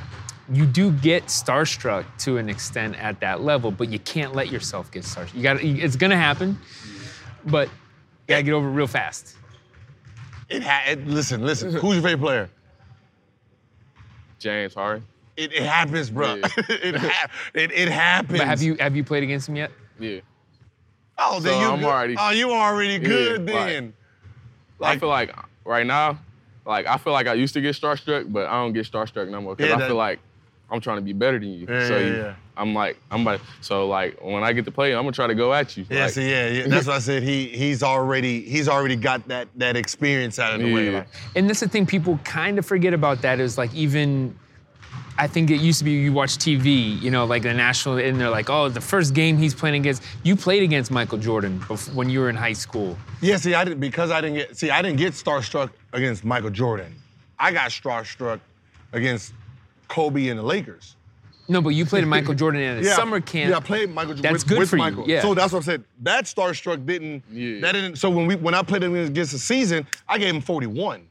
you 0.51 0.65
do 0.65 0.91
get 0.91 1.25
starstruck 1.25 2.05
to 2.19 2.37
an 2.37 2.47
extent 2.49 2.97
at 3.01 3.19
that 3.21 3.41
level, 3.41 3.71
but 3.71 3.89
you 3.89 3.99
can't 3.99 4.33
let 4.33 4.49
yourself 4.51 4.89
get 4.91 5.03
starstruck. 5.03 5.33
You 5.35 5.41
got. 5.43 5.59
to 5.59 5.67
It's 5.67 5.95
gonna 5.95 6.17
happen, 6.17 6.57
but 7.45 7.67
you 7.67 7.73
gotta 8.29 8.43
get 8.43 8.53
over 8.53 8.67
it 8.67 8.71
real 8.71 8.87
fast. 8.87 9.35
It 10.49 10.63
ha- 10.63 10.83
it, 10.87 11.05
listen, 11.07 11.45
listen. 11.45 11.71
Who's 11.73 11.95
your 11.95 12.03
favorite 12.03 12.19
player? 12.21 12.49
James 14.39 14.73
Harden. 14.73 15.05
It, 15.35 15.51
it 15.53 15.63
happens, 15.63 16.09
bro. 16.09 16.35
Yeah. 16.35 16.47
it, 16.69 16.95
ha- 16.97 17.27
it 17.53 17.71
it 17.71 17.89
happens. 17.89 18.39
But 18.39 18.47
have 18.47 18.61
you 18.61 18.75
have 18.79 18.95
you 18.95 19.03
played 19.03 19.23
against 19.23 19.49
him 19.49 19.55
yet? 19.55 19.71
Yeah. 19.99 20.19
Oh, 21.17 21.39
then 21.39 21.53
So 21.53 21.59
you 21.59 21.67
I'm 21.67 21.79
good. 21.79 21.85
already- 21.87 22.15
Oh, 22.19 22.29
you 22.31 22.51
already 22.51 22.99
good 22.99 23.41
like- 23.49 23.67
then. 23.67 23.93
I 24.81 24.97
feel 24.97 25.09
like 25.09 25.33
right 25.63 25.85
now, 25.87 26.19
like 26.65 26.85
I 26.87 26.97
feel 26.97 27.13
like 27.13 27.27
I 27.27 27.33
used 27.35 27.53
to 27.53 27.61
get 27.61 27.75
starstruck, 27.75 28.31
but 28.33 28.47
I 28.47 28.53
don't 28.61 28.73
get 28.73 28.85
starstruck 28.91 29.29
no 29.29 29.39
more 29.41 29.55
because 29.55 29.69
Yeah, 29.71 29.83
I 29.83 29.87
feel 29.87 29.95
like 29.95 30.19
I'm 30.69 30.81
trying 30.81 30.97
to 30.97 31.01
be 31.03 31.13
better 31.13 31.39
than 31.39 31.49
you. 31.49 31.67
Yeah, 31.69 31.87
so 31.87 31.97
yeah, 31.97 32.05
you, 32.05 32.15
yeah. 32.17 32.35
I'm 32.57 32.73
like, 32.73 32.97
I'm 33.09 33.23
like, 33.23 33.39
so 33.61 33.87
like 33.87 34.19
when 34.21 34.43
I 34.43 34.51
get 34.53 34.65
to 34.65 34.71
play, 34.71 34.93
I'm 34.93 35.03
gonna 35.03 35.11
try 35.13 35.27
to 35.27 35.35
go 35.35 35.53
at 35.53 35.77
you. 35.77 35.85
Yeah, 35.89 36.03
like, 36.05 36.13
see, 36.13 36.29
yeah, 36.29 36.47
yeah. 36.49 36.67
That's 36.67 36.85
what 36.87 36.97
I 36.97 36.99
said. 36.99 37.23
He 37.23 37.47
he's 37.47 37.81
already 37.81 38.41
he's 38.41 38.67
already 38.67 38.95
got 38.97 39.25
that 39.29 39.47
that 39.55 39.77
experience 39.77 40.37
out 40.37 40.53
of 40.53 40.59
the 40.61 40.73
way. 40.73 40.89
Like, 40.89 41.07
And 41.35 41.47
that's 41.49 41.61
the 41.61 41.69
thing 41.69 41.85
people 41.85 42.19
kind 42.25 42.59
of 42.59 42.65
forget 42.65 42.93
about 42.93 43.21
that 43.21 43.39
is 43.39 43.57
like 43.57 43.73
even 43.73 44.37
I 45.17 45.27
think 45.27 45.51
it 45.51 45.61
used 45.61 45.79
to 45.79 45.85
be 45.85 45.91
you 45.91 46.11
watch 46.11 46.37
TV, 46.37 46.99
you 47.01 47.11
know, 47.11 47.25
like 47.25 47.43
the 47.43 47.53
national, 47.53 47.97
and 47.97 48.19
they're 48.19 48.29
like, 48.29 48.49
oh, 48.49 48.69
the 48.69 48.81
first 48.81 49.13
game 49.13 49.37
he's 49.37 49.53
playing 49.53 49.75
against, 49.75 50.01
you 50.23 50.35
played 50.35 50.63
against 50.63 50.89
Michael 50.89 51.19
Jordan 51.19 51.59
bef- 51.59 51.93
when 51.93 52.09
you 52.09 52.19
were 52.19 52.29
in 52.29 52.35
high 52.35 52.53
school. 52.53 52.97
yeah, 53.21 53.37
see, 53.37 53.53
I 53.53 53.63
didn't 53.63 53.79
because 53.79 54.09
I 54.11 54.21
didn't 54.21 54.37
get 54.37 54.57
see, 54.57 54.69
I 54.71 54.81
didn't 54.81 54.97
get 54.97 55.13
starstruck 55.13 55.69
against 55.93 56.25
Michael 56.25 56.49
Jordan. 56.49 56.95
I 57.37 57.51
got 57.51 57.69
starstruck 57.69 58.39
against 58.91 59.33
Kobe 59.87 60.29
and 60.29 60.39
the 60.39 60.43
Lakers. 60.43 60.95
No, 61.47 61.61
but 61.61 61.69
you 61.69 61.85
played 61.85 62.07
Michael 62.07 62.33
Jordan 62.33 62.61
in 62.61 62.77
a 62.77 62.83
summer 62.95 63.19
camp. 63.19 63.51
Yeah, 63.51 63.57
I 63.57 63.59
played 63.59 63.89
Michael 63.89 64.13
Jordan. 64.13 64.31
That's 64.31 64.43
with, 64.45 64.49
good 64.49 64.59
with 64.59 64.69
for 64.69 64.77
you, 64.77 64.83
Michael. 64.83 65.09
yeah. 65.09 65.21
So 65.21 65.33
that's 65.33 65.51
what 65.51 65.63
I 65.63 65.65
said. 65.65 65.83
That 66.01 66.23
starstruck 66.23 66.85
didn't. 66.85 67.23
Yeah. 67.29 67.59
That 67.59 67.73
didn't. 67.73 67.97
So 67.97 68.09
when 68.09 68.27
we 68.27 68.35
when 68.35 68.53
I 68.53 68.63
played 68.63 68.81
him 68.81 68.95
against 68.95 69.33
the 69.33 69.39
season, 69.39 69.85
I 70.07 70.17
gave 70.17 70.33
him 70.33 70.41
41. 70.41 71.05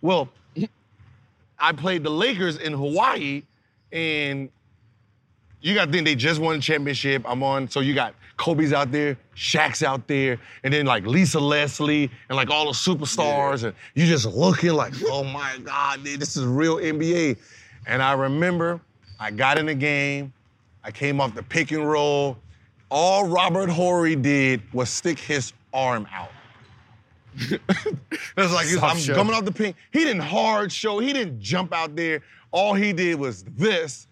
Well, 0.00 0.28
I 1.58 1.72
played 1.72 2.02
the 2.02 2.10
Lakers 2.10 2.58
in 2.58 2.72
Hawaii, 2.72 3.42
and 3.92 4.48
you 5.60 5.74
got 5.74 5.86
to 5.86 5.92
think 5.92 6.04
they 6.04 6.14
just 6.14 6.40
won 6.40 6.56
a 6.56 6.60
championship. 6.60 7.22
I'm 7.26 7.42
on. 7.42 7.68
So 7.68 7.80
you 7.80 7.94
got 7.94 8.14
Kobe's 8.36 8.72
out 8.72 8.90
there, 8.90 9.16
Shaq's 9.36 9.82
out 9.82 10.06
there, 10.08 10.38
and 10.62 10.74
then 10.74 10.86
like 10.86 11.06
Lisa 11.06 11.40
Leslie 11.40 12.10
and 12.28 12.36
like 12.36 12.50
all 12.50 12.66
the 12.66 12.72
superstars, 12.72 13.64
and 13.64 13.74
you 13.94 14.06
just 14.06 14.26
looking 14.26 14.72
like, 14.72 14.92
oh 15.06 15.24
my 15.24 15.58
God, 15.62 16.04
dude, 16.04 16.20
this 16.20 16.36
is 16.36 16.44
real 16.44 16.76
NBA. 16.76 17.38
And 17.86 18.02
I 18.02 18.12
remember 18.12 18.80
I 19.20 19.30
got 19.30 19.58
in 19.58 19.66
the 19.66 19.74
game, 19.74 20.32
I 20.82 20.90
came 20.90 21.20
off 21.20 21.34
the 21.34 21.42
pick 21.42 21.70
and 21.70 21.88
roll. 21.88 22.36
All 22.90 23.26
Robert 23.26 23.68
Horry 23.68 24.16
did 24.16 24.62
was 24.72 24.90
stick 24.90 25.18
his 25.18 25.52
arm 25.72 26.06
out. 26.12 26.30
Was 28.36 28.52
like 28.52 28.66
I'm 28.82 28.96
show. 28.96 29.14
coming 29.14 29.34
off 29.34 29.44
the 29.44 29.52
pin. 29.52 29.74
He 29.92 30.00
didn't 30.00 30.22
hard 30.22 30.72
show. 30.72 30.98
He 30.98 31.12
didn't 31.12 31.40
jump 31.40 31.72
out 31.72 31.96
there. 31.96 32.22
All 32.50 32.74
he 32.74 32.92
did 32.92 33.18
was 33.18 33.42
this, 33.44 34.06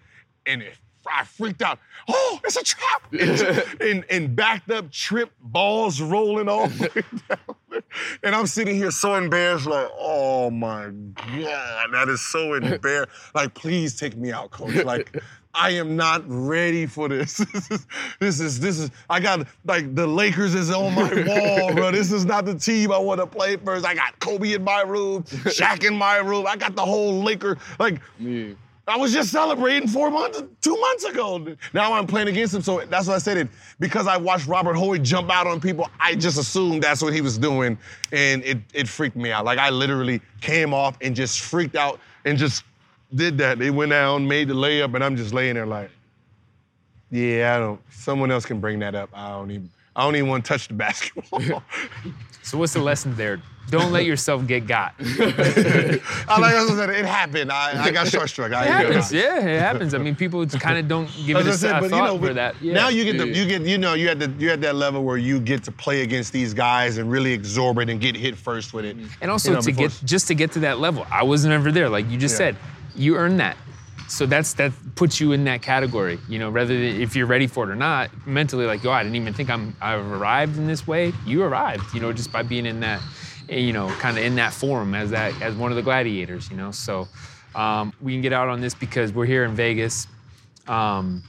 and 0.46 0.62
it, 0.62 0.74
I 1.06 1.24
freaked 1.24 1.62
out. 1.62 1.78
Oh, 2.08 2.40
it's 2.44 2.56
a 2.56 2.64
trap! 2.64 3.12
And, 3.12 3.80
and, 3.80 4.04
and 4.10 4.36
backed 4.36 4.70
up, 4.70 4.90
tripped, 4.90 5.34
balls 5.40 6.00
rolling 6.00 6.48
all 6.48 6.68
the 6.68 6.90
way 6.94 7.02
down. 7.28 7.82
And 8.22 8.34
I'm 8.34 8.46
sitting 8.46 8.74
here 8.74 8.90
so 8.90 9.14
embarrassed, 9.14 9.66
like, 9.66 9.88
oh 9.98 10.50
my 10.50 10.86
god, 10.86 11.92
that 11.92 12.08
is 12.08 12.20
so 12.20 12.54
embarrassing. 12.54 13.14
Like, 13.34 13.54
please 13.54 13.96
take 13.96 14.16
me 14.16 14.32
out, 14.32 14.50
coach. 14.50 14.84
Like. 14.84 15.22
I 15.54 15.70
am 15.70 15.96
not 15.96 16.22
ready 16.26 16.86
for 16.86 17.08
this. 17.08 17.44
This 17.52 17.70
is, 17.70 17.86
this 18.20 18.40
is, 18.40 18.60
this 18.60 18.78
is, 18.78 18.90
I 19.10 19.20
got, 19.20 19.46
like, 19.64 19.94
the 19.94 20.06
Lakers 20.06 20.54
is 20.54 20.70
on 20.70 20.94
my 20.94 21.12
wall, 21.26 21.74
bro. 21.74 21.90
This 21.90 22.10
is 22.12 22.24
not 22.24 22.44
the 22.44 22.54
team 22.54 22.90
I 22.92 22.98
want 22.98 23.20
to 23.20 23.26
play 23.26 23.56
first. 23.56 23.84
I 23.84 23.94
got 23.94 24.18
Kobe 24.20 24.52
in 24.54 24.64
my 24.64 24.82
room, 24.82 25.24
Shaq 25.24 25.84
in 25.84 25.94
my 25.94 26.16
room. 26.16 26.46
I 26.46 26.56
got 26.56 26.74
the 26.74 26.84
whole 26.84 27.22
Laker, 27.22 27.58
like, 27.78 28.00
Yeah. 28.18 28.54
I 28.88 28.96
was 28.96 29.12
just 29.12 29.30
celebrating 29.30 29.86
four 29.88 30.10
months, 30.10 30.42
two 30.60 30.76
months 30.76 31.04
ago. 31.04 31.54
Now 31.72 31.92
I'm 31.92 32.04
playing 32.06 32.26
against 32.26 32.52
him, 32.52 32.62
so 32.62 32.80
that's 32.80 33.06
why 33.06 33.14
I 33.14 33.18
said 33.18 33.36
it. 33.36 33.48
Because 33.78 34.08
I 34.08 34.16
watched 34.16 34.48
Robert 34.48 34.74
Horry 34.74 34.98
jump 34.98 35.30
out 35.30 35.46
on 35.46 35.60
people, 35.60 35.88
I 36.00 36.16
just 36.16 36.36
assumed 36.36 36.82
that's 36.82 37.00
what 37.00 37.12
he 37.14 37.20
was 37.20 37.38
doing, 37.38 37.78
and 38.10 38.42
it 38.42 38.58
it 38.74 38.88
freaked 38.88 39.14
me 39.14 39.30
out. 39.30 39.44
Like 39.44 39.60
I 39.60 39.70
literally 39.70 40.20
came 40.40 40.74
off 40.74 40.98
and 41.00 41.14
just 41.14 41.40
freaked 41.42 41.76
out 41.76 42.00
and 42.24 42.36
just 42.36 42.64
did 43.14 43.38
that. 43.38 43.58
They 43.58 43.70
went 43.70 43.90
down, 43.90 44.26
made 44.26 44.48
the 44.48 44.54
layup, 44.54 44.94
and 44.94 45.02
I'm 45.04 45.16
just 45.16 45.32
laying 45.34 45.54
there 45.54 45.66
like, 45.66 45.90
yeah, 47.10 47.56
I 47.56 47.58
don't. 47.58 47.80
Someone 47.92 48.30
else 48.30 48.44
can 48.46 48.60
bring 48.60 48.78
that 48.80 48.94
up. 48.94 49.10
I 49.14 49.28
don't 49.30 49.50
even. 49.50 49.70
I 49.94 50.04
don't 50.04 50.16
even 50.16 50.28
want 50.30 50.44
to 50.44 50.48
touch 50.48 50.68
the 50.68 50.74
basketball. 50.74 51.62
So 52.44 52.58
what's 52.58 52.72
the 52.72 52.80
lesson 52.80 53.14
there? 53.14 53.40
Don't 53.70 53.92
let 53.92 54.04
yourself 54.04 54.46
get 54.48 54.66
got. 54.66 54.94
I 55.00 56.00
like 56.40 56.54
I 56.54 56.66
said, 56.66 56.90
it 56.90 57.04
happened. 57.04 57.52
I, 57.52 57.84
I 57.84 57.90
got 57.92 58.08
short 58.08 58.28
struck. 58.28 58.52
I 58.52 58.64
happens, 58.64 59.12
yeah, 59.12 59.38
it 59.38 59.60
happens. 59.60 59.94
I 59.94 59.98
mean, 59.98 60.16
people 60.16 60.44
kind 60.48 60.76
of 60.76 60.88
don't 60.88 61.08
give 61.24 61.36
it 61.36 61.46
As 61.46 61.60
said, 61.60 61.76
a 61.76 61.80
but 61.80 61.90
thought 61.90 62.12
you 62.14 62.18
know, 62.20 62.26
for 62.26 62.34
that. 62.34 62.60
Yeah. 62.60 62.74
now 62.74 62.88
you 62.88 63.04
get 63.04 63.16
the, 63.18 63.28
you 63.28 63.46
get 63.46 63.62
you 63.62 63.78
know 63.78 63.94
you 63.94 64.08
had 64.08 64.18
the 64.18 64.28
you're 64.42 64.52
at 64.52 64.60
that 64.62 64.74
level 64.74 65.04
where 65.04 65.16
you 65.16 65.38
get 65.38 65.62
to 65.64 65.72
play 65.72 66.02
against 66.02 66.32
these 66.32 66.52
guys 66.52 66.98
and 66.98 67.08
really 67.10 67.34
absorb 67.34 67.78
it 67.78 67.88
and 67.88 68.00
get 68.00 68.16
hit 68.16 68.36
first 68.36 68.74
with 68.74 68.84
it. 68.84 68.96
And 69.20 69.30
also 69.30 69.50
You 69.50 69.54
know, 69.54 69.62
to 69.62 69.72
get 69.72 70.00
just 70.04 70.26
to 70.26 70.34
get 70.34 70.50
to 70.52 70.58
that 70.60 70.80
level, 70.80 71.06
I 71.10 71.22
wasn't 71.22 71.54
ever 71.54 71.70
there. 71.70 71.88
Like 71.88 72.10
you 72.10 72.18
just 72.18 72.34
Yeah. 72.34 72.38
said, 72.50 72.56
you 72.94 73.16
earn 73.16 73.36
that. 73.38 73.56
So 74.08 74.26
that's 74.26 74.52
that 74.54 74.72
puts 74.94 75.20
you 75.20 75.32
in 75.32 75.44
that 75.44 75.62
category. 75.62 76.18
You 76.28 76.38
know, 76.38 76.50
rather 76.50 76.74
than 76.74 77.00
if 77.00 77.16
you're 77.16 77.26
ready 77.26 77.46
for 77.46 77.64
it 77.64 77.70
or 77.70 77.76
not, 77.76 78.10
mentally, 78.26 78.66
like, 78.66 78.84
oh, 78.84 78.90
I 78.90 79.02
didn't 79.02 79.16
even 79.16 79.32
think 79.32 79.48
I'm 79.48 79.74
I've 79.80 80.04
arrived 80.06 80.58
in 80.58 80.66
this 80.66 80.86
way. 80.86 81.12
You 81.24 81.42
arrived, 81.44 81.94
you 81.94 82.00
know, 82.00 82.12
just 82.12 82.30
by 82.30 82.42
being 82.42 82.66
in 82.66 82.80
that, 82.80 83.00
eh, 83.48 83.58
you 83.58 83.72
know, 83.72 83.88
kind 84.00 84.18
of 84.18 84.24
in 84.24 84.34
that 84.34 84.52
form 84.52 84.94
as 84.94 85.10
that 85.10 85.40
as 85.40 85.54
one 85.54 85.72
of 85.72 85.76
the 85.76 85.82
gladiators. 85.82 86.50
You 86.50 86.56
know, 86.56 86.70
so 86.70 87.08
um, 87.54 87.92
we 88.02 88.12
can 88.12 88.20
get 88.20 88.32
out 88.32 88.48
on 88.48 88.60
this 88.60 88.74
because 88.74 89.12
we're 89.12 89.26
here 89.26 89.44
in 89.44 89.54
Vegas. 89.54 90.06
Um, 90.68 91.22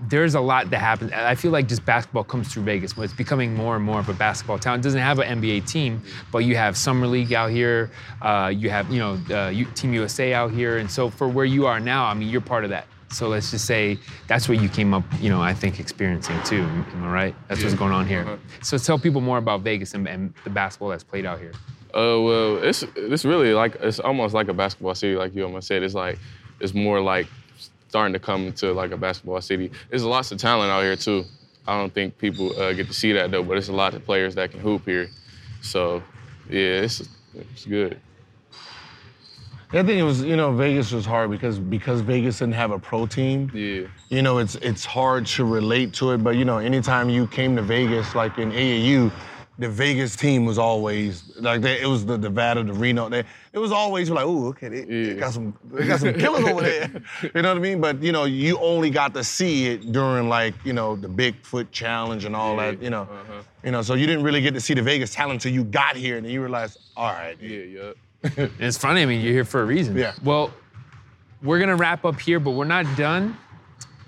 there's 0.00 0.34
a 0.34 0.40
lot 0.40 0.70
that 0.70 0.78
happens. 0.78 1.12
I 1.12 1.34
feel 1.34 1.50
like 1.50 1.68
just 1.68 1.84
basketball 1.84 2.24
comes 2.24 2.52
through 2.52 2.62
Vegas. 2.64 2.96
It's 2.96 3.12
becoming 3.12 3.54
more 3.54 3.76
and 3.76 3.84
more 3.84 3.98
of 3.98 4.08
a 4.08 4.14
basketball 4.14 4.58
town. 4.58 4.78
It 4.78 4.82
doesn't 4.82 5.00
have 5.00 5.18
an 5.18 5.40
NBA 5.40 5.68
team, 5.68 6.02
but 6.30 6.38
you 6.38 6.56
have 6.56 6.76
summer 6.76 7.06
league 7.06 7.32
out 7.32 7.50
here. 7.50 7.90
Uh, 8.22 8.52
you 8.54 8.70
have 8.70 8.90
you 8.90 8.98
know 8.98 9.18
uh, 9.34 9.52
Team 9.74 9.92
USA 9.94 10.34
out 10.34 10.52
here, 10.52 10.78
and 10.78 10.90
so 10.90 11.10
for 11.10 11.28
where 11.28 11.44
you 11.44 11.66
are 11.66 11.80
now, 11.80 12.04
I 12.04 12.14
mean, 12.14 12.28
you're 12.28 12.40
part 12.40 12.64
of 12.64 12.70
that. 12.70 12.86
So 13.10 13.28
let's 13.28 13.50
just 13.50 13.64
say 13.64 13.98
that's 14.26 14.48
what 14.48 14.60
you 14.60 14.68
came 14.68 14.92
up, 14.92 15.02
you 15.20 15.30
know, 15.30 15.40
I 15.40 15.54
think 15.54 15.80
experiencing 15.80 16.40
too. 16.42 16.62
Am 16.62 17.04
I 17.04 17.10
right? 17.10 17.34
That's 17.48 17.60
yeah. 17.60 17.66
what's 17.66 17.78
going 17.78 17.92
on 17.92 18.06
here. 18.06 18.20
Uh-huh. 18.20 18.36
So 18.62 18.76
tell 18.76 18.98
people 18.98 19.20
more 19.20 19.38
about 19.38 19.62
Vegas 19.62 19.94
and, 19.94 20.06
and, 20.06 20.34
the 20.44 20.50
basketball 20.50 20.90
that's 20.90 21.04
played 21.04 21.24
out 21.24 21.38
here. 21.38 21.52
Uh, 21.94 22.20
well, 22.20 22.62
it's 22.62 22.84
it's 22.96 23.24
really 23.24 23.54
like 23.54 23.76
it's 23.76 23.98
almost 23.98 24.34
like 24.34 24.48
a 24.48 24.52
basketball 24.52 24.94
city, 24.94 25.16
like 25.16 25.34
you 25.34 25.42
almost 25.42 25.68
said. 25.68 25.82
It's 25.82 25.94
like 25.94 26.18
it's 26.60 26.74
more 26.74 27.00
like 27.00 27.26
starting 27.88 28.12
to 28.12 28.18
come 28.18 28.52
to 28.54 28.72
like 28.72 28.90
a 28.90 28.96
basketball 28.96 29.40
city. 29.40 29.70
There's 29.90 30.04
lots 30.04 30.30
of 30.32 30.38
talent 30.38 30.70
out 30.70 30.82
here 30.82 30.96
too. 30.96 31.24
I 31.66 31.78
don't 31.78 31.92
think 31.92 32.16
people 32.16 32.58
uh, 32.58 32.72
get 32.72 32.86
to 32.86 32.94
see 32.94 33.12
that 33.12 33.30
though, 33.30 33.42
but 33.42 33.58
it's 33.58 33.68
a 33.68 33.72
lot 33.72 33.94
of 33.94 34.04
players 34.04 34.34
that 34.36 34.50
can 34.50 34.60
hoop 34.60 34.84
here. 34.84 35.08
So 35.60 36.02
yeah, 36.48 36.82
it's 36.82 37.02
it's 37.34 37.66
good. 37.66 38.00
I 39.70 39.82
think 39.82 39.98
it 39.98 40.02
was, 40.02 40.22
you 40.22 40.34
know, 40.34 40.52
Vegas 40.52 40.92
was 40.92 41.04
hard 41.04 41.30
because 41.30 41.58
because 41.58 42.00
Vegas 42.00 42.38
didn't 42.38 42.54
have 42.54 42.70
a 42.70 42.78
pro 42.78 43.06
team. 43.06 43.50
Yeah. 43.52 43.86
You 44.08 44.22
know, 44.22 44.38
it's 44.38 44.54
it's 44.56 44.86
hard 44.86 45.26
to 45.26 45.44
relate 45.44 45.92
to 45.94 46.12
it, 46.12 46.24
but 46.24 46.36
you 46.36 46.46
know, 46.46 46.56
anytime 46.56 47.10
you 47.10 47.26
came 47.26 47.54
to 47.56 47.62
Vegas, 47.62 48.14
like 48.14 48.38
in 48.38 48.50
AAU, 48.50 49.12
the 49.58 49.68
Vegas 49.68 50.14
team 50.14 50.44
was 50.44 50.56
always 50.56 51.36
like 51.36 51.62
they, 51.62 51.80
it 51.80 51.86
was 51.86 52.06
the 52.06 52.16
Nevada, 52.16 52.62
the 52.62 52.72
Reno. 52.72 53.08
They, 53.08 53.24
it 53.52 53.58
was 53.58 53.72
always 53.72 54.08
like, 54.08 54.24
oh, 54.24 54.46
okay, 54.48 54.68
they, 54.68 54.78
yeah. 54.78 55.14
they, 55.14 55.20
got 55.20 55.32
some 55.32 55.56
they 55.72 55.86
got 55.86 55.98
some 55.98 56.14
killers 56.14 56.44
over 56.44 56.62
there. 56.62 56.90
You 57.22 57.42
know 57.42 57.48
what 57.48 57.58
I 57.58 57.60
mean? 57.60 57.80
But 57.80 58.00
you 58.00 58.12
know, 58.12 58.24
you 58.24 58.56
only 58.58 58.90
got 58.90 59.14
to 59.14 59.24
see 59.24 59.66
it 59.66 59.90
during 59.90 60.28
like 60.28 60.54
you 60.64 60.72
know 60.72 60.94
the 60.94 61.08
Bigfoot 61.08 61.72
challenge 61.72 62.24
and 62.24 62.36
all 62.36 62.54
yeah. 62.56 62.70
that. 62.70 62.82
You 62.82 62.90
know, 62.90 63.02
uh-huh. 63.02 63.42
you 63.64 63.72
know, 63.72 63.82
so 63.82 63.94
you 63.94 64.06
didn't 64.06 64.22
really 64.22 64.40
get 64.40 64.54
to 64.54 64.60
see 64.60 64.74
the 64.74 64.82
Vegas 64.82 65.12
talent 65.12 65.34
until 65.34 65.52
you 65.52 65.64
got 65.64 65.96
here, 65.96 66.16
and 66.16 66.24
then 66.24 66.32
you 66.32 66.40
realized, 66.40 66.78
all 66.96 67.12
right, 67.12 67.36
yeah, 67.40 67.58
yeah. 67.58 67.92
it's 68.60 68.78
funny. 68.78 69.02
I 69.02 69.06
mean, 69.06 69.20
you're 69.20 69.32
here 69.32 69.44
for 69.44 69.62
a 69.62 69.66
reason. 69.66 69.96
Yeah. 69.96 70.14
Well, 70.22 70.52
we're 71.42 71.58
gonna 71.58 71.76
wrap 71.76 72.04
up 72.04 72.20
here, 72.20 72.38
but 72.38 72.52
we're 72.52 72.64
not 72.64 72.96
done. 72.96 73.36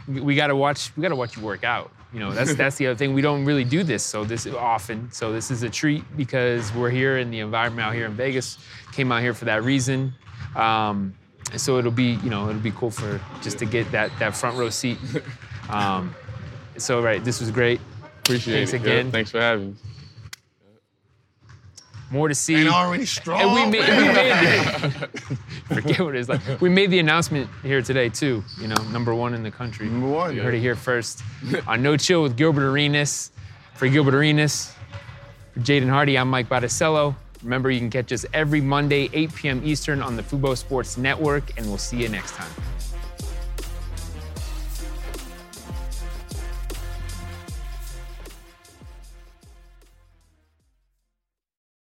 We 0.07 0.37
gotta 0.37 0.55
watch. 0.55 0.97
We 0.97 1.03
gotta 1.03 1.17
watch 1.17 1.37
you 1.37 1.43
work 1.43 1.65
out. 1.65 1.91
You 2.13 2.19
know, 2.19 2.33
that's 2.33 2.55
that's 2.55 2.77
the 2.77 2.89
other 2.89 2.97
thing. 2.97 3.15
We 3.15 3.23
don't 3.23 3.45
really 3.45 3.65
do 3.65 3.85
this 3.85 4.03
so 4.03 4.25
this 4.25 4.47
often. 4.47 5.11
So 5.13 5.33
this 5.33 5.51
is 5.51 5.63
a 5.63 5.71
treat 5.71 6.05
because 6.17 6.73
we're 6.75 6.91
here 6.91 7.19
in 7.19 7.31
the 7.31 7.39
environment 7.39 7.87
out 7.87 7.95
here 7.95 8.07
in 8.07 8.15
Vegas. 8.15 8.59
Came 8.93 9.13
out 9.13 9.23
here 9.23 9.35
for 9.35 9.45
that 9.45 9.63
reason. 9.63 10.13
Um, 10.57 11.15
so 11.57 11.79
it'll 11.79 11.91
be, 11.93 12.19
you 12.25 12.31
know, 12.31 12.49
it'll 12.49 12.61
be 12.61 12.73
cool 12.73 12.91
for 12.91 13.21
just 13.43 13.59
to 13.59 13.65
get 13.65 13.91
that 13.93 14.11
that 14.19 14.37
front 14.37 14.57
row 14.59 14.71
seat. 14.71 14.99
Um, 15.71 16.17
so 16.79 17.01
right, 17.01 17.23
this 17.23 17.39
was 17.39 17.53
great. 17.53 17.81
Appreciate 18.25 18.55
Thanks 18.55 18.73
it. 18.73 18.83
again. 18.83 19.07
Yeah, 19.07 19.13
thanks 19.13 19.31
for 19.31 19.41
having 19.41 19.71
me. 19.71 19.77
More 22.11 22.29
to 22.29 22.35
see. 22.35 22.57
And 22.57 22.69
already 22.69 23.07
strong. 23.07 23.41
And 23.41 23.53
we 23.55 23.79
made, 23.79 23.89
we 23.89 24.13
made 24.13 24.65
forget 25.69 26.01
what 26.01 26.15
it 26.15 26.19
is 26.19 26.29
like. 26.29 26.61
We 26.61 26.69
made 26.69 26.91
the 26.91 26.99
announcement 26.99 27.49
here 27.63 27.83
today 27.83 28.09
too. 28.09 28.43
You 28.61 28.69
know, 28.69 28.83
number 28.91 29.15
one 29.15 29.33
in 29.35 29.43
the 29.43 29.51
country. 29.51 29.89
Number 29.89 30.09
one. 30.09 30.35
You 30.35 30.43
heard 30.43 30.55
it 30.55 30.61
here 30.61 30.75
first. 30.75 31.23
On 31.67 31.81
No 31.83 31.97
Chill 31.97 32.23
with 32.23 32.37
Gilbert 32.37 32.69
Arenas. 32.69 33.31
For 33.81 33.89
Gilbert 33.89 34.15
Arenas, 34.15 34.75
for 35.55 35.61
Jaden 35.61 35.89
Hardy, 35.89 36.19
I'm 36.19 36.29
Mike 36.29 36.51
Botticello. 36.51 37.17
Remember, 37.43 37.71
you 37.71 37.79
can 37.79 37.89
catch 37.89 38.13
us 38.13 38.27
every 38.35 38.61
Monday, 38.61 39.09
8 39.15 39.35
p.m. 39.35 39.63
Eastern 39.65 40.03
on 40.03 40.17
the 40.17 40.23
Fubo 40.23 40.55
Sports 40.55 40.99
Network, 40.99 41.57
and 41.57 41.67
we'll 41.67 41.79
see 41.79 41.97
you 41.97 42.11
next 42.11 42.35
time. 42.35 42.51